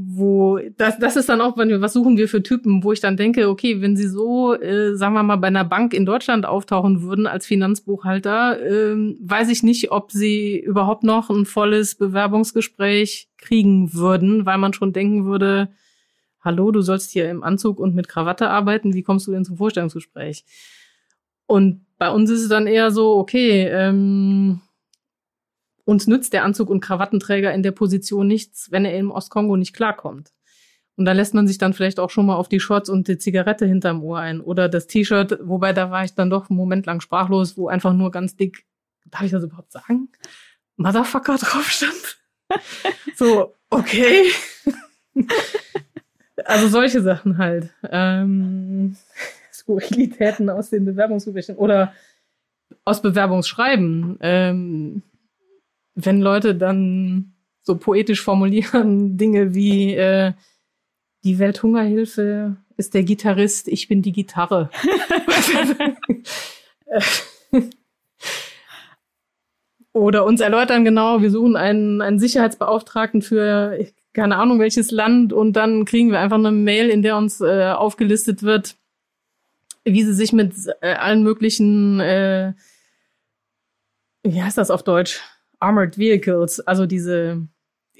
wo 0.00 0.60
das, 0.76 0.98
das 0.98 1.16
ist 1.16 1.28
dann 1.28 1.40
auch, 1.40 1.56
wenn 1.56 1.68
wir, 1.68 1.80
was 1.80 1.92
suchen 1.92 2.16
wir 2.16 2.28
für 2.28 2.42
Typen, 2.42 2.84
wo 2.84 2.92
ich 2.92 3.00
dann 3.00 3.16
denke, 3.16 3.48
okay, 3.48 3.80
wenn 3.80 3.96
sie 3.96 4.06
so, 4.06 4.54
äh, 4.54 4.94
sagen 4.94 5.14
wir 5.14 5.24
mal, 5.24 5.36
bei 5.36 5.48
einer 5.48 5.64
Bank 5.64 5.92
in 5.92 6.06
Deutschland 6.06 6.46
auftauchen 6.46 7.02
würden 7.02 7.26
als 7.26 7.46
Finanzbuchhalter, 7.46 8.60
äh, 8.60 8.94
weiß 9.20 9.48
ich 9.48 9.64
nicht, 9.64 9.90
ob 9.90 10.12
sie 10.12 10.56
überhaupt 10.56 11.02
noch 11.02 11.30
ein 11.30 11.46
volles 11.46 11.96
Bewerbungsgespräch 11.96 13.28
kriegen 13.38 13.92
würden, 13.92 14.46
weil 14.46 14.58
man 14.58 14.72
schon 14.72 14.92
denken 14.92 15.24
würde, 15.24 15.68
hallo, 16.40 16.70
du 16.70 16.80
sollst 16.80 17.10
hier 17.10 17.28
im 17.28 17.42
Anzug 17.42 17.80
und 17.80 17.96
mit 17.96 18.08
Krawatte 18.08 18.50
arbeiten, 18.50 18.94
wie 18.94 19.02
kommst 19.02 19.26
du 19.26 19.32
denn 19.32 19.44
zum 19.44 19.56
Vorstellungsgespräch? 19.56 20.44
Und 21.46 21.84
bei 21.98 22.10
uns 22.10 22.30
ist 22.30 22.42
es 22.42 22.48
dann 22.48 22.68
eher 22.68 22.92
so, 22.92 23.16
okay, 23.16 23.66
ähm, 23.68 24.60
uns 25.88 26.06
nützt 26.06 26.34
der 26.34 26.44
Anzug 26.44 26.68
und 26.68 26.80
Krawattenträger 26.80 27.54
in 27.54 27.62
der 27.62 27.72
Position 27.72 28.26
nichts, 28.26 28.70
wenn 28.70 28.84
er 28.84 28.94
im 28.98 29.10
Ostkongo 29.10 29.56
nicht 29.56 29.72
klarkommt. 29.74 30.34
Und 30.96 31.06
da 31.06 31.12
lässt 31.12 31.32
man 31.32 31.46
sich 31.46 31.56
dann 31.56 31.72
vielleicht 31.72 31.98
auch 31.98 32.10
schon 32.10 32.26
mal 32.26 32.36
auf 32.36 32.46
die 32.46 32.60
Shorts 32.60 32.90
und 32.90 33.08
die 33.08 33.16
Zigarette 33.16 33.64
hinterm 33.64 34.02
Ohr 34.02 34.18
ein. 34.18 34.42
Oder 34.42 34.68
das 34.68 34.86
T-Shirt, 34.86 35.38
wobei 35.42 35.72
da 35.72 35.90
war 35.90 36.04
ich 36.04 36.14
dann 36.14 36.28
doch 36.28 36.50
einen 36.50 36.58
Moment 36.58 36.84
lang 36.84 37.00
sprachlos, 37.00 37.56
wo 37.56 37.68
einfach 37.68 37.94
nur 37.94 38.10
ganz 38.10 38.36
dick, 38.36 38.66
darf 39.06 39.22
ich 39.22 39.30
das 39.30 39.44
überhaupt 39.44 39.72
sagen? 39.72 40.10
Motherfucker 40.76 41.38
drauf 41.38 41.70
stand. 41.70 42.18
so, 43.16 43.54
okay. 43.70 44.24
also 46.44 46.68
solche 46.68 47.00
Sachen 47.00 47.38
halt. 47.38 47.70
Ähm, 47.90 48.94
Skurrilitäten 49.54 50.50
aus 50.50 50.68
den 50.68 50.84
Bewerbungsgesprächen 50.84 51.56
oder 51.56 51.94
aus 52.84 53.00
Bewerbungsschreiben. 53.00 54.18
Ähm, 54.20 55.02
wenn 56.04 56.20
Leute 56.20 56.54
dann 56.54 57.32
so 57.60 57.76
poetisch 57.76 58.22
formulieren, 58.22 59.16
Dinge 59.18 59.54
wie 59.54 59.94
äh, 59.94 60.32
die 61.24 61.38
Welthungerhilfe 61.38 62.56
ist 62.76 62.92
der 62.94 63.02
Gitarrist, 63.02 63.68
ich 63.68 63.88
bin 63.88 64.02
die 64.02 64.12
Gitarre. 64.12 64.70
Oder 69.92 70.24
uns 70.24 70.40
erläutern 70.40 70.84
genau, 70.84 71.20
wir 71.20 71.32
suchen 71.32 71.56
einen, 71.56 72.00
einen 72.00 72.20
Sicherheitsbeauftragten 72.20 73.20
für 73.20 73.84
keine 74.12 74.36
Ahnung 74.36 74.60
welches 74.60 74.92
Land 74.92 75.32
und 75.32 75.54
dann 75.54 75.84
kriegen 75.84 76.12
wir 76.12 76.20
einfach 76.20 76.38
eine 76.38 76.52
Mail, 76.52 76.88
in 76.88 77.02
der 77.02 77.16
uns 77.16 77.40
äh, 77.40 77.72
aufgelistet 77.72 78.44
wird, 78.44 78.76
wie 79.84 80.04
sie 80.04 80.14
sich 80.14 80.32
mit 80.32 80.54
äh, 80.80 80.94
allen 80.94 81.24
möglichen, 81.24 81.98
äh, 81.98 82.52
wie 84.22 84.40
heißt 84.40 84.58
das 84.58 84.70
auf 84.70 84.84
Deutsch? 84.84 85.20
Armored 85.60 85.98
Vehicles, 85.98 86.60
also 86.60 86.86
diese 86.86 87.46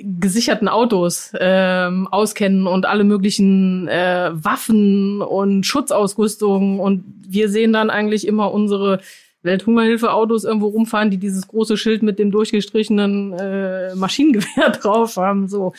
gesicherten 0.01 0.69
Autos 0.69 1.33
ähm, 1.41 2.07
auskennen 2.07 2.67
und 2.67 2.87
alle 2.87 3.05
möglichen 3.05 3.89
äh, 3.89 4.31
Waffen 4.33 5.23
und 5.23 5.67
Schutzausrüstung. 5.67 6.79
Und 6.79 7.05
wir 7.27 7.49
sehen 7.49 7.73
dann 7.73 7.91
eigentlich 7.91 8.27
immer 8.27 8.53
unsere 8.53 9.01
Welthungerhilfe-Autos 9.43 10.45
irgendwo 10.45 10.69
rumfahren, 10.69 11.11
die 11.11 11.19
dieses 11.19 11.49
große 11.49 11.77
Schild 11.77 12.03
mit 12.03 12.19
dem 12.19 12.31
durchgestrichenen 12.31 13.33
äh, 13.33 13.95
Maschinengewehr 13.95 14.71
drauf 14.81 15.17
haben. 15.17 15.49
So, 15.49 15.73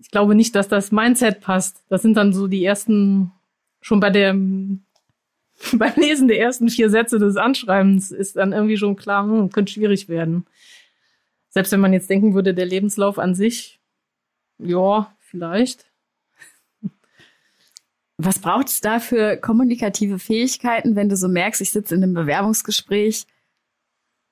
ich 0.00 0.10
glaube 0.10 0.34
nicht, 0.34 0.54
dass 0.54 0.68
das 0.68 0.92
Mindset 0.92 1.40
passt. 1.40 1.82
Das 1.88 2.02
sind 2.02 2.16
dann 2.16 2.32
so 2.32 2.46
die 2.46 2.64
ersten, 2.64 3.32
schon 3.80 4.00
bei 4.00 4.10
der 4.10 4.34
beim 5.72 5.92
Lesen 5.96 6.28
der 6.28 6.40
ersten 6.40 6.68
vier 6.68 6.90
Sätze 6.90 7.18
des 7.18 7.36
Anschreibens 7.36 8.10
ist 8.10 8.36
dann 8.36 8.52
irgendwie 8.52 8.76
schon 8.76 8.96
klar, 8.96 9.24
hm, 9.24 9.50
könnte 9.50 9.72
schwierig 9.72 10.08
werden. 10.08 10.46
Selbst 11.54 11.70
wenn 11.70 11.80
man 11.80 11.92
jetzt 11.92 12.10
denken 12.10 12.34
würde, 12.34 12.52
der 12.52 12.66
Lebenslauf 12.66 13.16
an 13.18 13.36
sich, 13.36 13.80
ja, 14.58 15.14
vielleicht. 15.20 15.86
Was 18.16 18.40
braucht 18.40 18.68
es 18.68 18.80
da 18.80 18.98
für 18.98 19.36
kommunikative 19.36 20.18
Fähigkeiten, 20.18 20.96
wenn 20.96 21.08
du 21.08 21.16
so 21.16 21.28
merkst, 21.28 21.60
ich 21.60 21.70
sitze 21.70 21.94
in 21.94 22.02
einem 22.02 22.14
Bewerbungsgespräch 22.14 23.26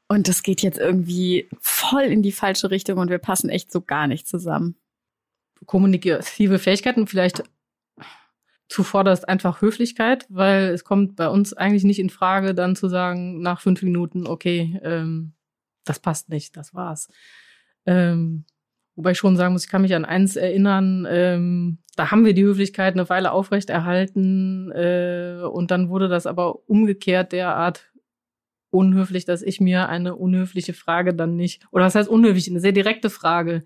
und 0.08 0.26
das 0.26 0.42
geht 0.42 0.62
jetzt 0.62 0.78
irgendwie 0.78 1.48
voll 1.60 2.02
in 2.02 2.22
die 2.22 2.32
falsche 2.32 2.70
Richtung 2.70 2.98
und 2.98 3.08
wir 3.08 3.18
passen 3.18 3.50
echt 3.50 3.70
so 3.70 3.80
gar 3.80 4.08
nicht 4.08 4.26
zusammen? 4.26 4.74
Kommunikative 5.66 6.58
Fähigkeiten 6.58 7.06
vielleicht 7.06 7.44
zuvorderst 8.68 9.28
einfach 9.28 9.60
Höflichkeit, 9.60 10.26
weil 10.28 10.70
es 10.70 10.82
kommt 10.82 11.14
bei 11.14 11.28
uns 11.28 11.52
eigentlich 11.52 11.84
nicht 11.84 12.00
in 12.00 12.10
Frage, 12.10 12.54
dann 12.54 12.74
zu 12.74 12.88
sagen, 12.88 13.42
nach 13.42 13.60
fünf 13.60 13.82
Minuten, 13.82 14.26
okay, 14.26 14.80
ähm, 14.82 15.34
das 15.84 15.98
passt 15.98 16.28
nicht, 16.28 16.56
das 16.56 16.74
war's. 16.74 17.08
Ähm, 17.86 18.44
wobei 18.94 19.12
ich 19.12 19.18
schon 19.18 19.36
sagen 19.36 19.52
muss, 19.52 19.64
ich 19.64 19.70
kann 19.70 19.82
mich 19.82 19.94
an 19.94 20.04
eins 20.04 20.36
erinnern, 20.36 21.06
ähm, 21.08 21.78
da 21.96 22.10
haben 22.10 22.24
wir 22.24 22.34
die 22.34 22.44
Höflichkeit 22.44 22.94
eine 22.94 23.08
Weile 23.08 23.32
aufrechterhalten 23.32 24.70
äh, 24.72 25.42
und 25.42 25.70
dann 25.70 25.88
wurde 25.88 26.08
das 26.08 26.26
aber 26.26 26.68
umgekehrt 26.68 27.32
derart 27.32 27.92
unhöflich, 28.70 29.26
dass 29.26 29.42
ich 29.42 29.60
mir 29.60 29.88
eine 29.88 30.16
unhöfliche 30.16 30.72
Frage 30.72 31.14
dann 31.14 31.36
nicht, 31.36 31.66
oder 31.70 31.84
was 31.84 31.94
heißt 31.94 32.08
unhöflich, 32.08 32.48
eine 32.48 32.60
sehr 32.60 32.72
direkte 32.72 33.10
Frage 33.10 33.64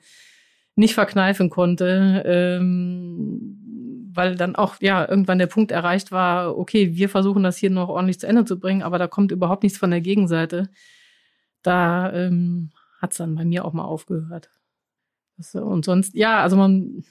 nicht 0.74 0.94
verkneifen 0.94 1.48
konnte, 1.48 2.22
ähm, 2.26 4.10
weil 4.12 4.34
dann 4.34 4.56
auch 4.56 4.76
ja 4.80 5.08
irgendwann 5.08 5.38
der 5.38 5.46
Punkt 5.46 5.70
erreicht 5.70 6.10
war, 6.10 6.58
okay, 6.58 6.96
wir 6.96 7.08
versuchen 7.08 7.42
das 7.42 7.56
hier 7.56 7.70
noch 7.70 7.88
ordentlich 7.88 8.18
zu 8.18 8.26
Ende 8.26 8.44
zu 8.44 8.58
bringen, 8.58 8.82
aber 8.82 8.98
da 8.98 9.06
kommt 9.06 9.30
überhaupt 9.30 9.62
nichts 9.62 9.78
von 9.78 9.90
der 9.90 10.00
Gegenseite 10.00 10.68
da 11.66 12.12
ähm, 12.12 12.70
hat 13.00 13.12
es 13.12 13.18
dann 13.18 13.34
bei 13.34 13.44
mir 13.44 13.64
auch 13.64 13.72
mal 13.72 13.84
aufgehört. 13.84 14.50
Das, 15.36 15.54
und 15.54 15.84
sonst, 15.84 16.14
ja, 16.14 16.40
also 16.40 16.56
man, 16.56 17.04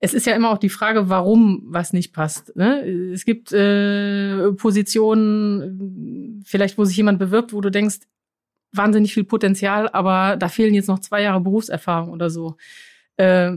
es 0.00 0.14
ist 0.14 0.26
ja 0.26 0.34
immer 0.34 0.50
auch 0.50 0.58
die 0.58 0.68
Frage, 0.68 1.08
warum 1.08 1.62
was 1.66 1.92
nicht 1.92 2.12
passt. 2.12 2.54
Ne? 2.56 2.84
Es 3.12 3.24
gibt 3.24 3.52
äh, 3.52 4.52
Positionen, 4.52 6.42
vielleicht 6.44 6.78
wo 6.78 6.84
sich 6.84 6.96
jemand 6.96 7.18
bewirbt, 7.18 7.52
wo 7.52 7.60
du 7.60 7.70
denkst, 7.70 8.00
wahnsinnig 8.72 9.14
viel 9.14 9.24
Potenzial, 9.24 9.88
aber 9.88 10.36
da 10.36 10.48
fehlen 10.48 10.74
jetzt 10.74 10.88
noch 10.88 10.98
zwei 10.98 11.22
Jahre 11.22 11.40
Berufserfahrung 11.40 12.10
oder 12.10 12.30
so. 12.30 12.56
Äh, 13.16 13.52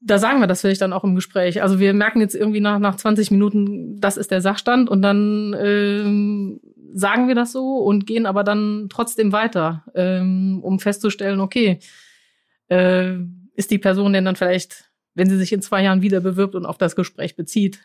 da 0.00 0.18
sagen 0.18 0.40
wir 0.40 0.46
das 0.46 0.60
vielleicht 0.60 0.80
dann 0.80 0.92
auch 0.92 1.04
im 1.04 1.14
Gespräch. 1.14 1.62
Also 1.62 1.80
wir 1.80 1.92
merken 1.92 2.20
jetzt 2.20 2.34
irgendwie 2.34 2.60
nach, 2.60 2.78
nach 2.78 2.96
20 2.96 3.30
Minuten, 3.30 4.00
das 4.00 4.16
ist 4.16 4.30
der 4.30 4.40
Sachstand 4.40 4.88
und 4.88 5.02
dann 5.02 5.54
ähm, 5.58 6.60
sagen 6.96 7.28
wir 7.28 7.34
das 7.34 7.52
so 7.52 7.76
und 7.76 8.06
gehen 8.06 8.24
aber 8.24 8.42
dann 8.42 8.86
trotzdem 8.88 9.30
weiter, 9.30 9.84
ähm, 9.94 10.60
um 10.62 10.80
festzustellen, 10.80 11.40
okay, 11.40 11.78
äh, 12.68 13.16
ist 13.54 13.70
die 13.70 13.78
Person 13.78 14.14
denn 14.14 14.24
dann 14.24 14.36
vielleicht, 14.36 14.90
wenn 15.14 15.28
sie 15.28 15.36
sich 15.36 15.52
in 15.52 15.60
zwei 15.60 15.82
Jahren 15.82 16.00
wieder 16.00 16.20
bewirbt 16.20 16.54
und 16.54 16.64
auf 16.64 16.78
das 16.78 16.96
Gespräch 16.96 17.36
bezieht, 17.36 17.80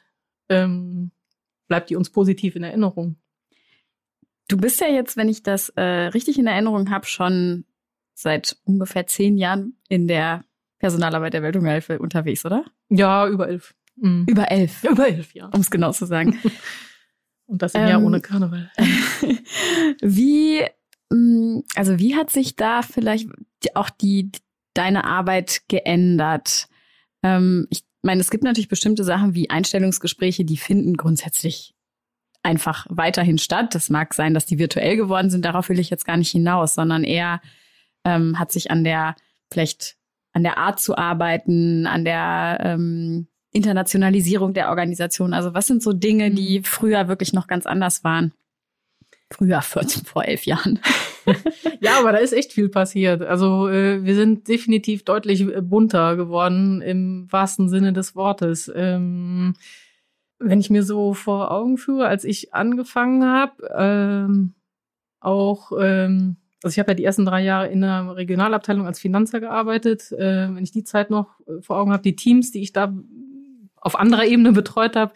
ähm, 0.48 1.12
bleibt 1.68 1.90
die 1.90 1.98
uns 1.98 2.10
positiv 2.10 2.56
in 2.56 2.64
Erinnerung. 2.64 3.18
Du 4.48 4.56
bist 4.56 4.80
ja 4.80 4.88
jetzt, 4.88 5.18
wenn 5.18 5.28
ich 5.28 5.44
das 5.44 5.70
äh, 5.76 5.82
richtig 5.82 6.40
in 6.40 6.48
Erinnerung 6.48 6.90
habe, 6.90 7.06
schon 7.06 7.66
seit 8.14 8.58
ungefähr 8.64 9.08
zehn 9.08 9.38
Jahren 9.38 9.76
in 9.90 10.08
der 10.08 10.46
Personalarbeit 10.80 11.34
der 11.34 11.44
Welthungerhilfe 11.44 12.00
unterwegs, 12.00 12.46
oder? 12.46 12.64
Ja, 12.88 13.28
über 13.28 13.50
elf. 13.50 13.76
Mhm. 13.98 14.26
Über 14.30 14.50
elf. 14.52 14.86
über 14.86 15.10
elf, 15.10 15.34
ja. 15.34 15.48
Um 15.48 15.60
es 15.60 15.70
genau 15.70 15.92
zu 15.92 16.06
sagen. 16.06 16.40
Und 17.52 17.62
das 17.62 17.76
im 17.76 17.82
ähm, 17.82 17.88
Jahr 17.90 18.02
ohne 18.02 18.22
Karneval. 18.22 18.72
wie, 20.02 20.64
mm, 21.10 21.60
also 21.76 22.00
wie 22.00 22.16
hat 22.16 22.30
sich 22.30 22.56
da 22.56 22.82
vielleicht 22.82 23.28
auch 23.76 23.90
die, 23.90 24.32
deine 24.74 25.04
Arbeit 25.04 25.64
geändert? 25.68 26.70
Ähm, 27.24 27.68
ich 27.70 27.84
meine, 28.04 28.22
es 28.22 28.32
gibt 28.32 28.46
natürlich 28.46 28.70
bestimmte 28.70 29.04
Sachen 29.04 29.36
wie 29.36 29.50
Einstellungsgespräche, 29.50 30.46
die 30.46 30.56
finden 30.56 30.96
grundsätzlich 30.96 31.76
einfach 32.42 32.88
weiterhin 32.90 33.38
statt. 33.38 33.76
Das 33.76 33.90
mag 33.90 34.14
sein, 34.14 34.34
dass 34.34 34.46
die 34.46 34.58
virtuell 34.58 34.96
geworden 34.96 35.30
sind. 35.30 35.44
Darauf 35.44 35.68
will 35.68 35.80
ich 35.80 35.90
jetzt 35.90 36.06
gar 36.06 36.16
nicht 36.16 36.32
hinaus, 36.32 36.74
sondern 36.74 37.04
eher 37.04 37.42
ähm, 38.06 38.40
hat 38.40 38.54
sich 38.54 38.72
an 38.72 38.86
der 38.86 39.18
vielleicht 39.52 39.98
an 40.32 40.44
der 40.44 40.58
Art 40.58 40.80
zu 40.80 40.98
arbeiten, 40.98 41.86
an 41.86 42.06
der 42.06 42.60
ähm, 42.62 43.28
Internationalisierung 43.52 44.54
der 44.54 44.70
Organisation? 44.70 45.34
Also 45.34 45.54
was 45.54 45.68
sind 45.68 45.84
so 45.84 45.94
Dinge, 45.94 46.32
die 46.32 46.60
mhm. 46.60 46.64
früher 46.64 47.08
wirklich 47.08 47.34
noch 47.34 47.48
ganz 47.48 47.66
anders 47.66 48.04
waren? 48.04 48.34
Früher, 49.32 49.62
vor, 49.62 49.84
vor 50.06 50.26
elf 50.26 50.46
Jahren. 50.46 50.80
ja, 51.80 52.00
aber 52.00 52.12
da 52.12 52.18
ist 52.18 52.34
echt 52.34 52.54
viel 52.54 52.70
passiert. 52.70 53.22
Also 53.22 53.70
äh, 53.70 54.04
wir 54.04 54.16
sind 54.16 54.48
definitiv 54.48 55.04
deutlich 55.04 55.42
äh, 55.42 55.62
bunter 55.62 56.16
geworden 56.16 56.82
im 56.82 57.28
wahrsten 57.32 57.70
Sinne 57.70 57.94
des 57.94 58.16
Wortes. 58.16 58.72
Ähm, 58.74 59.54
wenn 60.40 60.60
ich 60.60 60.70
mir 60.70 60.84
so 60.84 61.14
vor 61.14 61.52
Augen 61.52 61.78
führe, 61.78 62.08
als 62.08 62.24
ich 62.24 62.54
angefangen 62.54 63.24
habe, 63.24 63.70
ähm, 63.76 64.54
auch, 65.20 65.72
ähm, 65.80 66.38
also 66.64 66.74
ich 66.74 66.80
habe 66.80 66.92
ja 66.92 66.96
die 66.96 67.06
ersten 67.06 67.26
drei 67.26 67.44
Jahre 67.44 67.68
in 67.68 67.82
der 67.82 68.16
Regionalabteilung 68.16 68.88
als 68.88 69.00
Finanzer 69.00 69.40
gearbeitet. 69.40 70.12
Äh, 70.12 70.54
wenn 70.54 70.64
ich 70.64 70.72
die 70.72 70.84
Zeit 70.84 71.10
noch 71.10 71.40
äh, 71.48 71.62
vor 71.62 71.78
Augen 71.78 71.92
habe, 71.92 72.04
die 72.04 72.16
Teams, 72.16 72.52
die 72.52 72.62
ich 72.62 72.74
da 72.74 72.94
auf 73.82 74.00
anderer 74.00 74.26
Ebene 74.26 74.54
betreut 74.54 74.96
habe, 74.96 75.14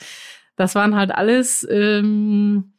das 0.55 0.75
waren 0.75 0.95
halt 0.95 1.11
alles 1.11 1.65
ähm, 1.69 2.73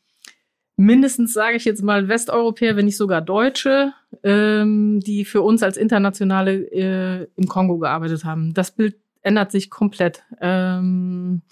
mindestens, 0.76 1.32
sage 1.32 1.56
ich 1.56 1.64
jetzt 1.64 1.82
mal, 1.82 2.08
Westeuropäer, 2.08 2.76
wenn 2.76 2.84
nicht 2.86 2.96
sogar 2.96 3.20
Deutsche, 3.22 3.92
ähm, 4.22 5.00
die 5.00 5.24
für 5.24 5.42
uns 5.42 5.62
als 5.62 5.76
Internationale 5.76 6.52
äh, 6.72 7.26
im 7.36 7.48
Kongo 7.48 7.78
gearbeitet 7.78 8.24
haben. 8.24 8.54
Das 8.54 8.70
Bild 8.70 8.96
ändert 9.22 9.50
sich 9.50 9.70
komplett. 9.70 10.22
Ähm, 10.40 11.42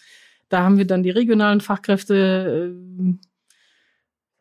da 0.48 0.62
haben 0.62 0.78
wir 0.78 0.86
dann 0.86 1.02
die 1.02 1.10
regionalen 1.10 1.60
Fachkräfte. 1.60 2.74
Äh, 2.88 3.14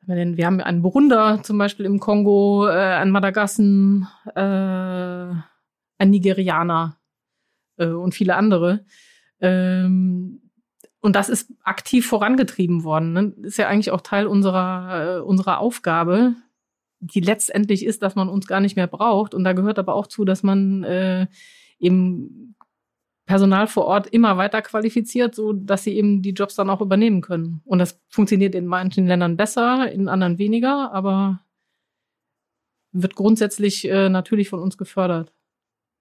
wir 0.06 0.46
haben 0.46 0.60
einen 0.60 0.82
Burunder 0.82 1.42
zum 1.44 1.58
Beispiel 1.58 1.86
im 1.86 2.00
Kongo, 2.00 2.68
äh, 2.68 2.72
einen 2.72 3.12
Madagassen, 3.12 4.08
äh, 4.36 4.40
einen 4.40 6.12
Nigerianer 6.12 6.98
äh, 7.78 7.88
und 7.88 8.14
viele 8.14 8.36
andere. 8.36 8.86
Ähm, 9.44 10.40
und 11.02 11.18
das 11.18 11.28
ist 11.28 11.52
aktiv 11.64 12.08
vorangetrieben 12.08 12.86
worden. 12.86 13.14
Ne? 13.14 13.34
Ist 13.42 13.58
ja 13.58 13.68
eigentlich 13.68 13.92
auch 13.92 14.02
Teil 14.02 14.26
unserer, 14.26 15.18
äh, 15.18 15.20
unserer 15.20 15.60
Aufgabe, 15.60 16.36
die 17.02 17.20
letztendlich 17.20 17.86
ist, 17.86 18.02
dass 18.02 18.16
man 18.16 18.30
uns 18.30 18.48
gar 18.48 18.62
nicht 18.62 18.78
mehr 18.78 18.88
braucht. 18.88 19.34
Und 19.34 19.44
da 19.44 19.52
gehört 19.52 19.78
aber 19.78 19.96
auch 19.96 20.08
zu, 20.08 20.24
dass 20.24 20.44
man 20.44 20.86
äh, 20.86 21.28
eben 21.78 22.56
Personal 23.26 23.68
vor 23.68 23.86
Ort 23.86 24.08
immer 24.08 24.38
weiter 24.38 24.62
qualifiziert, 24.62 25.36
so 25.36 25.52
dass 25.52 25.84
sie 25.84 25.94
eben 25.94 26.22
die 26.22 26.32
Jobs 26.32 26.56
dann 26.56 26.70
auch 26.70 26.82
übernehmen 26.82 27.20
können. 27.20 27.62
Und 27.66 27.80
das 27.80 28.02
funktioniert 28.08 28.56
in 28.56 28.66
manchen 28.66 29.06
Ländern 29.06 29.36
besser, 29.36 29.92
in 29.92 30.08
anderen 30.08 30.38
weniger, 30.38 30.94
aber 30.94 31.42
wird 32.94 33.16
grundsätzlich 33.16 33.90
äh, 33.90 34.08
natürlich 34.08 34.48
von 34.48 34.60
uns 34.60 34.78
gefördert. 34.78 35.34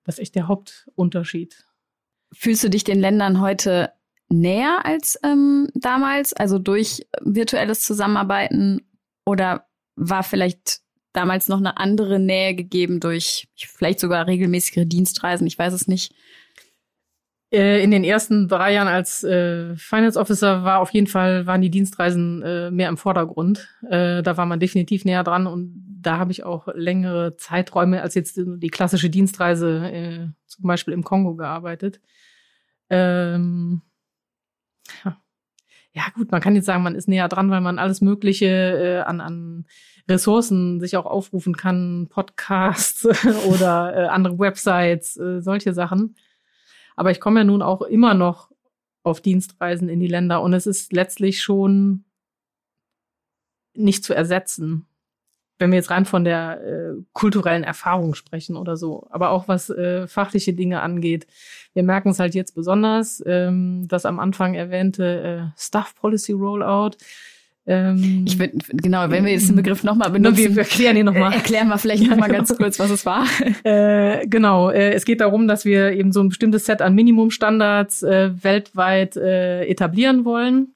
Das 0.05 0.17
ist 0.17 0.21
echt 0.21 0.35
der 0.37 0.47
Hauptunterschied. 0.47 1.67
Fühlst 2.33 2.65
du 2.65 2.71
dich 2.71 2.85
den 2.85 3.01
Ländern 3.01 3.41
heute 3.41 3.93
näher 4.29 4.85
als 4.85 5.19
ähm, 5.23 5.69
damals, 5.75 6.33
also 6.33 6.59
durch 6.59 7.07
virtuelles 7.21 7.83
Zusammenarbeiten? 7.83 8.81
Oder 9.25 9.67
war 9.97 10.23
vielleicht 10.23 10.81
damals 11.13 11.49
noch 11.49 11.59
eine 11.59 11.77
andere 11.77 12.19
Nähe 12.19 12.55
gegeben 12.55 13.01
durch 13.01 13.49
vielleicht 13.57 14.01
sogar 14.01 14.27
regelmäßigere 14.27 14.87
Dienstreisen? 14.87 15.47
Ich 15.47 15.59
weiß 15.59 15.73
es 15.75 15.87
nicht. 15.87 16.15
Äh, 17.53 17.85
in 17.85 17.91
den 17.91 18.03
ersten 18.03 18.49
drei 18.49 18.73
Jahren 18.73 18.89
als 18.89 19.23
äh, 19.23 19.77
Finance 19.77 20.19
Officer 20.19 20.65
war 20.65 20.81
auf 20.81 20.91
jeden 20.91 21.07
Fall 21.07 21.47
waren 21.47 21.61
die 21.61 21.71
Dienstreisen 21.71 22.43
äh, 22.43 22.71
mehr 22.71 22.89
im 22.89 22.97
Vordergrund. 22.97 23.69
Äh, 23.89 24.23
da 24.23 24.39
war 24.39 24.47
man 24.47 24.59
definitiv 24.59 25.05
näher 25.05 25.23
dran 25.23 25.47
und 25.47 25.92
da 26.03 26.19
habe 26.19 26.33
ich 26.33 26.45
auch 26.45 26.69
längere 26.75 27.37
Zeiträume 27.37 28.03
als 28.03 28.15
jetzt 28.15 28.37
die 28.37 28.69
klassische 28.69 29.11
Dienstreise 29.11 29.91
äh, 29.91 30.29
zum 30.47 30.67
Beispiel 30.67 30.95
im 30.95 31.05
Kongo 31.05 31.35
gearbeitet. 31.35 32.01
Ähm, 32.91 33.83
ja. 35.05 35.17
ja 35.93 36.03
gut, 36.15 36.31
man 36.31 36.41
kann 36.41 36.57
jetzt 36.57 36.67
sagen, 36.67 36.83
man 36.83 36.95
ist 36.95 37.09
näher 37.09 37.29
dran, 37.29 37.51
weil 37.51 37.61
man 37.61 37.79
alles 37.79 38.01
Mögliche 38.01 38.47
äh, 38.47 39.01
an, 39.01 39.21
an 39.21 39.67
Ressourcen 40.09 40.81
sich 40.81 40.97
auch 40.97 41.07
aufrufen 41.07 41.57
kann, 41.57 42.09
Podcasts 42.11 43.07
oder 43.47 43.97
äh, 43.97 44.07
andere 44.09 44.39
Websites, 44.39 45.17
äh, 45.17 45.41
solche 45.41 45.73
Sachen. 45.73 46.17
Aber 46.97 47.11
ich 47.11 47.21
komme 47.21 47.41
ja 47.41 47.45
nun 47.45 47.63
auch 47.63 47.83
immer 47.83 48.15
noch 48.15 48.51
auf 49.03 49.21
Dienstreisen 49.21 49.89
in 49.89 50.01
die 50.01 50.09
Länder 50.09 50.43
und 50.43 50.53
es 50.53 50.67
ist 50.67 50.93
letztlich 50.93 51.43
schon 51.43 52.05
nicht 53.75 54.05
zu 54.05 54.15
ersetzen, 54.15 54.87
wenn 55.63 55.71
wir 55.71 55.79
jetzt 55.79 55.91
rein 55.91 56.05
von 56.05 56.25
der 56.25 56.61
äh, 56.61 57.03
kulturellen 57.13 57.65
Erfahrung 57.65 58.15
sprechen 58.15 58.57
oder 58.57 58.77
so, 58.77 59.07
aber 59.11 59.31
auch 59.31 59.49
was 59.49 59.71
äh, 59.71 60.07
fachliche 60.07 60.53
Dinge 60.53 60.83
angeht. 60.83 61.27
Wir 61.73 61.83
merken 61.83 62.11
es 62.11 62.19
halt 62.19 62.35
jetzt 62.35 62.55
besonders, 62.55 63.23
ähm, 63.27 63.87
das 63.89 64.05
am 64.05 64.21
Anfang 64.21 64.55
erwähnte 64.55 65.53
äh, 65.55 65.59
Staff 65.59 65.95
Policy 65.95 66.33
Rollout 66.33 66.97
ähm, 67.65 68.25
ich 68.27 68.39
würde 68.39 68.59
genau, 68.73 69.09
wenn 69.09 69.25
wir 69.25 69.33
jetzt 69.33 69.49
den 69.49 69.55
Begriff 69.57 69.85
nochmal 69.85 70.11
benutzen, 70.11 70.37
wir, 70.37 70.57
wir 70.57 70.63
erklären 70.63 70.97
ihn 70.97 71.07
nochmal. 71.07 71.33
Erklären 71.33 71.69
wir 71.69 71.79
vielleicht 71.79 72.03
nochmal 72.03 72.29
ja, 72.33 72.37
ganz 72.37 72.57
kurz, 72.57 72.79
was 72.79 72.91
es 72.91 73.07
war. 73.07 73.25
Äh, 73.65 74.27
genau, 74.27 74.71
äh, 74.71 74.93
es 74.93 75.05
geht 75.05 75.21
darum, 75.21 75.47
dass 75.47 75.65
wir 75.65 75.93
eben 75.93 76.11
so 76.11 76.21
ein 76.21 76.31
bestimmtes 76.31 76.65
Set 76.65 76.83
an 76.83 76.95
Minimumstandards 76.95 78.03
äh, 78.03 78.31
weltweit 78.43 79.17
äh, 79.17 79.65
etablieren 79.67 80.25
wollen. 80.25 80.75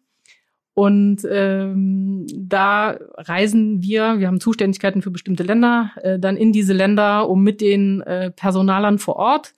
Und 0.79 1.27
ähm, 1.27 2.27
da 2.37 2.99
reisen 3.15 3.83
wir, 3.83 4.19
wir 4.19 4.27
haben 4.27 4.41
Zuständigkeiten 4.41 5.01
für 5.01 5.11
bestimmte 5.11 5.43
Länder, 5.43 5.93
äh, 6.03 6.19
dann 6.19 6.37
in 6.37 6.53
diese 6.53 6.75
Länder, 6.75 7.31
um 7.31 7.43
mit 7.43 7.63
den 7.63 8.03
äh, 8.03 8.31
Personalern 8.31 8.99
vor 8.99 9.17
Ort 9.17 9.55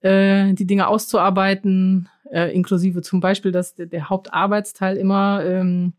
äh, 0.00 0.54
die 0.54 0.66
Dinge 0.66 0.88
auszuarbeiten, 0.88 2.08
äh, 2.32 2.52
inklusive 2.52 3.00
zum 3.02 3.20
Beispiel, 3.20 3.52
dass 3.52 3.76
der, 3.76 3.86
der 3.86 4.08
Hauptarbeitsteil 4.08 4.96
immer 4.96 5.44
ähm, 5.44 5.92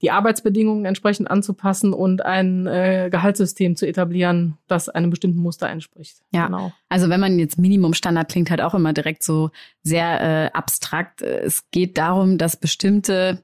die 0.00 0.12
Arbeitsbedingungen 0.12 0.84
entsprechend 0.84 1.28
anzupassen 1.28 1.92
und 1.92 2.24
ein 2.24 2.68
äh, 2.68 3.08
Gehaltssystem 3.10 3.74
zu 3.74 3.84
etablieren, 3.84 4.58
das 4.68 4.88
einem 4.88 5.10
bestimmten 5.10 5.40
Muster 5.40 5.68
entspricht. 5.68 6.18
Ja, 6.32 6.46
genau. 6.46 6.72
also 6.88 7.08
wenn 7.08 7.18
man 7.18 7.40
jetzt 7.40 7.58
Minimumstandard 7.58 8.30
klingt 8.30 8.50
halt 8.50 8.60
auch 8.60 8.74
immer 8.74 8.92
direkt 8.92 9.24
so 9.24 9.50
sehr 9.82 10.20
äh, 10.20 10.50
abstrakt. 10.52 11.20
Es 11.20 11.68
geht 11.72 11.98
darum, 11.98 12.38
dass 12.38 12.56
bestimmte 12.56 13.42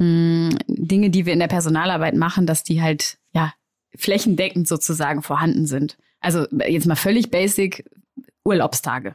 mh, 0.00 0.50
hm, 0.50 0.58
Dinge, 0.66 1.10
die 1.10 1.26
wir 1.26 1.32
in 1.32 1.38
der 1.38 1.46
Personalarbeit 1.46 2.16
machen, 2.16 2.46
dass 2.46 2.64
die 2.64 2.82
halt 2.82 3.18
ja 3.32 3.52
flächendeckend 3.94 4.66
sozusagen 4.66 5.22
vorhanden 5.22 5.66
sind. 5.66 5.96
Also 6.20 6.46
jetzt 6.66 6.86
mal 6.86 6.96
völlig 6.96 7.30
basic 7.30 7.88
Urlaubstage. 8.44 9.14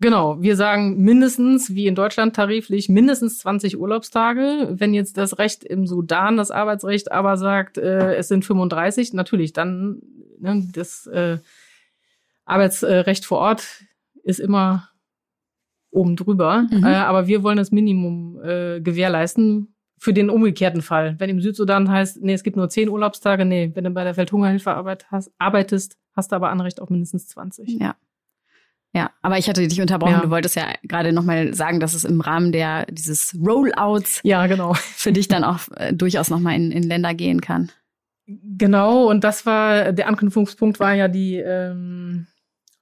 Genau, 0.00 0.42
wir 0.42 0.56
sagen 0.56 1.00
mindestens, 1.02 1.76
wie 1.76 1.86
in 1.86 1.94
Deutschland 1.94 2.34
tariflich, 2.34 2.88
mindestens 2.88 3.38
20 3.38 3.78
Urlaubstage. 3.78 4.68
Wenn 4.72 4.94
jetzt 4.94 5.16
das 5.16 5.38
Recht 5.38 5.62
im 5.62 5.86
Sudan, 5.86 6.36
das 6.36 6.50
Arbeitsrecht, 6.50 7.12
aber 7.12 7.36
sagt, 7.36 7.78
äh, 7.78 8.16
es 8.16 8.26
sind 8.26 8.44
35, 8.44 9.12
natürlich, 9.12 9.52
dann 9.52 10.02
ne, 10.40 10.68
das 10.72 11.06
äh, 11.06 11.38
Arbeitsrecht 12.44 13.24
vor 13.24 13.38
Ort 13.38 13.84
ist 14.24 14.40
immer 14.40 14.88
oben 15.90 16.16
drüber. 16.16 16.66
Mhm. 16.68 16.84
Äh, 16.84 16.94
aber 16.94 17.28
wir 17.28 17.44
wollen 17.44 17.58
das 17.58 17.70
Minimum 17.70 18.40
äh, 18.42 18.80
gewährleisten 18.80 19.71
für 20.02 20.12
den 20.12 20.30
umgekehrten 20.30 20.82
Fall. 20.82 21.14
Wenn 21.20 21.30
im 21.30 21.40
Südsudan 21.40 21.88
heißt, 21.88 22.20
nee, 22.22 22.32
es 22.32 22.42
gibt 22.42 22.56
nur 22.56 22.68
10 22.68 22.88
Urlaubstage, 22.88 23.44
nee, 23.44 23.70
wenn 23.74 23.84
du 23.84 23.90
bei 23.90 24.02
der 24.02 24.16
Welthungerhilfe 24.16 24.74
arbeitest, 25.38 25.96
hast 26.12 26.32
du 26.32 26.36
aber 26.36 26.50
Anrecht 26.50 26.82
auf 26.82 26.90
mindestens 26.90 27.28
20. 27.28 27.80
Ja. 27.80 27.94
Ja, 28.92 29.12
aber 29.22 29.38
ich 29.38 29.48
hatte 29.48 29.66
dich 29.66 29.80
unterbrochen. 29.80 30.14
Ja. 30.14 30.20
Du 30.22 30.30
wolltest 30.30 30.56
ja 30.56 30.64
gerade 30.82 31.12
nochmal 31.12 31.54
sagen, 31.54 31.78
dass 31.78 31.94
es 31.94 32.02
im 32.02 32.20
Rahmen 32.20 32.50
der 32.50 32.84
dieses 32.86 33.38
Rollouts 33.40 34.20
ja 34.24 34.48
genau 34.48 34.74
für 34.74 35.12
dich 35.12 35.28
dann 35.28 35.44
auch 35.44 35.60
äh, 35.76 35.94
durchaus 35.94 36.30
nochmal 36.30 36.56
in, 36.56 36.72
in 36.72 36.82
Länder 36.82 37.14
gehen 37.14 37.40
kann. 37.40 37.70
Genau, 38.26 39.08
und 39.08 39.22
das 39.22 39.46
war 39.46 39.92
der 39.92 40.08
Anknüpfungspunkt 40.08 40.80
war 40.80 40.94
ja 40.94 41.06
die 41.06 41.36
ähm, 41.36 42.26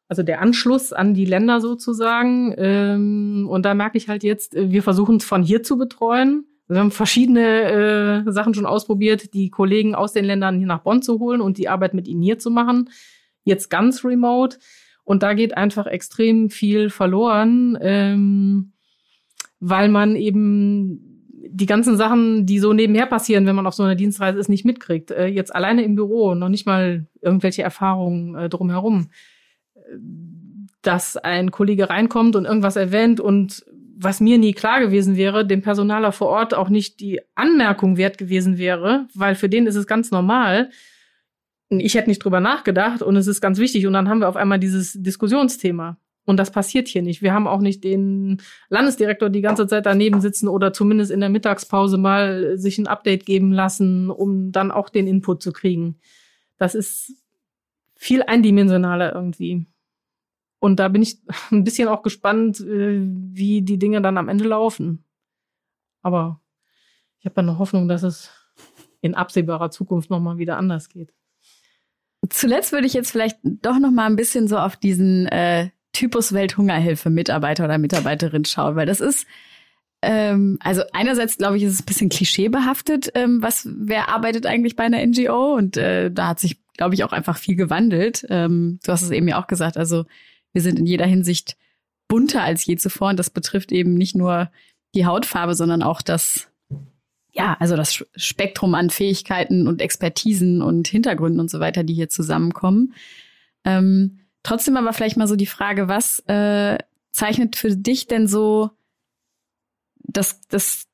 also 0.09 0.23
der 0.23 0.41
Anschluss 0.41 0.95
an 0.95 1.13
die 1.13 1.27
Länder 1.27 1.61
sozusagen. 1.61 2.55
Ähm, 2.57 3.47
und 3.49 3.65
da 3.65 3.75
merke 3.75 3.99
ich 3.99 4.09
halt 4.09 4.25
jetzt, 4.25 4.55
wir 4.55 4.83
versuchen 4.83 5.17
es 5.17 5.25
von 5.27 5.43
hier 5.43 5.63
zu 5.63 5.77
betreuen. 5.77 6.47
Wir 6.71 6.79
haben 6.79 6.93
verschiedene 6.93 8.25
äh, 8.27 8.31
Sachen 8.31 8.55
schon 8.55 8.65
ausprobiert, 8.65 9.35
die 9.35 9.51
Kollegen 9.51 9.97
aus 9.97 10.13
den 10.13 10.25
Ländern 10.25 10.57
hier 10.57 10.69
nach 10.69 10.83
Bonn 10.83 11.03
zu 11.03 11.19
holen 11.19 11.41
und 11.41 11.59
die 11.59 11.69
Arbeit 11.69 11.95
mit 11.95 12.07
ihnen 12.07 12.23
hier 12.23 12.39
zu 12.39 12.49
machen. 12.49 12.91
Jetzt 13.43 13.71
ganz 13.71 14.05
remote. 14.05 14.59
Und 15.03 15.25
da 15.25 15.35
geht 15.35 15.57
einfach 15.57 15.89
extrem 15.89 16.49
viel 16.49 16.89
verloren, 16.89 17.77
ähm, 17.81 18.71
weil 19.59 19.89
man 19.89 20.15
eben 20.15 21.27
die 21.49 21.67
ganzen 21.67 21.97
Sachen, 21.97 22.47
die 22.47 22.61
so 22.61 22.73
nebenher 22.73 23.07
passieren, 23.07 23.47
wenn 23.47 23.57
man 23.57 23.67
auf 23.67 23.75
so 23.75 23.83
einer 23.83 23.97
Dienstreise 23.97 24.39
ist, 24.39 24.49
nicht 24.49 24.65
mitkriegt. 24.65 25.11
Äh, 25.11 25.27
jetzt 25.27 25.53
alleine 25.53 25.83
im 25.83 25.97
Büro, 25.97 26.37
noch 26.37 26.49
nicht 26.49 26.67
mal 26.67 27.09
irgendwelche 27.21 27.63
Erfahrungen 27.63 28.37
äh, 28.37 28.49
drumherum. 28.49 29.09
Dass 30.83 31.17
ein 31.17 31.51
Kollege 31.51 31.91
reinkommt 31.91 32.37
und 32.37 32.45
irgendwas 32.45 32.77
erwähnt 32.77 33.19
und 33.19 33.65
was 34.03 34.21
mir 34.21 34.39
nie 34.39 34.55
klar 34.55 34.81
gewesen 34.81 35.17
wäre, 35.17 35.47
dem 35.47 35.61
Personaler 35.61 36.13
vor 36.13 36.29
Ort 36.29 36.55
auch 36.55 36.71
nicht 36.71 37.01
die 37.01 37.21
Anmerkung 37.35 37.99
wert 37.99 38.17
gewesen 38.17 38.57
wäre, 38.57 39.07
weil 39.15 39.35
für 39.35 39.49
den 39.49 39.67
ist 39.67 39.75
es 39.75 39.87
ganz 39.87 40.11
normal, 40.11 40.71
ich 41.69 41.95
hätte 41.95 42.09
nicht 42.09 42.25
drüber 42.25 42.41
nachgedacht 42.41 43.03
und 43.03 43.15
es 43.17 43.27
ist 43.27 43.41
ganz 43.41 43.59
wichtig. 43.59 43.87
Und 43.87 43.93
dann 43.93 44.09
haben 44.09 44.21
wir 44.21 44.29
auf 44.29 44.37
einmal 44.37 44.59
dieses 44.59 44.95
Diskussionsthema. 44.95 45.99
Und 46.25 46.39
das 46.39 46.51
passiert 46.51 46.89
hier 46.89 47.03
nicht. 47.03 47.23
Wir 47.23 47.35
haben 47.35 47.47
auch 47.47 47.61
nicht 47.61 47.85
den 47.85 48.41
Landesdirektor 48.71 49.31
die 49.31 49.41
ganze 49.41 49.67
Zeit 49.67 49.87
daneben 49.87 50.21
sitzen 50.21 50.49
oder 50.49 50.73
zumindest 50.73 51.11
in 51.11 51.21
der 51.21 51.29
Mittagspause 51.29 51.99
mal 51.99 52.57
sich 52.57 52.79
ein 52.79 52.87
Update 52.87 53.27
geben 53.27 53.53
lassen, 53.53 54.11
um 54.11 54.51
dann 54.51 54.71
auch 54.71 54.89
den 54.89 55.07
Input 55.07 55.43
zu 55.43 55.53
kriegen. 55.53 55.99
Das 56.57 56.75
ist 56.75 57.15
viel 57.97 58.23
eindimensionaler 58.23 59.15
irgendwie. 59.15 59.67
Und 60.61 60.79
da 60.79 60.89
bin 60.89 61.03
ich 61.03 61.19
ein 61.51 61.65
bisschen 61.65 61.89
auch 61.89 62.03
gespannt, 62.03 62.61
äh, 62.61 63.01
wie 63.03 63.63
die 63.63 63.79
Dinge 63.79 64.01
dann 64.01 64.19
am 64.19 64.29
Ende 64.29 64.45
laufen. 64.45 65.05
Aber 66.03 66.41
ich 67.19 67.27
habe 67.27 67.41
eine 67.41 67.59
Hoffnung, 67.59 67.89
dass 67.89 68.03
es 68.03 68.31
in 69.01 69.15
absehbarer 69.15 69.71
Zukunft 69.71 70.11
nochmal 70.11 70.39
wieder 70.39 70.57
anders 70.57 70.89
geht. 70.89 71.13
Zuletzt 72.29 72.73
würde 72.73 72.87
ich 72.87 72.93
jetzt 72.93 73.11
vielleicht 73.11 73.39
doch 73.43 73.79
noch 73.79 73.91
mal 73.91 74.07
ein 74.07 74.17
bisschen 74.17 74.47
so 74.47 74.59
auf 74.59 74.77
diesen 74.77 75.27
äh, 75.27 75.71
Typus 75.93 76.33
Welthungerhilfe 76.33 77.11
Mitarbeiter 77.11 77.65
oder 77.65 77.79
Mitarbeiterin 77.79 78.45
schauen, 78.45 78.77
weil 78.77 78.87
das 78.87 79.01
ist 79.01 79.27
ähm, 80.03 80.59
also 80.63 80.83
einerseits 80.93 81.37
glaube 81.37 81.57
ich, 81.57 81.63
ist 81.63 81.75
es 81.75 81.83
ein 81.83 81.87
bisschen 81.87 82.09
klischeebehaftet, 82.09 83.11
ähm, 83.15 83.43
was 83.43 83.69
wer 83.71 84.09
arbeitet 84.09 84.47
eigentlich 84.47 84.77
bei 84.77 84.85
einer 84.85 85.05
NGO 85.05 85.55
und 85.55 85.77
äh, 85.77 86.11
da 86.11 86.29
hat 86.29 86.41
sich 86.41 86.59
glaube 86.77 86.95
ich 86.95 87.05
auch 87.05 87.13
einfach 87.13 87.37
viel 87.37 87.57
gewandelt. 87.57 88.25
Ähm, 88.31 88.79
du 88.85 88.93
hast 88.93 89.03
es 89.03 89.11
eben 89.11 89.29
ja 89.29 89.41
auch 89.41 89.47
gesagt, 89.47 89.77
also 89.77 90.05
wir 90.53 90.63
sind 90.63 90.79
in 90.79 90.87
jeder 90.87 91.07
Hinsicht 91.07 91.57
bunter 92.09 92.43
als 92.43 92.65
je 92.67 92.77
zuvor 92.77 93.11
und 93.11 93.19
das 93.19 93.31
betrifft 93.31 93.73
eben 93.73 93.95
nicht 93.95 94.17
nur 94.17 94.51
die 94.95 95.07
Hautfarbe, 95.07 95.55
sondern 95.55 95.83
auch 95.83 96.03
das 96.03 96.51
ja, 97.33 97.57
also 97.61 97.77
das 97.77 98.05
Spektrum 98.17 98.75
an 98.75 98.91
Fähigkeiten 98.91 99.69
und 99.69 99.81
Expertisen 99.81 100.63
und 100.63 100.89
Hintergründen 100.89 101.41
und 101.41 101.51
so 101.51 101.61
weiter, 101.61 101.85
die 101.85 101.95
hier 101.95 102.09
zusammenkommen. 102.09 102.95
Ähm, 103.65 104.21
trotzdem 104.43 104.77
aber 104.77 104.93
vielleicht 104.93 105.17
mal 105.17 105.29
so 105.29 105.37
die 105.37 105.47
Frage, 105.47 105.89
was 105.89 106.21
äh, 106.27 106.79
zeichnet 107.13 107.57
für 107.57 107.77
dich 107.77 108.07
denn 108.07 108.27
so 108.27 108.71
das, 109.99 110.41
das 110.49 110.87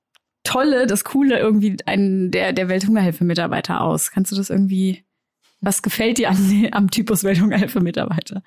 Tolle, 0.45 0.87
das 0.87 1.05
Coole 1.05 1.39
irgendwie 1.39 1.77
einen 1.87 2.31
der, 2.31 2.53
der 2.53 2.69
Welthungerhilfe-Mitarbeiter 2.69 3.81
aus? 3.81 4.11
Kannst 4.11 4.33
du 4.33 4.37
das 4.37 4.51
irgendwie, 4.51 5.05
was 5.61 5.83
gefällt 5.83 6.19
dir 6.19 6.31
an, 6.31 6.69
am 6.73 6.91
Typus 6.91 7.25
Welthungerhilfe-Mitarbeiter? 7.25 8.43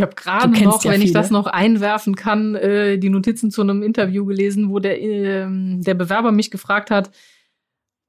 Ich 0.00 0.02
habe 0.02 0.14
gerade 0.14 0.64
noch, 0.64 0.82
ja 0.82 0.92
wenn 0.92 1.02
ich 1.02 1.12
das 1.12 1.30
noch 1.30 1.46
einwerfen 1.46 2.16
kann, 2.16 2.54
äh, 2.54 2.98
die 2.98 3.10
Notizen 3.10 3.50
zu 3.50 3.60
einem 3.60 3.82
Interview 3.82 4.24
gelesen, 4.24 4.70
wo 4.70 4.78
der, 4.78 5.00
äh, 5.02 5.46
der 5.50 5.94
Bewerber 5.94 6.32
mich 6.32 6.50
gefragt 6.50 6.90
hat, 6.90 7.10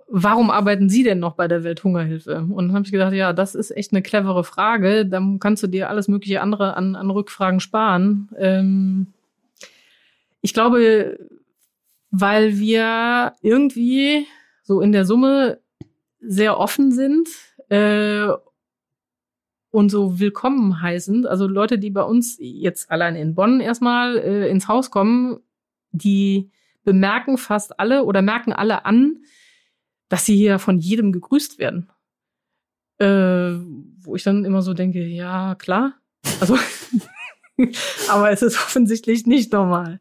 warum 0.08 0.52
arbeiten 0.52 0.88
Sie 0.88 1.04
denn 1.04 1.20
noch 1.20 1.36
bei 1.36 1.50
der 1.50 1.66
Welthungerhilfe? 1.66 2.46
Und 2.50 2.68
dann 2.68 2.74
habe 2.74 2.86
ich 2.86 2.94
gedacht, 2.94 3.14
ja, 3.14 3.34
das 3.34 3.56
ist 3.56 3.72
echt 3.72 3.92
eine 3.92 4.02
clevere 4.02 4.46
Frage. 4.46 5.06
Dann 5.06 5.40
kannst 5.40 5.64
du 5.64 5.68
dir 5.68 5.90
alles 5.90 6.08
mögliche 6.08 6.42
andere 6.42 6.78
an, 6.78 6.96
an 6.96 7.10
Rückfragen 7.10 7.60
sparen. 7.60 8.30
Ähm, 8.38 9.08
ich 10.42 10.54
glaube, 10.54 11.20
weil 12.10 12.58
wir 12.58 13.34
irgendwie 13.42 14.28
so 14.64 14.80
in 14.80 14.94
der 14.94 15.06
Summe 15.06 15.60
sehr 16.22 16.58
offen 16.58 16.92
sind 16.94 17.28
äh, 17.70 18.28
und 19.72 19.90
so 19.90 20.20
willkommen 20.20 20.82
heißen. 20.82 21.26
Also 21.26 21.48
Leute, 21.48 21.80
die 21.80 21.90
bei 21.90 22.04
uns 22.04 22.38
jetzt 22.40 22.92
allein 22.92 23.16
in 23.16 23.36
Bonn 23.36 23.62
erstmal 23.62 24.18
äh, 24.18 24.50
ins 24.50 24.68
Haus 24.68 24.92
kommen, 24.92 25.40
die 25.92 26.52
bemerken 26.84 27.38
fast 27.38 27.80
alle 27.80 28.04
oder 28.04 28.22
merken 28.22 28.54
alle 28.54 28.86
an, 28.86 29.24
dass 30.10 30.26
sie 30.26 30.36
hier 30.36 30.60
von 30.60 30.78
jedem 30.78 31.12
gegrüßt 31.12 31.58
werden. 31.58 31.90
Äh, 33.00 33.60
wo 34.04 34.16
ich 34.16 34.24
dann 34.24 34.46
immer 34.46 34.62
so 34.62 34.74
denke, 34.74 35.04
ja, 35.06 35.56
klar. 35.56 35.94
Also, 36.40 36.58
aber 38.10 38.32
es 38.32 38.42
ist 38.42 38.58
offensichtlich 38.58 39.26
nicht 39.26 39.54
normal. 39.54 40.00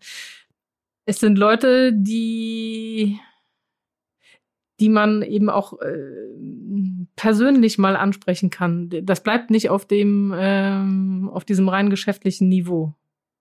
Es 1.07 1.21
sind 1.21 1.39
Leute, 1.39 1.93
die, 1.93 3.19
die 4.81 4.89
man 4.89 5.23
eben 5.23 5.51
auch 5.51 5.79
äh, 5.81 6.27
persönlich 7.15 7.79
mal 7.79 7.97
ansprechen 7.97 8.51
kann. 8.51 8.91
Das 9.03 9.23
bleibt 9.23 9.51
nicht 9.51 9.71
auf 9.71 9.87
dem, 9.87 10.35
ähm, 10.37 11.31
auf 11.33 11.45
diesem 11.45 11.69
rein 11.69 11.91
geschäftlichen 11.91 12.49
Niveau. 12.49 12.95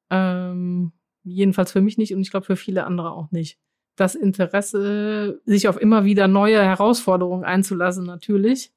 Ähm, 0.09 0.91
jedenfalls 1.23 1.71
für 1.71 1.81
mich 1.81 1.97
nicht 1.97 2.13
und 2.13 2.21
ich 2.21 2.31
glaube 2.31 2.45
für 2.45 2.55
viele 2.55 2.85
andere 2.85 3.11
auch 3.11 3.31
nicht 3.31 3.57
das 3.99 4.15
Interesse, 4.15 5.41
sich 5.45 5.67
auf 5.67 5.79
immer 5.79 6.05
wieder 6.05 6.27
neue 6.27 6.63
Herausforderungen 6.63 7.43
einzulassen, 7.43 8.05
natürlich. 8.05 8.71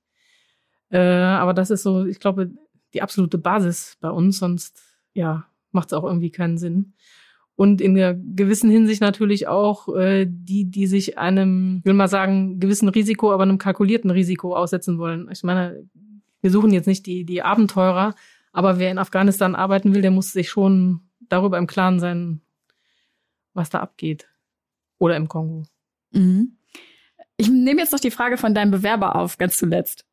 Äh, 0.90 0.98
aber 0.98 1.54
das 1.54 1.70
ist 1.70 1.84
so, 1.84 2.04
ich 2.04 2.18
glaube, 2.18 2.50
die 2.92 3.02
absolute 3.02 3.38
Basis 3.38 3.96
bei 4.00 4.10
uns, 4.10 4.38
sonst 4.38 4.82
ja, 5.14 5.46
macht 5.70 5.88
es 5.88 5.92
auch 5.92 6.04
irgendwie 6.04 6.30
keinen 6.30 6.58
Sinn. 6.58 6.94
Und 7.54 7.80
in 7.80 7.96
einer 7.96 8.14
gewissen 8.14 8.70
Hinsicht 8.70 9.00
natürlich 9.00 9.46
auch 9.46 9.94
äh, 9.94 10.26
die, 10.28 10.70
die 10.70 10.86
sich 10.86 11.18
einem, 11.18 11.78
ich 11.80 11.84
will 11.84 11.94
mal 11.94 12.08
sagen, 12.08 12.58
gewissen 12.60 12.88
Risiko, 12.88 13.32
aber 13.32 13.42
einem 13.42 13.58
kalkulierten 13.58 14.10
Risiko 14.10 14.56
aussetzen 14.56 14.98
wollen. 14.98 15.28
Ich 15.30 15.42
meine, 15.42 15.84
wir 16.40 16.50
suchen 16.50 16.72
jetzt 16.72 16.86
nicht 16.86 17.06
die, 17.06 17.24
die 17.24 17.42
Abenteurer, 17.42 18.14
aber 18.52 18.78
wer 18.78 18.90
in 18.90 18.98
Afghanistan 18.98 19.54
arbeiten 19.54 19.94
will, 19.94 20.02
der 20.02 20.10
muss 20.10 20.32
sich 20.32 20.48
schon 20.48 21.00
darüber 21.20 21.58
im 21.58 21.66
Klaren 21.66 22.00
sein, 22.00 22.40
was 23.54 23.70
da 23.70 23.80
abgeht 23.80 24.28
oder 24.98 25.16
im 25.16 25.28
Kongo. 25.28 25.64
Mhm. 26.12 26.56
Ich 27.36 27.50
nehme 27.50 27.80
jetzt 27.80 27.92
noch 27.92 28.00
die 28.00 28.10
Frage 28.10 28.36
von 28.36 28.54
deinem 28.54 28.70
Bewerber 28.70 29.16
auf, 29.16 29.38
ganz 29.38 29.56
zuletzt. 29.56 30.06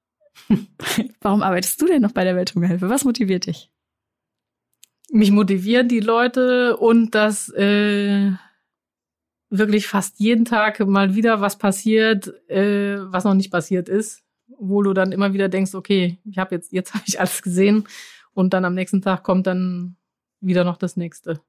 Warum 1.22 1.44
arbeitest 1.44 1.82
du 1.82 1.86
denn 1.86 2.02
noch 2.02 2.12
bei 2.12 2.24
der 2.24 2.36
Welthungerhilfe? 2.36 2.90
Was 2.90 3.06
motiviert 3.06 3.46
dich? 3.46 3.70
Mich 5.12 5.32
motivieren 5.32 5.88
die 5.88 6.00
Leute 6.00 6.78
und 6.78 7.16
dass 7.16 7.50
äh, 7.50 8.32
wirklich 9.50 9.88
fast 9.88 10.20
jeden 10.20 10.46
Tag 10.46 10.80
mal 10.86 11.16
wieder 11.16 11.42
was 11.42 11.58
passiert, 11.58 12.28
äh, 12.50 12.98
was 13.12 13.24
noch 13.24 13.34
nicht 13.34 13.52
passiert 13.52 13.90
ist, 13.90 14.24
wo 14.48 14.84
du 14.84 14.94
dann 14.94 15.12
immer 15.12 15.34
wieder 15.34 15.50
denkst, 15.50 15.74
okay, 15.74 16.20
ich 16.30 16.38
habe 16.38 16.56
jetzt 16.56 16.72
jetzt 16.72 16.94
habe 16.94 17.04
ich 17.08 17.20
alles 17.20 17.42
gesehen 17.42 17.88
und 18.34 18.54
dann 18.54 18.66
am 18.66 18.76
nächsten 18.76 19.02
Tag 19.02 19.24
kommt 19.24 19.48
dann 19.48 19.96
wieder 20.42 20.64
noch 20.64 20.78
das 20.78 20.96
nächste. 20.96 21.42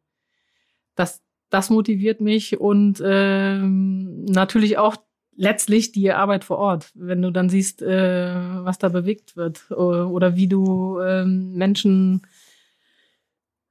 Das 0.95 1.23
das 1.51 1.69
motiviert 1.69 2.21
mich 2.21 2.61
und 2.61 3.03
ähm, 3.05 4.25
natürlich 4.25 4.79
auch 4.79 4.97
letztlich 5.35 5.91
die 5.91 6.13
Arbeit 6.13 6.45
vor 6.45 6.59
Ort, 6.59 6.91
wenn 6.95 7.23
du 7.23 7.31
dann 7.33 7.49
siehst, 7.49 7.83
äh, 7.83 8.35
was 8.65 8.79
da 8.79 8.89
bewegt 8.89 9.37
wird 9.37 9.71
oder 9.71 10.37
wie 10.37 10.47
du 10.47 11.01
ähm, 11.01 11.53
Menschen 11.53 12.23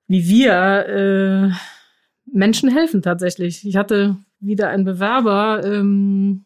wie 0.10 0.28
wir 0.28 0.88
äh, 0.88 1.51
Menschen 2.26 2.70
helfen 2.70 3.01
tatsächlich. 3.01 3.66
Ich 3.66 3.78
hatte 3.78 4.18
wieder 4.39 4.70
einen 4.70 4.84
Bewerber, 4.84 5.62
ähm, 5.64 6.45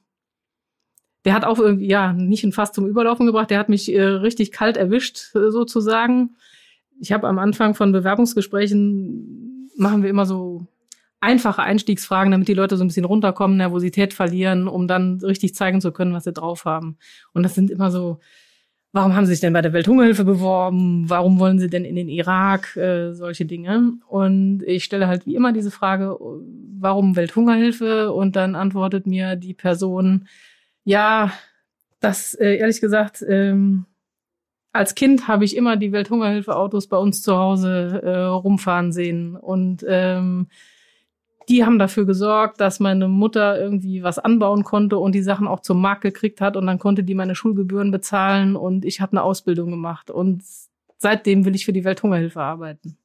der 1.25 1.33
hat 1.33 1.45
auch 1.45 1.59
irgendwie, 1.59 1.87
ja, 1.87 2.11
nicht 2.11 2.43
ein 2.43 2.51
Fass 2.51 2.73
zum 2.73 2.85
Überlaufen 2.85 3.25
gebracht, 3.25 3.49
der 3.49 3.59
hat 3.59 3.69
mich 3.69 3.91
äh, 3.91 4.03
richtig 4.03 4.51
kalt 4.51 4.75
erwischt, 4.75 5.33
äh, 5.35 5.49
sozusagen. 5.49 6.35
Ich 6.99 7.13
habe 7.13 7.27
am 7.27 7.39
Anfang 7.39 7.73
von 7.73 7.93
Bewerbungsgesprächen 7.93 9.71
machen 9.77 10.03
wir 10.03 10.09
immer 10.09 10.25
so 10.25 10.67
einfache 11.21 11.63
Einstiegsfragen, 11.63 12.31
damit 12.31 12.49
die 12.49 12.53
Leute 12.53 12.75
so 12.75 12.83
ein 12.83 12.87
bisschen 12.87 13.05
runterkommen, 13.05 13.55
Nervosität 13.55 14.13
verlieren, 14.13 14.67
um 14.67 14.89
dann 14.89 15.21
richtig 15.21 15.55
zeigen 15.55 15.79
zu 15.79 15.93
können, 15.93 16.13
was 16.13 16.25
sie 16.25 16.33
drauf 16.33 16.65
haben. 16.65 16.97
Und 17.31 17.43
das 17.43 17.55
sind 17.55 17.71
immer 17.71 17.91
so, 17.91 18.19
warum 18.93 19.15
haben 19.15 19.25
sie 19.25 19.33
sich 19.33 19.41
denn 19.41 19.53
bei 19.53 19.61
der 19.61 19.73
Welthungerhilfe 19.73 20.23
beworben? 20.23 21.09
Warum 21.09 21.39
wollen 21.39 21.59
sie 21.59 21.69
denn 21.69 21.83
in 21.83 21.95
den 21.95 22.07
Irak? 22.07 22.77
Äh, 22.77 23.13
solche 23.13 23.45
Dinge. 23.45 23.93
Und 24.07 24.61
ich 24.65 24.83
stelle 24.83 25.07
halt 25.07 25.25
wie 25.25 25.35
immer 25.35 25.51
diese 25.51 25.71
Frage, 25.71 26.15
warum 26.79 27.15
Welthungerhilfe? 27.15 28.13
Und 28.13 28.35
dann 28.35 28.55
antwortet 28.55 29.07
mir 29.07 29.35
die 29.35 29.55
Person, 29.55 30.27
ja, 30.85 31.33
das 31.99 32.35
äh, 32.35 32.57
ehrlich 32.57 32.81
gesagt, 32.81 33.25
ähm, 33.27 33.85
als 34.73 34.95
Kind 34.95 35.27
habe 35.27 35.45
ich 35.45 35.55
immer 35.55 35.75
die 35.75 35.91
Welthungerhilfe-Autos 35.91 36.87
bei 36.87 36.97
uns 36.97 37.21
zu 37.21 37.35
Hause 37.35 38.01
äh, 38.03 38.25
rumfahren 38.25 38.91
sehen. 38.91 39.35
Und 39.35 39.83
ähm, 39.87 40.47
die 41.49 41.65
haben 41.65 41.79
dafür 41.79 42.05
gesorgt, 42.05 42.59
dass 42.59 42.79
meine 42.79 43.07
Mutter 43.07 43.59
irgendwie 43.59 44.03
was 44.03 44.19
anbauen 44.19 44.63
konnte 44.63 44.97
und 44.97 45.13
die 45.13 45.21
Sachen 45.21 45.47
auch 45.47 45.59
zum 45.61 45.81
Markt 45.81 46.01
gekriegt 46.01 46.41
hat 46.41 46.57
und 46.57 46.67
dann 46.67 46.79
konnte 46.79 47.03
die 47.03 47.15
meine 47.15 47.35
Schulgebühren 47.35 47.91
bezahlen 47.91 48.55
und 48.55 48.85
ich 48.85 49.01
habe 49.01 49.13
eine 49.13 49.23
Ausbildung 49.23 49.71
gemacht 49.71 50.11
und 50.11 50.43
seitdem 50.97 51.45
will 51.45 51.55
ich 51.55 51.65
für 51.65 51.73
die 51.73 51.83
Welthungerhilfe 51.83 52.41
arbeiten. 52.41 52.97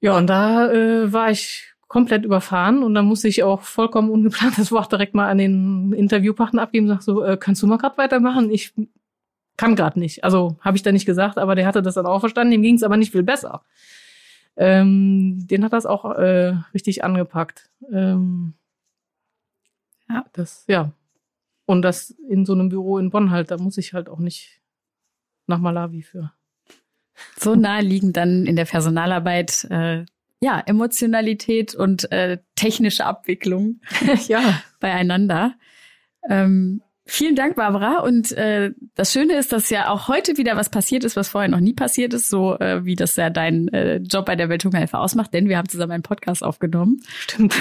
Ja, 0.00 0.16
und 0.16 0.28
da 0.28 0.70
äh, 0.72 1.12
war 1.12 1.30
ich 1.30 1.74
komplett 1.88 2.24
überfahren 2.24 2.82
und 2.82 2.94
dann 2.94 3.06
musste 3.06 3.28
ich 3.28 3.42
auch 3.42 3.62
vollkommen 3.62 4.10
ungeplant 4.10 4.58
das 4.58 4.72
Wort 4.72 4.92
direkt 4.92 5.14
mal 5.14 5.28
an 5.28 5.38
den 5.38 5.92
Interviewpartner 5.92 6.62
abgeben 6.62 6.88
und 6.88 6.96
sag 6.96 7.02
so, 7.02 7.22
äh, 7.22 7.36
kannst 7.36 7.62
du 7.62 7.66
mal 7.66 7.78
gerade 7.78 7.98
weitermachen? 7.98 8.50
Ich 8.50 8.72
kann 9.56 9.76
gerade 9.76 9.98
nicht. 9.98 10.24
Also 10.24 10.56
habe 10.60 10.76
ich 10.76 10.82
da 10.82 10.92
nicht 10.92 11.04
gesagt, 11.04 11.36
aber 11.36 11.54
der 11.54 11.66
hatte 11.66 11.82
das 11.82 11.94
dann 11.94 12.06
auch 12.06 12.20
verstanden, 12.20 12.52
dem 12.52 12.62
ging 12.62 12.76
es 12.76 12.82
aber 12.82 12.96
nicht 12.96 13.12
viel 13.12 13.22
besser 13.22 13.62
ähm, 14.56 15.46
den 15.46 15.64
hat 15.64 15.72
das 15.72 15.86
auch 15.86 16.04
äh, 16.16 16.54
richtig 16.74 17.04
angepackt. 17.04 17.70
Ähm, 17.90 18.54
ja, 20.08 20.24
das, 20.32 20.64
ja. 20.68 20.92
Und 21.66 21.82
das 21.82 22.10
in 22.28 22.44
so 22.44 22.52
einem 22.52 22.68
Büro 22.68 22.98
in 22.98 23.10
Bonn 23.10 23.30
halt, 23.30 23.50
da 23.50 23.56
muss 23.56 23.78
ich 23.78 23.94
halt 23.94 24.08
auch 24.08 24.18
nicht 24.18 24.60
nach 25.46 25.58
Malawi 25.58 26.02
für. 26.02 26.32
So 27.38 27.54
naheliegend 27.54 28.16
dann 28.16 28.46
in 28.46 28.56
der 28.56 28.64
Personalarbeit, 28.64 29.66
äh, 29.70 30.04
ja, 30.42 30.60
Emotionalität 30.60 31.74
und 31.74 32.10
äh, 32.12 32.38
technische 32.54 33.04
Abwicklung 33.04 33.80
ja. 34.28 34.62
beieinander. 34.80 35.54
Ähm, 36.28 36.82
Vielen 37.12 37.34
Dank, 37.34 37.56
Barbara. 37.56 38.02
Und 38.02 38.30
äh, 38.32 38.70
das 38.94 39.12
Schöne 39.12 39.36
ist, 39.36 39.52
dass 39.52 39.68
ja 39.68 39.88
auch 39.88 40.06
heute 40.06 40.36
wieder 40.36 40.54
was 40.54 40.68
passiert 40.68 41.02
ist, 41.02 41.16
was 41.16 41.28
vorher 41.28 41.50
noch 41.50 41.58
nie 41.58 41.72
passiert 41.72 42.14
ist, 42.14 42.28
so 42.28 42.56
äh, 42.60 42.84
wie 42.84 42.94
das 42.94 43.16
ja 43.16 43.30
dein 43.30 43.66
äh, 43.74 43.96
Job 43.96 44.26
bei 44.26 44.36
der 44.36 44.48
Welthungerhilfe 44.48 44.96
ausmacht, 44.96 45.34
denn 45.34 45.48
wir 45.48 45.58
haben 45.58 45.68
zusammen 45.68 45.90
einen 45.90 46.02
Podcast 46.04 46.44
aufgenommen. 46.44 47.02
Stimmt. 47.18 47.56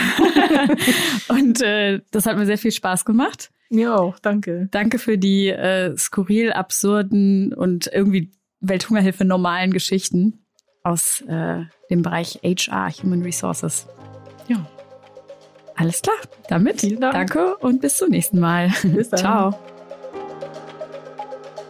und 1.30 1.64
äh, 1.64 2.02
das 2.12 2.28
hat 2.28 2.38
mir 2.38 2.46
sehr 2.46 2.60
viel 2.60 2.72
Spaß 2.72 3.06
gemacht. 3.06 3.50
Mir 3.72 3.96
auch, 4.00 4.20
danke. 4.20 4.68
Danke 4.70 5.00
für 5.00 5.18
die 5.18 5.48
äh, 5.48 5.98
skurril, 5.98 6.52
absurden 6.52 7.52
und 7.52 7.90
irgendwie 7.92 8.32
Welthungerhilfe 8.60 9.26
normalen 9.26 9.74
Geschichten 9.74 10.46
aus 10.84 11.22
äh, 11.22 11.64
dem 11.90 12.04
Bereich 12.04 12.42
HR, 12.44 12.92
Human 13.02 13.24
Resources. 13.24 13.88
Ja. 14.48 14.64
Alles 15.80 16.02
klar. 16.02 16.16
Damit 16.50 16.82
Vielen 16.82 17.00
Dank. 17.00 17.14
danke 17.14 17.56
und 17.58 17.80
bis 17.80 17.96
zum 17.98 18.10
nächsten 18.10 18.40
Mal. 18.40 18.72
Bis 18.84 19.10
dann. 19.10 19.20
Ciao. 19.20 19.54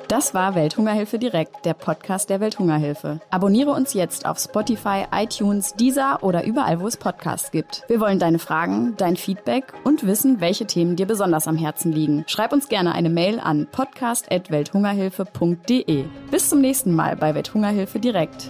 Das 0.08 0.34
war 0.34 0.56
Welthungerhilfe 0.56 1.20
direkt, 1.20 1.66
der 1.66 1.76
Podcast 1.76 2.32
der 2.32 2.40
Welthungerhilfe. 2.40 3.20
Abonniere 3.30 3.70
uns 3.70 3.94
jetzt 3.94 4.26
auf 4.26 4.40
Spotify, 4.40 5.04
iTunes, 5.14 5.76
Deezer 5.76 6.24
oder 6.24 6.46
überall, 6.46 6.80
wo 6.80 6.88
es 6.88 6.98
Podcasts 6.98 7.52
gibt. 7.52 7.84
Wir 7.88 8.00
wollen 8.00 8.18
deine 8.18 8.40
Fragen, 8.40 8.96
dein 8.98 9.18
Feedback 9.18 9.72
und 9.84 10.08
wissen, 10.08 10.42
welche 10.42 10.66
Themen 10.66 10.96
dir 10.96 11.06
besonders 11.06 11.48
am 11.48 11.58
Herzen 11.58 11.92
liegen. 11.92 12.24
Schreib 12.26 12.54
uns 12.54 12.70
gerne 12.70 12.94
eine 12.94 13.12
Mail 13.12 13.40
an 13.40 13.68
podcast.welthungerhilfe.de. 13.72 16.06
Bis 16.32 16.50
zum 16.50 16.60
nächsten 16.60 16.96
Mal 16.96 17.16
bei 17.16 17.36
Welthungerhilfe 17.36 18.00
direkt. 18.00 18.50